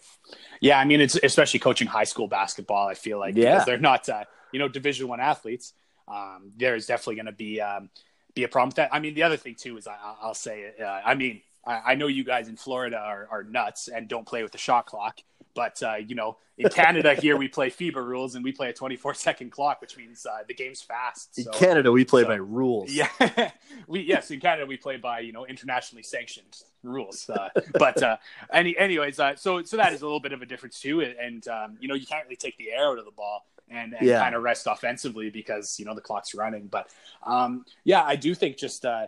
Yeah, 0.63 0.79
I 0.79 0.87
mean 0.87 1.03
it's 1.03 1.19
especially 1.23 1.61
coaching 1.61 1.87
high 1.87 2.05
school 2.05 2.29
basketball. 2.29 2.89
I 2.89 2.95
feel 2.95 3.19
like 3.19 3.37
yeah. 3.37 3.57
because 3.57 3.67
they're 3.67 3.79
not 3.79 4.09
uh, 4.09 4.25
you 4.53 4.59
know 4.59 4.69
Division 4.69 5.07
One 5.07 5.21
athletes. 5.21 5.75
Um, 6.09 6.53
there's 6.57 6.87
definitely 6.87 7.17
going 7.17 7.27
to 7.27 7.33
be 7.33 7.61
um, 7.61 7.91
be 8.35 8.45
a 8.45 8.49
problem 8.49 8.69
with 8.69 8.77
that. 8.77 8.89
I 8.91 8.99
mean, 8.99 9.13
the 9.13 9.25
other 9.25 9.37
thing 9.37 9.55
too 9.55 9.77
is 9.77 9.87
I, 9.87 9.97
will 10.27 10.33
say, 10.33 10.73
uh, 10.81 10.87
I 11.05 11.15
mean, 11.15 11.43
I, 11.67 11.81
I, 11.89 11.95
know 11.97 12.07
you 12.07 12.25
guys 12.25 12.49
in 12.49 12.57
Florida 12.57 12.97
are, 12.97 13.29
are, 13.31 13.43
nuts 13.43 13.89
and 13.89 14.09
don't 14.09 14.27
play 14.27 14.43
with 14.43 14.53
the 14.53 14.59
shot 14.59 14.87
clock, 14.87 15.19
but 15.55 15.83
uh, 15.83 15.95
you 15.97 16.15
know, 16.15 16.37
in 16.57 16.69
Canada 16.69 17.15
here 17.15 17.37
we 17.37 17.49
play 17.49 17.71
FIBA 17.71 17.97
rules 17.97 18.35
and 18.35 18.45
we 18.45 18.53
play 18.53 18.71
a 18.71 18.73
24 18.73 19.15
second 19.15 19.51
clock, 19.51 19.81
which 19.81 19.97
means 19.97 20.27
uh, 20.27 20.39
the 20.47 20.55
game's 20.55 20.83
fast. 20.83 21.35
So, 21.35 21.51
in 21.51 21.59
Canada 21.59 21.93
we 21.93 22.05
play 22.05 22.23
so, 22.23 22.29
by 22.29 22.37
rules. 22.37 22.93
Yeah, 22.93 23.09
we 23.87 24.01
yes 24.01 24.31
in 24.31 24.41
Canada 24.41 24.67
we 24.67 24.77
play 24.77 24.97
by 24.97 25.21
you 25.21 25.33
know 25.33 25.47
internationally 25.47 26.03
sanctioned 26.03 26.63
rules. 26.83 27.29
Uh, 27.29 27.49
but 27.75 28.03
uh, 28.03 28.17
any 28.53 28.77
anyways, 28.77 29.21
uh, 29.21 29.37
so 29.37 29.63
so 29.63 29.77
that 29.77 29.93
is 29.93 30.03
a 30.03 30.05
little 30.05 30.21
bit 30.21 30.33
of 30.33 30.43
a 30.43 30.47
difference 30.47 30.81
too, 30.81 31.01
and 31.01 31.47
um, 31.49 31.77
you 31.81 31.89
know 31.89 31.95
you 31.95 32.07
can't 32.07 32.25
really 32.25 32.37
take 32.37 32.57
the 32.59 32.71
air 32.71 32.89
out 32.89 32.99
of 32.99 33.05
the 33.05 33.11
ball 33.11 33.47
and, 33.71 33.95
and 33.95 34.07
yeah. 34.07 34.21
kind 34.21 34.35
of 34.35 34.43
rest 34.43 34.67
offensively 34.67 35.31
because 35.31 35.79
you 35.79 35.85
know 35.85 35.95
the 35.95 36.01
clock's 36.01 36.35
running. 36.35 36.67
But 36.67 36.89
um, 37.25 37.65
yeah, 37.85 38.03
I 38.03 38.17
do 38.17 38.35
think 38.35 38.57
just 38.57 38.85
uh, 38.85 39.07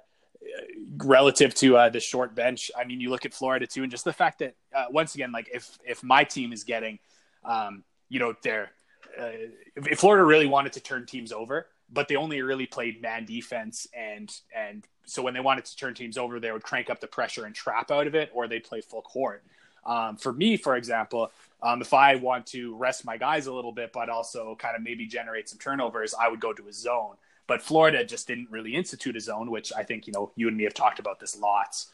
relative 1.04 1.54
to 1.56 1.76
uh, 1.76 1.88
the 1.88 2.00
short 2.00 2.34
bench. 2.34 2.70
I 2.78 2.84
mean, 2.84 3.00
you 3.00 3.10
look 3.10 3.24
at 3.24 3.34
Florida 3.34 3.66
too, 3.66 3.82
and 3.82 3.90
just 3.90 4.04
the 4.04 4.12
fact 4.12 4.40
that 4.40 4.54
uh, 4.74 4.86
once 4.90 5.14
again, 5.14 5.32
like 5.32 5.48
if 5.52 5.78
if 5.86 6.02
my 6.02 6.24
team 6.24 6.52
is 6.52 6.64
getting, 6.64 6.98
um, 7.44 7.84
you 8.08 8.18
know, 8.18 8.34
their 8.42 8.70
uh, 9.18 9.30
if, 9.76 9.98
Florida 9.98 10.24
really 10.24 10.46
wanted 10.46 10.72
to 10.74 10.80
turn 10.80 11.06
teams 11.06 11.32
over, 11.32 11.66
but 11.92 12.08
they 12.08 12.16
only 12.16 12.42
really 12.42 12.66
played 12.66 13.02
man 13.02 13.24
defense 13.24 13.86
and 13.94 14.32
and 14.54 14.86
so 15.04 15.22
when 15.22 15.34
they 15.34 15.40
wanted 15.40 15.64
to 15.64 15.76
turn 15.76 15.94
teams 15.94 16.16
over, 16.16 16.38
they 16.38 16.52
would 16.52 16.62
crank 16.62 16.88
up 16.88 17.00
the 17.00 17.06
pressure 17.08 17.44
and 17.44 17.54
trap 17.54 17.90
out 17.90 18.06
of 18.06 18.14
it, 18.14 18.30
or 18.32 18.46
they 18.46 18.60
play 18.60 18.80
full 18.80 19.02
court. 19.02 19.42
Um, 19.84 20.16
for 20.16 20.32
me, 20.32 20.56
for 20.56 20.76
example, 20.76 21.32
um, 21.62 21.80
if 21.80 21.92
I 21.92 22.14
want 22.14 22.46
to 22.48 22.76
rest 22.76 23.04
my 23.04 23.16
guys 23.16 23.46
a 23.46 23.52
little 23.52 23.72
bit, 23.72 23.92
but 23.92 24.08
also 24.08 24.54
kind 24.56 24.76
of 24.76 24.82
maybe 24.82 25.06
generate 25.06 25.48
some 25.48 25.58
turnovers, 25.58 26.14
I 26.14 26.28
would 26.28 26.40
go 26.40 26.52
to 26.52 26.68
a 26.68 26.72
zone. 26.72 27.16
But 27.50 27.62
Florida 27.62 28.04
just 28.04 28.28
didn't 28.28 28.48
really 28.48 28.76
institute 28.76 29.16
a 29.16 29.20
zone, 29.20 29.50
which 29.50 29.72
I 29.76 29.82
think 29.82 30.06
you 30.06 30.12
know 30.12 30.30
you 30.36 30.46
and 30.46 30.56
me 30.56 30.62
have 30.62 30.72
talked 30.72 31.00
about 31.00 31.18
this 31.18 31.36
lots. 31.36 31.88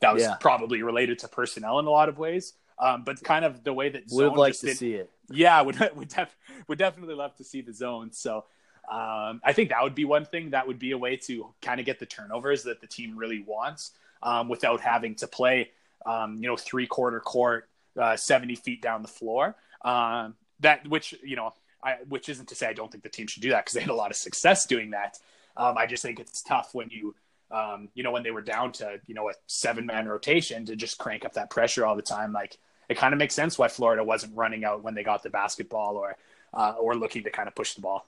That 0.00 0.14
was 0.14 0.22
yeah. 0.22 0.36
probably 0.40 0.82
related 0.82 1.18
to 1.18 1.28
personnel 1.28 1.78
in 1.80 1.84
a 1.84 1.90
lot 1.90 2.08
of 2.08 2.16
ways. 2.16 2.54
Um, 2.78 3.04
but 3.04 3.22
kind 3.22 3.44
of 3.44 3.62
the 3.62 3.74
way 3.74 3.90
that 3.90 4.08
zone 4.08 4.30
would 4.30 4.38
like 4.38 4.58
to 4.60 4.68
did, 4.68 4.78
see 4.78 4.94
it. 4.94 5.10
Yeah, 5.30 5.60
would 5.60 5.78
would, 5.96 6.08
def- 6.08 6.34
would 6.66 6.78
definitely 6.78 7.14
love 7.14 7.36
to 7.36 7.44
see 7.44 7.60
the 7.60 7.74
zone. 7.74 8.10
So 8.10 8.46
um, 8.90 9.42
I 9.44 9.52
think 9.52 9.68
that 9.68 9.82
would 9.82 9.94
be 9.94 10.06
one 10.06 10.24
thing. 10.24 10.48
That 10.48 10.66
would 10.66 10.78
be 10.78 10.92
a 10.92 10.98
way 10.98 11.16
to 11.28 11.52
kind 11.60 11.78
of 11.78 11.84
get 11.84 11.98
the 11.98 12.06
turnovers 12.06 12.62
that 12.62 12.80
the 12.80 12.86
team 12.86 13.14
really 13.14 13.44
wants 13.46 13.90
um, 14.22 14.48
without 14.48 14.80
having 14.80 15.14
to 15.16 15.26
play, 15.26 15.72
um, 16.06 16.38
you 16.42 16.48
know, 16.48 16.56
three 16.56 16.86
quarter 16.86 17.20
court 17.20 17.68
uh, 18.00 18.16
70 18.16 18.54
feet 18.54 18.80
down 18.80 19.02
the 19.02 19.08
floor. 19.08 19.56
Um, 19.84 20.36
that 20.60 20.88
which 20.88 21.14
you 21.22 21.36
know, 21.36 21.52
I, 21.82 21.96
which 22.08 22.28
isn't 22.28 22.48
to 22.48 22.54
say 22.54 22.68
I 22.68 22.72
don't 22.72 22.90
think 22.90 23.02
the 23.02 23.10
team 23.10 23.26
should 23.26 23.42
do 23.42 23.50
that 23.50 23.64
because 23.64 23.74
they 23.74 23.80
had 23.80 23.90
a 23.90 23.94
lot 23.94 24.10
of 24.10 24.16
success 24.16 24.66
doing 24.66 24.90
that. 24.90 25.18
Um, 25.56 25.76
I 25.76 25.86
just 25.86 26.02
think 26.02 26.20
it's 26.20 26.42
tough 26.42 26.70
when 26.74 26.88
you, 26.90 27.14
um, 27.50 27.88
you 27.94 28.02
know, 28.02 28.12
when 28.12 28.22
they 28.22 28.30
were 28.30 28.42
down 28.42 28.72
to 28.72 29.00
you 29.06 29.14
know 29.14 29.28
a 29.28 29.34
seven 29.46 29.86
man 29.86 30.06
rotation 30.06 30.66
to 30.66 30.76
just 30.76 30.98
crank 30.98 31.24
up 31.24 31.34
that 31.34 31.50
pressure 31.50 31.84
all 31.84 31.96
the 31.96 32.02
time. 32.02 32.32
Like 32.32 32.56
it 32.88 32.96
kind 32.96 33.12
of 33.12 33.18
makes 33.18 33.34
sense 33.34 33.58
why 33.58 33.68
Florida 33.68 34.04
wasn't 34.04 34.36
running 34.36 34.64
out 34.64 34.82
when 34.82 34.94
they 34.94 35.02
got 35.02 35.22
the 35.22 35.30
basketball 35.30 35.96
or 35.96 36.16
uh, 36.54 36.74
or 36.78 36.94
looking 36.94 37.24
to 37.24 37.30
kind 37.30 37.48
of 37.48 37.54
push 37.54 37.74
the 37.74 37.80
ball. 37.80 38.06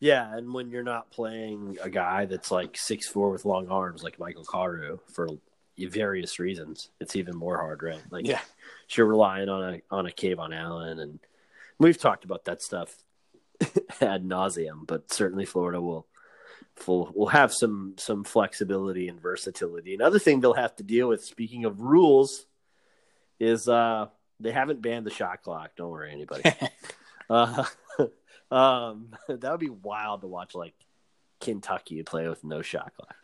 Yeah, 0.00 0.34
and 0.34 0.54
when 0.54 0.70
you're 0.70 0.82
not 0.82 1.10
playing 1.10 1.76
a 1.82 1.90
guy 1.90 2.24
that's 2.24 2.50
like 2.50 2.76
six 2.76 3.06
four 3.06 3.30
with 3.30 3.44
long 3.44 3.68
arms 3.68 4.02
like 4.02 4.18
Michael 4.18 4.44
Carew 4.44 4.98
for 5.12 5.28
various 5.78 6.38
reasons, 6.38 6.88
it's 7.00 7.16
even 7.16 7.36
more 7.36 7.58
hard, 7.58 7.82
right? 7.82 8.00
Like, 8.10 8.26
yeah, 8.26 8.40
you're 8.90 9.06
relying 9.06 9.50
on 9.50 9.74
a 9.74 9.82
on 9.90 10.06
a 10.06 10.10
KeVaughn 10.10 10.58
Allen, 10.58 11.00
and 11.00 11.18
we've 11.80 11.98
talked 11.98 12.24
about 12.24 12.44
that 12.44 12.62
stuff 12.62 12.94
ad 14.00 14.24
nauseum. 14.24 14.86
But 14.86 15.12
certainly, 15.12 15.46
Florida 15.46 15.80
will 15.80 16.06
will 16.86 17.10
will 17.14 17.28
have 17.28 17.52
some 17.52 17.94
some 17.98 18.22
flexibility 18.22 19.08
and 19.08 19.20
versatility. 19.20 19.94
Another 19.94 20.20
thing 20.20 20.40
they'll 20.40 20.54
have 20.54 20.76
to 20.76 20.84
deal 20.84 21.08
with, 21.08 21.24
speaking 21.24 21.64
of 21.64 21.80
rules, 21.80 22.46
is 23.40 23.68
uh 23.68 24.06
they 24.38 24.52
haven't 24.52 24.80
banned 24.80 25.06
the 25.06 25.10
shot 25.10 25.42
clock. 25.42 25.72
Don't 25.76 25.90
worry, 25.90 26.12
anybody. 26.12 26.42
uh, 27.30 27.64
um, 28.50 29.10
that 29.28 29.50
would 29.50 29.60
be 29.60 29.70
wild 29.70 30.22
to 30.22 30.26
watch, 30.26 30.54
like 30.54 30.74
Kentucky 31.40 32.02
play 32.02 32.28
with 32.28 32.42
no 32.42 32.62
shot 32.62 32.92
clock. 32.96 33.16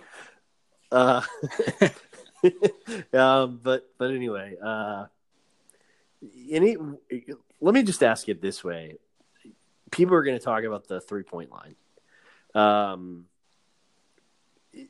Uh, 0.93 1.23
um, 3.13 3.61
but 3.63 3.89
but 3.99 4.11
anyway, 4.13 4.55
uh, 4.63 5.07
any. 6.51 6.77
Let 7.61 7.75
me 7.75 7.83
just 7.83 8.03
ask 8.03 8.29
it 8.29 8.41
this 8.41 8.63
way: 8.63 8.97
people 9.91 10.15
are 10.15 10.23
going 10.23 10.39
to 10.39 10.45
talk 10.45 10.65
about 10.65 10.89
the 10.89 11.01
three 11.01 11.23
point 11.23 11.51
line. 11.51 11.75
Um, 12.55 13.27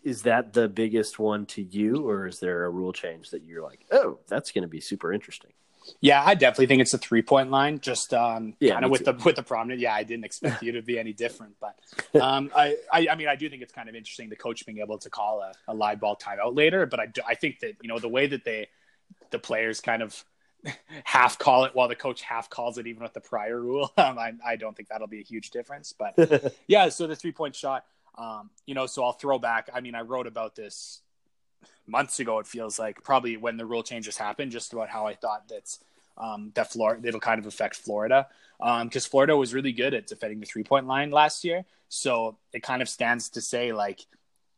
is 0.02 0.22
that 0.22 0.52
the 0.52 0.68
biggest 0.68 1.18
one 1.18 1.46
to 1.46 1.62
you, 1.62 2.08
or 2.08 2.26
is 2.26 2.40
there 2.40 2.64
a 2.64 2.70
rule 2.70 2.92
change 2.92 3.30
that 3.30 3.44
you're 3.44 3.62
like, 3.62 3.84
oh, 3.92 4.18
that's 4.26 4.50
going 4.50 4.62
to 4.62 4.68
be 4.68 4.80
super 4.80 5.12
interesting? 5.12 5.52
Yeah, 6.00 6.20
I 6.24 6.34
definitely 6.34 6.66
think 6.66 6.82
it's 6.82 6.94
a 6.94 6.98
three 6.98 7.22
point 7.22 7.50
line. 7.50 7.78
Just 7.78 8.12
um, 8.12 8.54
Yeah, 8.58 8.72
kind 8.72 8.84
of 8.84 8.90
with 8.90 9.04
too. 9.04 9.12
the 9.12 9.22
with 9.24 9.36
the 9.36 9.44
prominent. 9.44 9.80
Yeah, 9.80 9.94
I 9.94 10.02
didn't 10.02 10.24
expect 10.24 10.62
you 10.62 10.72
to 10.72 10.82
be 10.82 10.98
any 10.98 11.12
different, 11.12 11.54
but 11.60 11.76
um, 12.20 12.50
I, 12.56 12.76
I 12.92 13.08
I 13.12 13.14
mean 13.14 13.28
I 13.28 13.36
do 13.36 13.48
think 13.48 13.62
it's 13.62 13.72
kind 13.72 13.88
of 13.88 13.94
interesting 13.94 14.28
the 14.28 14.34
coach 14.36 14.66
being 14.66 14.78
able 14.78 14.98
to 14.98 15.10
call 15.10 15.42
a, 15.42 15.52
a 15.68 15.74
live 15.74 16.00
ball 16.00 16.16
timeout 16.16 16.56
later. 16.56 16.86
But 16.86 16.98
I 16.98 17.06
do, 17.06 17.20
I 17.26 17.36
think 17.36 17.60
that 17.60 17.74
you 17.80 17.88
know 17.88 18.00
the 18.00 18.08
way 18.08 18.26
that 18.26 18.44
they 18.44 18.66
the 19.30 19.38
players 19.38 19.80
kind 19.80 20.02
of 20.02 20.24
half 21.04 21.38
call 21.38 21.64
it 21.64 21.74
while 21.74 21.88
the 21.88 21.94
coach 21.94 22.22
half 22.22 22.50
calls 22.50 22.78
it 22.78 22.86
even 22.86 23.02
with 23.02 23.12
the 23.12 23.20
prior 23.20 23.60
rule. 23.60 23.92
Um, 23.98 24.18
I 24.18 24.32
I 24.44 24.56
don't 24.56 24.76
think 24.76 24.88
that'll 24.88 25.06
be 25.06 25.20
a 25.20 25.24
huge 25.24 25.50
difference. 25.50 25.92
But 25.92 26.54
yeah, 26.66 26.88
so 26.88 27.06
the 27.06 27.16
three 27.16 27.32
point 27.32 27.54
shot. 27.54 27.84
Um, 28.18 28.50
you 28.66 28.74
know, 28.74 28.86
so 28.86 29.04
I'll 29.04 29.12
throw 29.12 29.38
back. 29.38 29.68
I 29.74 29.80
mean, 29.80 29.94
I 29.94 30.00
wrote 30.02 30.26
about 30.26 30.54
this 30.54 31.00
months 31.86 32.20
ago. 32.20 32.38
It 32.38 32.46
feels 32.46 32.78
like 32.78 33.02
probably 33.02 33.36
when 33.36 33.56
the 33.56 33.66
rule 33.66 33.82
changes 33.82 34.16
happened, 34.16 34.52
just 34.52 34.72
about 34.72 34.88
how 34.88 35.06
I 35.06 35.14
thought 35.14 35.48
that's 35.48 35.80
um, 36.18 36.52
that 36.54 36.72
Florida 36.72 37.06
it'll 37.06 37.20
kind 37.20 37.38
of 37.38 37.46
affect 37.46 37.76
Florida 37.76 38.26
because 38.58 39.06
Florida 39.06 39.36
was 39.36 39.54
really 39.54 39.72
good 39.72 39.94
at 39.94 40.06
defending 40.06 40.40
the 40.40 40.46
three 40.46 40.64
point 40.64 40.86
line 40.86 41.10
last 41.10 41.44
year. 41.44 41.64
So 41.88 42.36
it 42.52 42.62
kind 42.62 42.82
of 42.82 42.88
stands 42.88 43.28
to 43.30 43.40
say 43.40 43.72
like, 43.72 44.04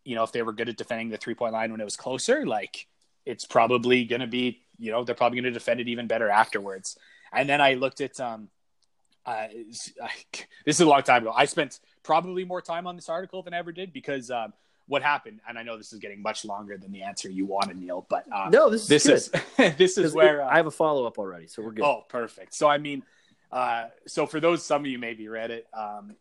you 0.04 0.14
know, 0.14 0.22
if 0.22 0.32
they 0.32 0.42
were 0.42 0.52
good 0.52 0.68
at 0.68 0.76
defending 0.76 1.08
the 1.10 1.16
three 1.16 1.34
point 1.34 1.52
line 1.52 1.70
when 1.70 1.80
it 1.80 1.84
was 1.84 1.96
closer, 1.96 2.46
like 2.46 2.86
it's 3.26 3.44
probably 3.44 4.04
going 4.04 4.20
to 4.20 4.26
be, 4.26 4.62
you 4.78 4.90
know, 4.90 5.04
they're 5.04 5.14
probably 5.14 5.40
going 5.40 5.52
to 5.52 5.58
defend 5.58 5.80
it 5.80 5.88
even 5.88 6.06
better 6.06 6.28
afterwards. 6.28 6.96
And 7.32 7.48
then 7.48 7.60
I 7.60 7.74
looked 7.74 8.00
at 8.00 8.18
um, 8.20 8.48
uh, 9.26 9.30
I, 9.30 10.10
this 10.64 10.76
is 10.76 10.80
a 10.80 10.86
long 10.86 11.02
time 11.02 11.22
ago. 11.22 11.32
I 11.34 11.44
spent 11.44 11.80
probably 12.02 12.44
more 12.44 12.62
time 12.62 12.86
on 12.86 12.96
this 12.96 13.08
article 13.08 13.42
than 13.42 13.54
I 13.54 13.58
ever 13.58 13.72
did 13.72 13.92
because 13.92 14.30
um, 14.30 14.52
what 14.86 15.02
happened, 15.02 15.40
and 15.46 15.58
I 15.58 15.62
know 15.62 15.76
this 15.76 15.92
is 15.92 15.98
getting 15.98 16.22
much 16.22 16.44
longer 16.44 16.78
than 16.78 16.90
the 16.92 17.02
answer 17.02 17.28
you 17.30 17.44
wanted, 17.44 17.76
Neil, 17.76 18.06
but 18.08 18.24
um, 18.32 18.50
No, 18.50 18.70
this 18.70 18.82
is 18.82 18.88
this 18.88 19.28
good. 19.28 19.42
is 19.58 19.76
this 19.76 19.98
is 19.98 20.14
where 20.14 20.42
uh, 20.42 20.48
I 20.48 20.56
have 20.56 20.66
a 20.66 20.70
follow 20.70 21.06
up 21.06 21.18
already, 21.18 21.46
so 21.46 21.62
we're 21.62 21.72
good. 21.72 21.84
Oh, 21.84 22.04
perfect. 22.08 22.54
So 22.54 22.68
I 22.68 22.78
mean, 22.78 23.02
uh, 23.52 23.86
so 24.06 24.26
for 24.26 24.40
those 24.40 24.64
some 24.64 24.82
of 24.82 24.86
you 24.86 24.98
maybe 24.98 25.28
read 25.28 25.50
it, 25.50 25.66
um, 25.74 26.16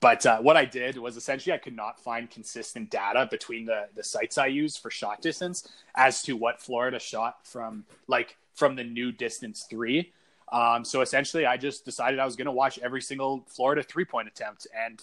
but 0.00 0.26
uh, 0.26 0.38
what 0.38 0.56
I 0.56 0.64
did 0.64 0.98
was 0.98 1.16
essentially 1.16 1.52
I 1.52 1.58
could 1.58 1.76
not 1.76 2.00
find 2.00 2.30
consistent 2.30 2.90
data 2.90 3.26
between 3.30 3.64
the 3.64 3.88
the 3.94 4.02
sites 4.02 4.38
I 4.38 4.46
used 4.46 4.80
for 4.80 4.90
shot 4.90 5.22
distance 5.22 5.68
as 5.94 6.22
to 6.22 6.36
what 6.36 6.60
Florida 6.60 6.98
shot 6.98 7.46
from 7.46 7.84
like 8.06 8.36
from 8.54 8.76
the 8.76 8.84
new 8.84 9.12
distance 9.12 9.66
three. 9.68 10.12
Um, 10.52 10.84
so 10.84 11.00
essentially, 11.00 11.46
I 11.46 11.56
just 11.56 11.84
decided 11.84 12.18
I 12.20 12.24
was 12.24 12.36
going 12.36 12.46
to 12.46 12.52
watch 12.52 12.78
every 12.78 13.02
single 13.02 13.44
Florida 13.48 13.82
three 13.82 14.04
point 14.04 14.28
attempt 14.28 14.66
and 14.76 15.02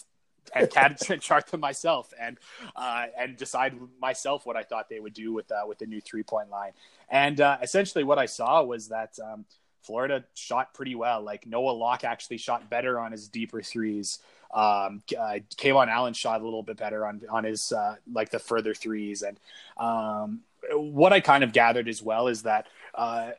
and 0.54 1.20
chart 1.20 1.46
them 1.46 1.60
myself 1.60 2.12
and 2.20 2.38
uh, 2.74 3.06
and 3.18 3.36
decide 3.36 3.74
myself 4.00 4.44
what 4.44 4.56
I 4.56 4.62
thought 4.62 4.88
they 4.88 5.00
would 5.00 5.14
do 5.14 5.32
with 5.32 5.50
uh, 5.52 5.62
with 5.66 5.78
the 5.78 5.86
new 5.86 6.00
three 6.00 6.22
point 6.22 6.50
line. 6.50 6.72
And 7.08 7.40
uh, 7.40 7.58
essentially, 7.62 8.04
what 8.04 8.18
I 8.18 8.26
saw 8.26 8.62
was 8.62 8.88
that 8.88 9.18
um, 9.22 9.44
Florida 9.82 10.24
shot 10.34 10.74
pretty 10.74 10.94
well. 10.94 11.22
Like 11.22 11.46
Noah 11.46 11.72
Locke 11.72 12.04
actually 12.04 12.38
shot 12.38 12.70
better 12.70 12.98
on 12.98 13.12
his 13.12 13.28
deeper 13.28 13.62
threes. 13.62 14.18
Um, 14.52 15.02
uh, 15.18 15.38
KeVaughn 15.56 15.88
Allen 15.88 16.14
shot 16.14 16.40
a 16.40 16.44
little 16.44 16.62
bit 16.62 16.76
better 16.76 17.06
on 17.06 17.22
on 17.30 17.44
his 17.44 17.72
uh, 17.72 17.96
like 18.10 18.30
the 18.30 18.38
further 18.38 18.74
threes. 18.74 19.22
And 19.22 19.38
um, 19.76 20.40
what 20.72 21.12
I 21.12 21.20
kind 21.20 21.44
of 21.44 21.52
gathered 21.52 21.88
as 21.88 22.02
well 22.02 22.28
is 22.28 22.42
that. 22.42 22.66
Uh, 22.94 23.32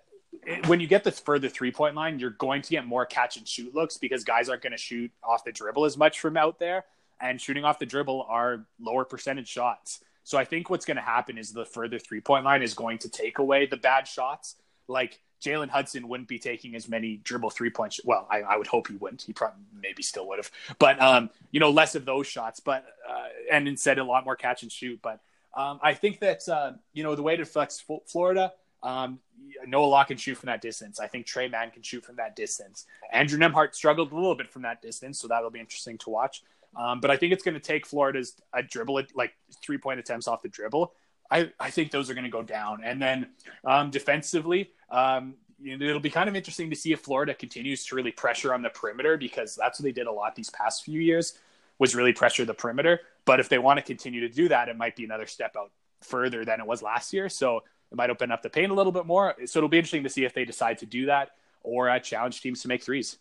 when 0.65 0.79
you 0.79 0.87
get 0.87 1.03
the 1.03 1.11
further 1.11 1.47
three 1.47 1.71
point 1.71 1.95
line, 1.95 2.17
you're 2.17 2.31
going 2.31 2.63
to 2.63 2.69
get 2.71 2.87
more 2.87 3.05
catch 3.05 3.37
and 3.37 3.47
shoot 3.47 3.73
looks 3.75 3.97
because 3.97 4.23
guys 4.23 4.49
aren't 4.49 4.63
going 4.63 4.71
to 4.71 4.77
shoot 4.77 5.11
off 5.23 5.43
the 5.43 5.51
dribble 5.51 5.85
as 5.85 5.95
much 5.95 6.19
from 6.19 6.35
out 6.37 6.57
there. 6.57 6.85
And 7.21 7.39
shooting 7.39 7.63
off 7.63 7.77
the 7.77 7.85
dribble 7.85 8.25
are 8.27 8.65
lower 8.81 9.05
percentage 9.05 9.47
shots. 9.47 10.01
So 10.23 10.37
I 10.37 10.45
think 10.45 10.69
what's 10.69 10.85
going 10.85 10.97
to 10.97 11.03
happen 11.03 11.37
is 11.37 11.51
the 11.51 11.65
further 11.65 11.99
three 11.99 12.21
point 12.21 12.45
line 12.45 12.61
is 12.61 12.73
going 12.73 12.97
to 12.99 13.09
take 13.09 13.39
away 13.39 13.65
the 13.65 13.77
bad 13.77 14.07
shots. 14.07 14.55
Like 14.87 15.19
Jalen 15.43 15.69
Hudson 15.69 16.07
wouldn't 16.07 16.29
be 16.29 16.39
taking 16.39 16.75
as 16.75 16.87
many 16.87 17.17
dribble 17.17 17.49
three 17.49 17.69
point. 17.69 17.99
Well, 18.05 18.27
I, 18.31 18.41
I 18.41 18.57
would 18.57 18.67
hope 18.67 18.87
he 18.87 18.95
wouldn't. 18.95 19.21
He 19.21 19.33
probably 19.33 19.61
maybe 19.81 20.01
still 20.01 20.27
would 20.29 20.39
have, 20.39 20.51
but 20.79 21.01
um, 21.01 21.29
you 21.51 21.59
know, 21.59 21.69
less 21.69 21.95
of 21.95 22.05
those 22.05 22.27
shots. 22.27 22.59
But 22.59 22.85
uh, 23.07 23.25
and 23.51 23.67
instead 23.67 23.97
a 23.99 24.03
lot 24.03 24.25
more 24.25 24.35
catch 24.35 24.63
and 24.63 24.71
shoot. 24.71 24.99
But 25.01 25.19
um, 25.53 25.79
I 25.83 25.93
think 25.93 26.19
that 26.21 26.47
uh, 26.47 26.73
you 26.93 27.03
know 27.03 27.15
the 27.15 27.23
way 27.23 27.35
to 27.35 27.45
flex 27.45 27.83
F- 27.89 28.01
Florida. 28.07 28.53
Um, 28.81 29.19
Noah 29.65 29.85
Locke 29.85 30.07
can 30.07 30.17
shoot 30.17 30.35
from 30.35 30.47
that 30.47 30.61
distance. 30.61 30.99
I 30.99 31.07
think 31.07 31.25
Tre 31.25 31.47
Mann 31.47 31.71
can 31.71 31.83
shoot 31.83 32.03
from 32.03 32.17
that 32.17 32.35
distance. 32.35 32.85
Andrew 33.13 33.39
Nembhard 33.39 33.73
struggled 33.73 34.11
a 34.11 34.15
little 34.15 34.35
bit 34.35 34.51
from 34.51 34.63
that 34.63 34.81
distance, 34.81 35.19
so 35.19 35.27
that'll 35.29 35.49
be 35.49 35.59
interesting 35.59 35.97
to 35.99 36.09
watch. 36.09 36.43
Um, 36.75 36.99
but 36.99 37.11
I 37.11 37.17
think 37.17 37.33
it's 37.33 37.43
going 37.43 37.53
to 37.53 37.59
take 37.59 37.85
Florida's 37.85 38.33
a 38.53 38.63
dribble, 38.63 39.01
like 39.15 39.33
three 39.61 39.77
point 39.77 39.99
attempts 39.99 40.27
off 40.27 40.41
the 40.41 40.49
dribble. 40.49 40.93
I, 41.33 41.51
I 41.59 41.71
think 41.71 41.89
those 41.89 42.11
are 42.11 42.13
going 42.13 42.25
to 42.25 42.29
go 42.29 42.43
down. 42.43 42.83
And 42.83 43.01
then 43.01 43.27
um, 43.65 43.89
defensively, 43.89 44.69
um, 44.91 45.33
you 45.59 45.75
know, 45.75 45.85
it'll 45.87 45.99
be 45.99 46.11
kind 46.11 46.29
of 46.29 46.35
interesting 46.35 46.69
to 46.69 46.75
see 46.75 46.93
if 46.93 46.99
Florida 46.99 47.33
continues 47.33 47.83
to 47.87 47.95
really 47.95 48.11
pressure 48.11 48.53
on 48.53 48.61
the 48.61 48.69
perimeter 48.69 49.17
because 49.17 49.55
that's 49.55 49.79
what 49.79 49.83
they 49.83 49.91
did 49.91 50.05
a 50.05 50.11
lot 50.11 50.35
these 50.35 50.51
past 50.51 50.83
few 50.83 51.01
years 51.01 51.39
was 51.79 51.95
really 51.95 52.13
pressure 52.13 52.45
the 52.45 52.53
perimeter. 52.53 52.99
But 53.25 53.39
if 53.39 53.49
they 53.49 53.57
want 53.57 53.79
to 53.79 53.83
continue 53.83 54.21
to 54.21 54.29
do 54.29 54.47
that, 54.49 54.69
it 54.69 54.77
might 54.77 54.95
be 54.95 55.05
another 55.05 55.25
step 55.25 55.55
out 55.57 55.71
further 56.01 56.45
than 56.45 56.59
it 56.59 56.67
was 56.67 56.83
last 56.83 57.13
year. 57.13 57.29
So 57.29 57.63
it 57.91 57.95
might 57.95 58.11
open 58.11 58.31
up 58.31 58.43
the 58.43 58.49
paint 58.51 58.71
a 58.71 58.75
little 58.75 58.91
bit 58.91 59.07
more. 59.07 59.33
So 59.45 59.57
it'll 59.57 59.69
be 59.69 59.79
interesting 59.79 60.03
to 60.03 60.09
see 60.09 60.25
if 60.25 60.35
they 60.35 60.45
decide 60.45 60.77
to 60.79 60.85
do 60.85 61.07
that 61.07 61.31
or 61.63 61.89
uh, 61.89 61.97
challenge 61.97 62.41
teams 62.41 62.61
to 62.61 62.67
make 62.67 62.83
threes. 62.83 63.17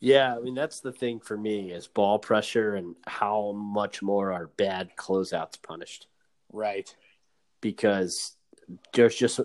Yeah, 0.00 0.34
I 0.34 0.40
mean 0.40 0.54
that's 0.54 0.80
the 0.80 0.92
thing 0.92 1.20
for 1.20 1.36
me 1.36 1.72
is 1.72 1.86
ball 1.86 2.18
pressure 2.18 2.74
and 2.74 2.94
how 3.06 3.52
much 3.52 4.00
more 4.00 4.32
are 4.32 4.46
bad 4.46 4.96
closeouts 4.96 5.60
punished 5.60 6.06
Right. 6.52 6.94
Because 7.62 8.36
there's 8.92 9.16
just 9.16 9.40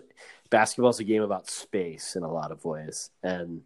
basketball's 0.49 0.99
a 0.99 1.05
game 1.05 1.22
about 1.24 1.49
space 1.49 2.18
in 2.18 2.24
a 2.24 2.32
lot 2.32 2.51
of 2.51 2.65
ways, 2.65 3.09
and 3.24 3.61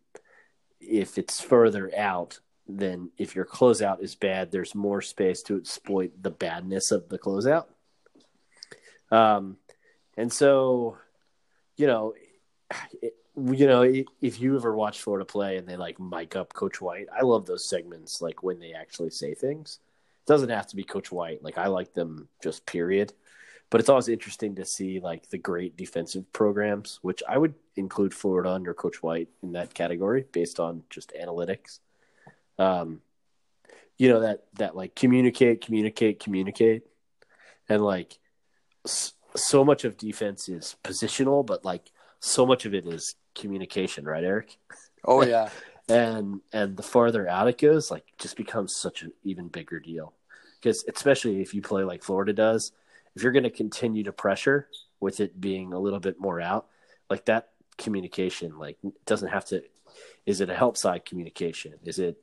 if 0.79 1.17
it's 1.17 1.41
further 1.41 1.91
out, 1.97 2.39
then 2.67 3.09
if 3.17 3.35
your 3.35 3.45
closeout 3.45 4.01
is 4.01 4.15
bad, 4.15 4.51
there's 4.51 4.75
more 4.75 5.01
space 5.01 5.41
to 5.43 5.57
exploit 5.57 6.11
the 6.21 6.31
badness 6.31 6.91
of 6.91 7.09
the 7.09 7.19
closeout. 7.19 7.65
Um, 9.11 9.57
and 10.17 10.31
so, 10.31 10.97
you 11.75 11.87
know, 11.87 12.13
it, 13.01 13.15
you 13.35 13.67
know, 13.67 13.81
if 14.21 14.41
you 14.41 14.55
ever 14.55 14.75
watch 14.75 15.01
Florida 15.01 15.25
play 15.25 15.57
and 15.57 15.67
they 15.67 15.77
like 15.77 15.99
mic 15.99 16.35
up 16.35 16.53
Coach 16.53 16.81
White, 16.81 17.07
I 17.15 17.21
love 17.21 17.45
those 17.45 17.67
segments. 17.67 18.21
Like 18.21 18.43
when 18.43 18.59
they 18.59 18.73
actually 18.73 19.09
say 19.09 19.33
things, 19.33 19.79
it 20.25 20.27
doesn't 20.27 20.49
have 20.49 20.67
to 20.67 20.75
be 20.75 20.83
Coach 20.83 21.11
White. 21.11 21.43
Like 21.43 21.57
I 21.57 21.67
like 21.67 21.93
them 21.93 22.27
just 22.43 22.65
period. 22.65 23.13
But 23.71 23.79
it's 23.79 23.89
always 23.89 24.09
interesting 24.09 24.55
to 24.55 24.65
see 24.65 24.99
like 24.99 25.29
the 25.29 25.39
great 25.39 25.75
defensive 25.77 26.31
programs, 26.33 26.99
which 27.01 27.23
I 27.27 27.37
would 27.37 27.55
include 27.75 28.13
Florida 28.13 28.51
under 28.51 28.73
Coach 28.73 29.01
White 29.01 29.29
in 29.41 29.53
that 29.53 29.73
category 29.73 30.25
based 30.31 30.59
on 30.59 30.83
just 30.89 31.13
analytics. 31.19 31.79
Um, 32.59 33.01
you 33.97 34.09
know 34.09 34.19
that 34.19 34.43
that 34.55 34.75
like 34.75 34.93
communicate, 34.93 35.61
communicate, 35.61 36.19
communicate, 36.19 36.83
and 37.69 37.81
like 37.83 38.19
so 39.35 39.63
much 39.63 39.85
of 39.85 39.97
defense 39.97 40.49
is 40.49 40.75
positional, 40.83 41.45
but 41.45 41.63
like 41.63 41.91
so 42.19 42.45
much 42.45 42.65
of 42.65 42.73
it 42.73 42.85
is 42.85 43.15
communication, 43.35 44.05
right, 44.05 44.23
Eric? 44.23 44.57
Oh 45.05 45.23
yeah. 45.23 45.49
and 45.89 46.41
and 46.53 46.77
the 46.77 46.83
farther 46.83 47.27
out 47.27 47.47
it 47.47 47.57
goes, 47.57 47.91
like 47.91 48.05
just 48.17 48.37
becomes 48.37 48.75
such 48.75 49.01
an 49.01 49.11
even 49.23 49.47
bigger 49.47 49.79
deal. 49.79 50.13
Because 50.59 50.83
especially 50.93 51.41
if 51.41 51.53
you 51.53 51.61
play 51.61 51.83
like 51.83 52.03
Florida 52.03 52.33
does, 52.33 52.71
if 53.15 53.23
you're 53.23 53.31
going 53.31 53.43
to 53.43 53.49
continue 53.49 54.03
to 54.03 54.11
pressure 54.11 54.67
with 54.99 55.19
it 55.19 55.39
being 55.39 55.73
a 55.73 55.79
little 55.79 55.99
bit 55.99 56.19
more 56.19 56.39
out, 56.39 56.67
like 57.09 57.25
that 57.25 57.49
communication, 57.77 58.57
like 58.57 58.77
doesn't 59.05 59.29
have 59.29 59.45
to. 59.45 59.63
Is 60.25 60.39
it 60.39 60.49
a 60.49 60.55
help 60.55 60.77
side 60.77 61.05
communication? 61.05 61.73
Is 61.83 61.99
it 61.99 62.17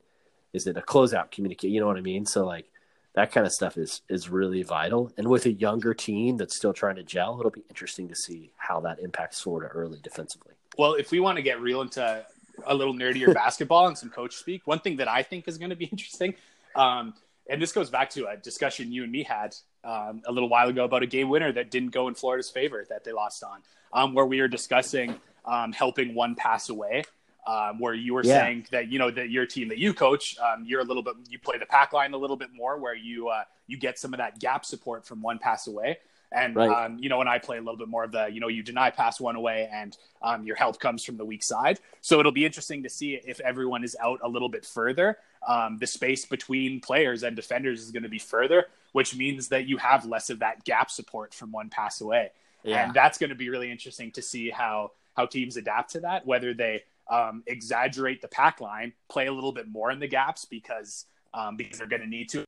is 0.53 0.65
it 0.67 0.77
a 0.77 0.81
closeout 0.81 1.31
communicate? 1.31 1.71
You 1.71 1.79
know 1.79 1.87
what 1.87 1.97
I 1.97 2.01
mean? 2.01 2.25
So 2.25 2.45
like 2.45 2.65
that 3.13 3.31
kind 3.31 3.45
of 3.45 3.53
stuff 3.53 3.77
is 3.77 4.01
is 4.09 4.29
really 4.29 4.63
vital. 4.63 5.11
And 5.17 5.27
with 5.27 5.45
a 5.45 5.51
younger 5.51 5.93
team 5.93 6.37
that's 6.37 6.55
still 6.55 6.73
trying 6.73 6.95
to 6.95 7.03
gel, 7.03 7.37
it'll 7.39 7.51
be 7.51 7.63
interesting 7.69 8.07
to 8.07 8.15
see 8.15 8.51
how 8.57 8.79
that 8.81 8.99
impacts 8.99 9.41
Florida 9.41 9.71
early 9.73 9.99
defensively. 10.01 10.53
Well, 10.77 10.93
if 10.93 11.11
we 11.11 11.19
want 11.19 11.35
to 11.37 11.41
get 11.41 11.59
real 11.59 11.81
into 11.81 12.25
a 12.65 12.73
little 12.73 12.93
nerdier 12.93 13.33
basketball 13.45 13.87
and 13.87 13.97
some 13.97 14.09
coach 14.09 14.35
speak, 14.35 14.65
one 14.65 14.79
thing 14.79 14.97
that 14.97 15.07
I 15.07 15.23
think 15.23 15.47
is 15.47 15.57
going 15.57 15.71
to 15.71 15.75
be 15.75 15.85
interesting, 15.91 16.35
um, 16.75 17.13
and 17.49 17.61
this 17.61 17.71
goes 17.71 17.89
back 17.89 18.09
to 18.11 18.27
a 18.27 18.37
discussion 18.37 18.91
you 18.91 19.03
and 19.03 19.11
me 19.11 19.23
had 19.23 19.55
um, 19.83 20.21
a 20.25 20.31
little 20.31 20.49
while 20.49 20.67
ago 20.69 20.83
about 20.85 21.03
a 21.03 21.07
game 21.07 21.29
winner 21.29 21.51
that 21.51 21.71
didn't 21.71 21.89
go 21.89 22.07
in 22.07 22.15
Florida's 22.15 22.49
favor 22.49 22.85
that 22.89 23.03
they 23.03 23.11
lost 23.11 23.43
on, 23.43 23.61
um, 23.93 24.13
where 24.13 24.25
we 24.25 24.41
were 24.41 24.47
discussing 24.47 25.15
um, 25.45 25.71
helping 25.71 26.13
one 26.13 26.35
pass 26.35 26.69
away. 26.69 27.03
Um, 27.47 27.79
where 27.79 27.95
you 27.95 28.13
were 28.13 28.23
Yeah. 28.23 28.41
saying 28.41 28.67
that 28.71 28.91
you 28.91 28.99
know 28.99 29.09
that 29.09 29.31
your 29.31 29.47
team 29.47 29.69
that 29.69 29.79
you 29.79 29.91
coach, 29.93 30.37
um, 30.37 30.65
you're 30.67 30.81
a 30.81 30.83
little 30.83 31.01
bit 31.01 31.15
you 31.29 31.39
play 31.39 31.57
the 31.57 31.65
pack 31.65 31.93
line 31.93 32.13
a 32.13 32.17
little 32.17 32.35
bit 32.35 32.49
more, 32.53 32.77
where 32.77 32.93
you 32.93 33.29
uh, 33.29 33.43
you 33.65 33.75
get 33.77 33.97
some 33.97 34.13
of 34.13 34.19
that 34.19 34.39
gap 34.39 34.65
support 34.65 35.07
from 35.07 35.21
one 35.21 35.39
pass 35.39 35.65
away. 35.65 35.97
And 36.31 36.55
Right. 36.55 36.85
um, 36.85 36.99
you 36.99 37.09
know, 37.09 37.17
when 37.17 37.27
I 37.27 37.39
play 37.39 37.57
a 37.57 37.61
little 37.61 37.77
bit 37.77 37.87
more 37.87 38.03
of 38.03 38.11
the, 38.11 38.27
you 38.27 38.39
know, 38.39 38.47
you 38.47 38.61
deny 38.61 38.91
pass 38.91 39.19
one 39.19 39.35
away, 39.35 39.69
and 39.71 39.97
um, 40.21 40.43
your 40.43 40.55
help 40.55 40.79
comes 40.79 41.03
from 41.03 41.17
the 41.17 41.25
weak 41.25 41.43
side. 41.43 41.79
So 42.01 42.19
it'll 42.19 42.31
be 42.31 42.45
interesting 42.45 42.83
to 42.83 42.89
see 42.89 43.15
if 43.15 43.39
everyone 43.39 43.83
is 43.83 43.97
out 44.01 44.19
a 44.23 44.29
little 44.29 44.49
bit 44.49 44.65
further. 44.65 45.17
Um, 45.47 45.77
the 45.77 45.87
space 45.87 46.25
between 46.25 46.81
players 46.81 47.23
and 47.23 47.35
defenders 47.35 47.81
is 47.81 47.91
going 47.91 48.03
to 48.03 48.09
be 48.09 48.19
further, 48.19 48.67
which 48.91 49.15
means 49.15 49.47
that 49.47 49.67
you 49.67 49.77
have 49.77 50.05
less 50.05 50.29
of 50.29 50.39
that 50.39 50.63
gap 50.65 50.91
support 50.91 51.33
from 51.33 51.51
one 51.51 51.69
pass 51.69 52.01
away. 52.01 52.31
Yeah. 52.63 52.83
And 52.83 52.93
that's 52.93 53.17
going 53.17 53.29
to 53.29 53.35
be 53.35 53.49
really 53.49 53.71
interesting 53.71 54.11
to 54.11 54.21
see 54.21 54.49
how 54.49 54.91
how 55.15 55.25
teams 55.25 55.57
adapt 55.57 55.91
to 55.91 56.01
that. 56.01 56.25
Whether 56.25 56.53
they 56.53 56.83
um, 57.09 57.43
exaggerate 57.47 58.21
the 58.21 58.27
pack 58.27 58.61
line, 58.61 58.93
play 59.07 59.27
a 59.27 59.33
little 59.33 59.51
bit 59.51 59.67
more 59.67 59.91
in 59.91 59.99
the 59.99 60.07
gaps 60.07 60.45
because 60.45 61.05
um, 61.33 61.55
because 61.55 61.79
they're 61.79 61.87
going 61.87 62.01
to 62.01 62.07
need 62.07 62.29
to 62.29 62.45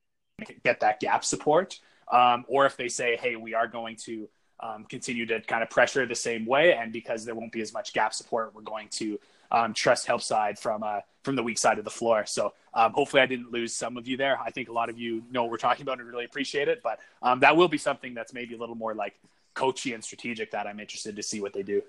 get 0.63 0.79
that 0.82 0.99
gap 0.99 1.23
support, 1.23 1.79
um, 2.10 2.45
or 2.47 2.66
if 2.66 2.78
they 2.78 2.88
say, 2.88 3.18
hey, 3.18 3.36
we 3.36 3.54
are 3.54 3.68
going 3.68 3.95
to 3.97 4.28
um, 4.60 4.86
continue 4.86 5.26
to 5.26 5.41
kind 5.41 5.64
of 5.64 5.70
pressure 5.70 6.06
the 6.06 6.16
same 6.16 6.45
way, 6.45 6.74
and 6.74 6.93
because 6.93 7.26
there 7.26 7.36
won't 7.36 7.52
be 7.52 7.62
as 7.62 7.74
much 7.74 7.93
gap 7.93 8.14
support, 8.14 8.54
we're 8.54 8.62
going 8.62 8.88
to 8.89 9.20
um, 9.52 9.74
trust 9.74 10.06
help 10.06 10.22
side 10.22 10.58
from 10.58 10.84
uh, 10.84 10.99
from 11.24 11.36
the 11.36 11.43
weak 11.43 11.58
side 11.58 11.78
of 11.78 11.84
the 11.84 11.91
floor. 11.91 12.26
So 12.26 12.54
um, 12.74 12.93
hopefully, 12.93 13.22
I 13.22 13.26
didn't 13.26 13.52
lose 13.52 13.74
some 13.74 13.97
of 13.97 14.08
you 14.08 14.18
there. 14.18 14.39
I 14.39 14.52
think 14.52 14.70
a 14.70 14.74
lot 14.74 14.89
of 14.89 14.97
you 14.97 15.24
know 15.32 15.43
what 15.43 15.52
we're 15.52 15.58
talking 15.58 15.84
about 15.84 15.99
and 15.99 16.08
really 16.08 16.26
appreciate 16.26 16.68
it. 16.68 16.82
But 16.84 16.99
um, 17.22 17.39
that 17.41 17.56
will 17.56 17.68
be 17.68 17.78
something 17.78 18.14
that's 18.14 18.34
maybe 18.34 18.56
a 18.56 18.58
little 18.58 18.76
more 18.76 18.93
like 18.93 19.20
coachy 19.54 19.93
and 19.93 20.04
strategic 20.04 20.52
that 20.52 20.68
I'm 20.68 20.80
interested 20.80 21.16
to 21.16 21.24
see 21.24 21.41
what 21.41 21.54
they 21.54 21.64
do. 21.64 21.82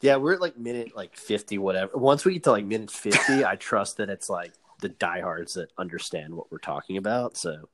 Yeah, 0.00 0.16
we're 0.16 0.34
at 0.34 0.40
like 0.40 0.58
minute 0.58 0.96
like 0.96 1.16
fifty, 1.16 1.58
whatever. 1.58 1.96
Once 1.96 2.24
we 2.24 2.34
get 2.34 2.44
to 2.44 2.52
like 2.52 2.64
minute 2.64 2.90
fifty, 2.90 3.44
I 3.46 3.56
trust 3.56 3.96
that 3.98 4.08
it's 4.08 4.30
like 4.30 4.52
the 4.80 4.88
diehards 4.88 5.54
that 5.54 5.70
understand 5.76 6.34
what 6.34 6.50
we're 6.50 6.58
talking 6.58 6.96
about. 6.96 7.36
So, 7.36 7.68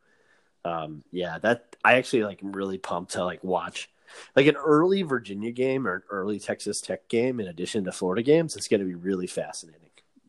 um, 0.66 1.04
yeah, 1.12 1.38
that 1.38 1.76
I 1.84 1.94
actually 1.94 2.24
like 2.24 2.42
am 2.42 2.52
really 2.52 2.78
pumped 2.78 3.12
to 3.12 3.24
like 3.24 3.42
watch 3.44 3.88
like 4.34 4.46
an 4.46 4.56
early 4.56 5.02
Virginia 5.02 5.52
game 5.52 5.86
or 5.86 5.96
an 5.96 6.02
early 6.10 6.38
Texas 6.38 6.80
Tech 6.80 7.08
game 7.08 7.40
in 7.40 7.48
addition 7.48 7.84
to 7.84 7.92
Florida 7.92 8.22
games. 8.22 8.56
It's 8.56 8.68
going 8.68 8.80
to 8.80 8.86
be 8.86 8.94
really 8.94 9.26
fascinating. 9.26 9.82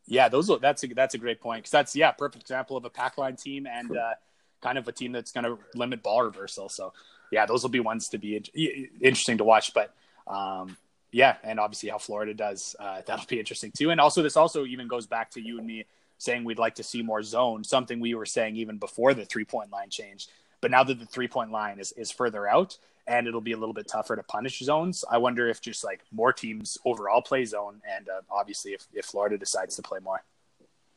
Yeah, 0.09 0.29
those 0.29 0.49
are, 0.49 0.57
that's 0.57 0.83
a, 0.83 0.87
that's 0.87 1.15
a 1.15 1.17
great 1.17 1.41
point 1.41 1.63
because 1.63 1.71
that's 1.71 1.95
yeah 1.95 2.11
perfect 2.11 2.43
example 2.43 2.77
of 2.77 2.85
a 2.85 2.89
pack 2.89 3.17
line 3.17 3.35
team 3.35 3.67
and 3.67 3.95
uh, 3.95 4.13
kind 4.61 4.77
of 4.77 4.87
a 4.87 4.91
team 4.91 5.11
that's 5.11 5.31
going 5.31 5.43
to 5.43 5.57
limit 5.75 6.01
ball 6.01 6.23
reversal. 6.23 6.69
So 6.69 6.93
yeah, 7.31 7.45
those 7.45 7.63
will 7.63 7.69
be 7.69 7.81
ones 7.81 8.09
to 8.09 8.17
be 8.17 8.37
in- 8.37 8.89
interesting 9.01 9.37
to 9.39 9.43
watch. 9.43 9.73
But 9.73 9.93
um, 10.25 10.77
yeah, 11.11 11.35
and 11.43 11.59
obviously 11.59 11.89
how 11.89 11.97
Florida 11.97 12.33
does 12.33 12.75
uh, 12.79 13.01
that'll 13.05 13.25
be 13.25 13.39
interesting 13.39 13.71
too. 13.71 13.91
And 13.91 13.99
also 13.99 14.23
this 14.23 14.37
also 14.37 14.65
even 14.65 14.87
goes 14.87 15.07
back 15.07 15.31
to 15.31 15.41
you 15.41 15.57
and 15.57 15.67
me 15.67 15.85
saying 16.17 16.43
we'd 16.43 16.59
like 16.59 16.75
to 16.75 16.83
see 16.83 17.01
more 17.01 17.23
zone, 17.23 17.63
something 17.63 17.99
we 17.99 18.15
were 18.15 18.25
saying 18.25 18.55
even 18.55 18.77
before 18.77 19.13
the 19.13 19.25
three 19.25 19.45
point 19.45 19.71
line 19.71 19.89
change. 19.89 20.27
But 20.61 20.71
now 20.71 20.83
that 20.83 20.99
the 20.99 21.05
three 21.05 21.27
point 21.27 21.51
line 21.51 21.79
is 21.79 21.91
is 21.93 22.11
further 22.11 22.47
out 22.47 22.77
and 23.07 23.25
it'll 23.25 23.41
be 23.41 23.53
a 23.53 23.57
little 23.57 23.73
bit 23.73 23.87
tougher 23.87 24.15
to 24.15 24.23
punish 24.23 24.59
zones, 24.59 25.05
I 25.09 25.17
wonder 25.17 25.47
if 25.47 25.61
just 25.61 25.83
like 25.83 26.01
more 26.11 26.33
teams 26.33 26.77
overall 26.83 27.21
play 27.21 27.45
zone, 27.45 27.81
and 27.89 28.09
uh, 28.09 28.21
obviously 28.29 28.71
if 28.71 28.85
if 28.93 29.05
Florida 29.05 29.37
decides 29.37 29.75
to 29.77 29.81
play 29.81 29.99
more. 29.99 30.23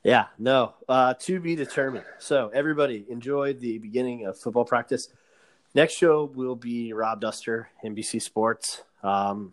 Yeah, 0.03 0.27
no, 0.39 0.75
uh, 0.89 1.15
to 1.21 1.41
be 1.41 1.55
determined. 1.55 2.07
So 2.19 2.51
everybody 2.55 3.05
enjoyed 3.11 3.61
the 3.61 3.79
beginning 3.79 4.25
of 4.25 4.39
football 4.39 4.65
practice. 4.65 5.09
Next 5.75 5.95
show 5.95 6.25
will 6.25 6.57
be 6.57 6.93
Rob 6.93 7.21
Dauster, 7.21 7.67
NBC 7.85 8.23
Sports. 8.23 8.83
Um, 9.03 9.53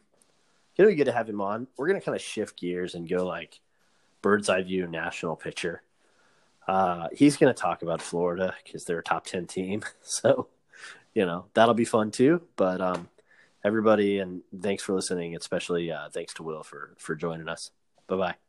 it'll 0.78 0.89
be 0.89 0.95
good 0.95 1.05
to 1.05 1.11
have 1.11 1.30
him 1.30 1.41
on. 1.41 1.68
We're 1.78 1.88
gonna 1.88 2.01
kind 2.01 2.15
of 2.15 2.22
shift 2.22 2.59
gears 2.59 2.95
and 2.95 3.07
go 3.07 3.26
like 3.26 3.59
bird's 4.22 4.49
eye 4.49 4.61
view 4.63 4.88
national 4.88 5.36
picture. 5.36 5.82
Uh, 6.68 7.07
he's 7.13 7.38
gonna 7.38 7.53
talk 7.53 7.82
about 7.82 8.01
Florida 8.01 8.53
because 8.63 8.86
they're 8.86 8.99
a 8.99 9.03
top 9.03 9.26
ten 9.26 9.45
team. 9.47 9.84
So, 10.01 10.47
you 11.13 11.26
know 11.26 11.45
that'll 11.53 11.74
be 11.74 11.86
fun 11.86 12.11
too. 12.11 12.41
But 12.55 12.82
um, 12.82 13.09
everybody, 13.63 14.20
and 14.20 14.41
thanks 14.61 14.84
for 14.84 14.93
listening. 14.93 15.36
Especially 15.36 15.91
uh, 15.91 16.09
thanks 16.09 16.34
to 16.36 16.43
Will 16.43 16.63
for 16.63 16.93
for 16.97 17.15
joining 17.15 17.49
us. 17.49 17.72
Bye 18.07 18.18
bye. 18.18 18.46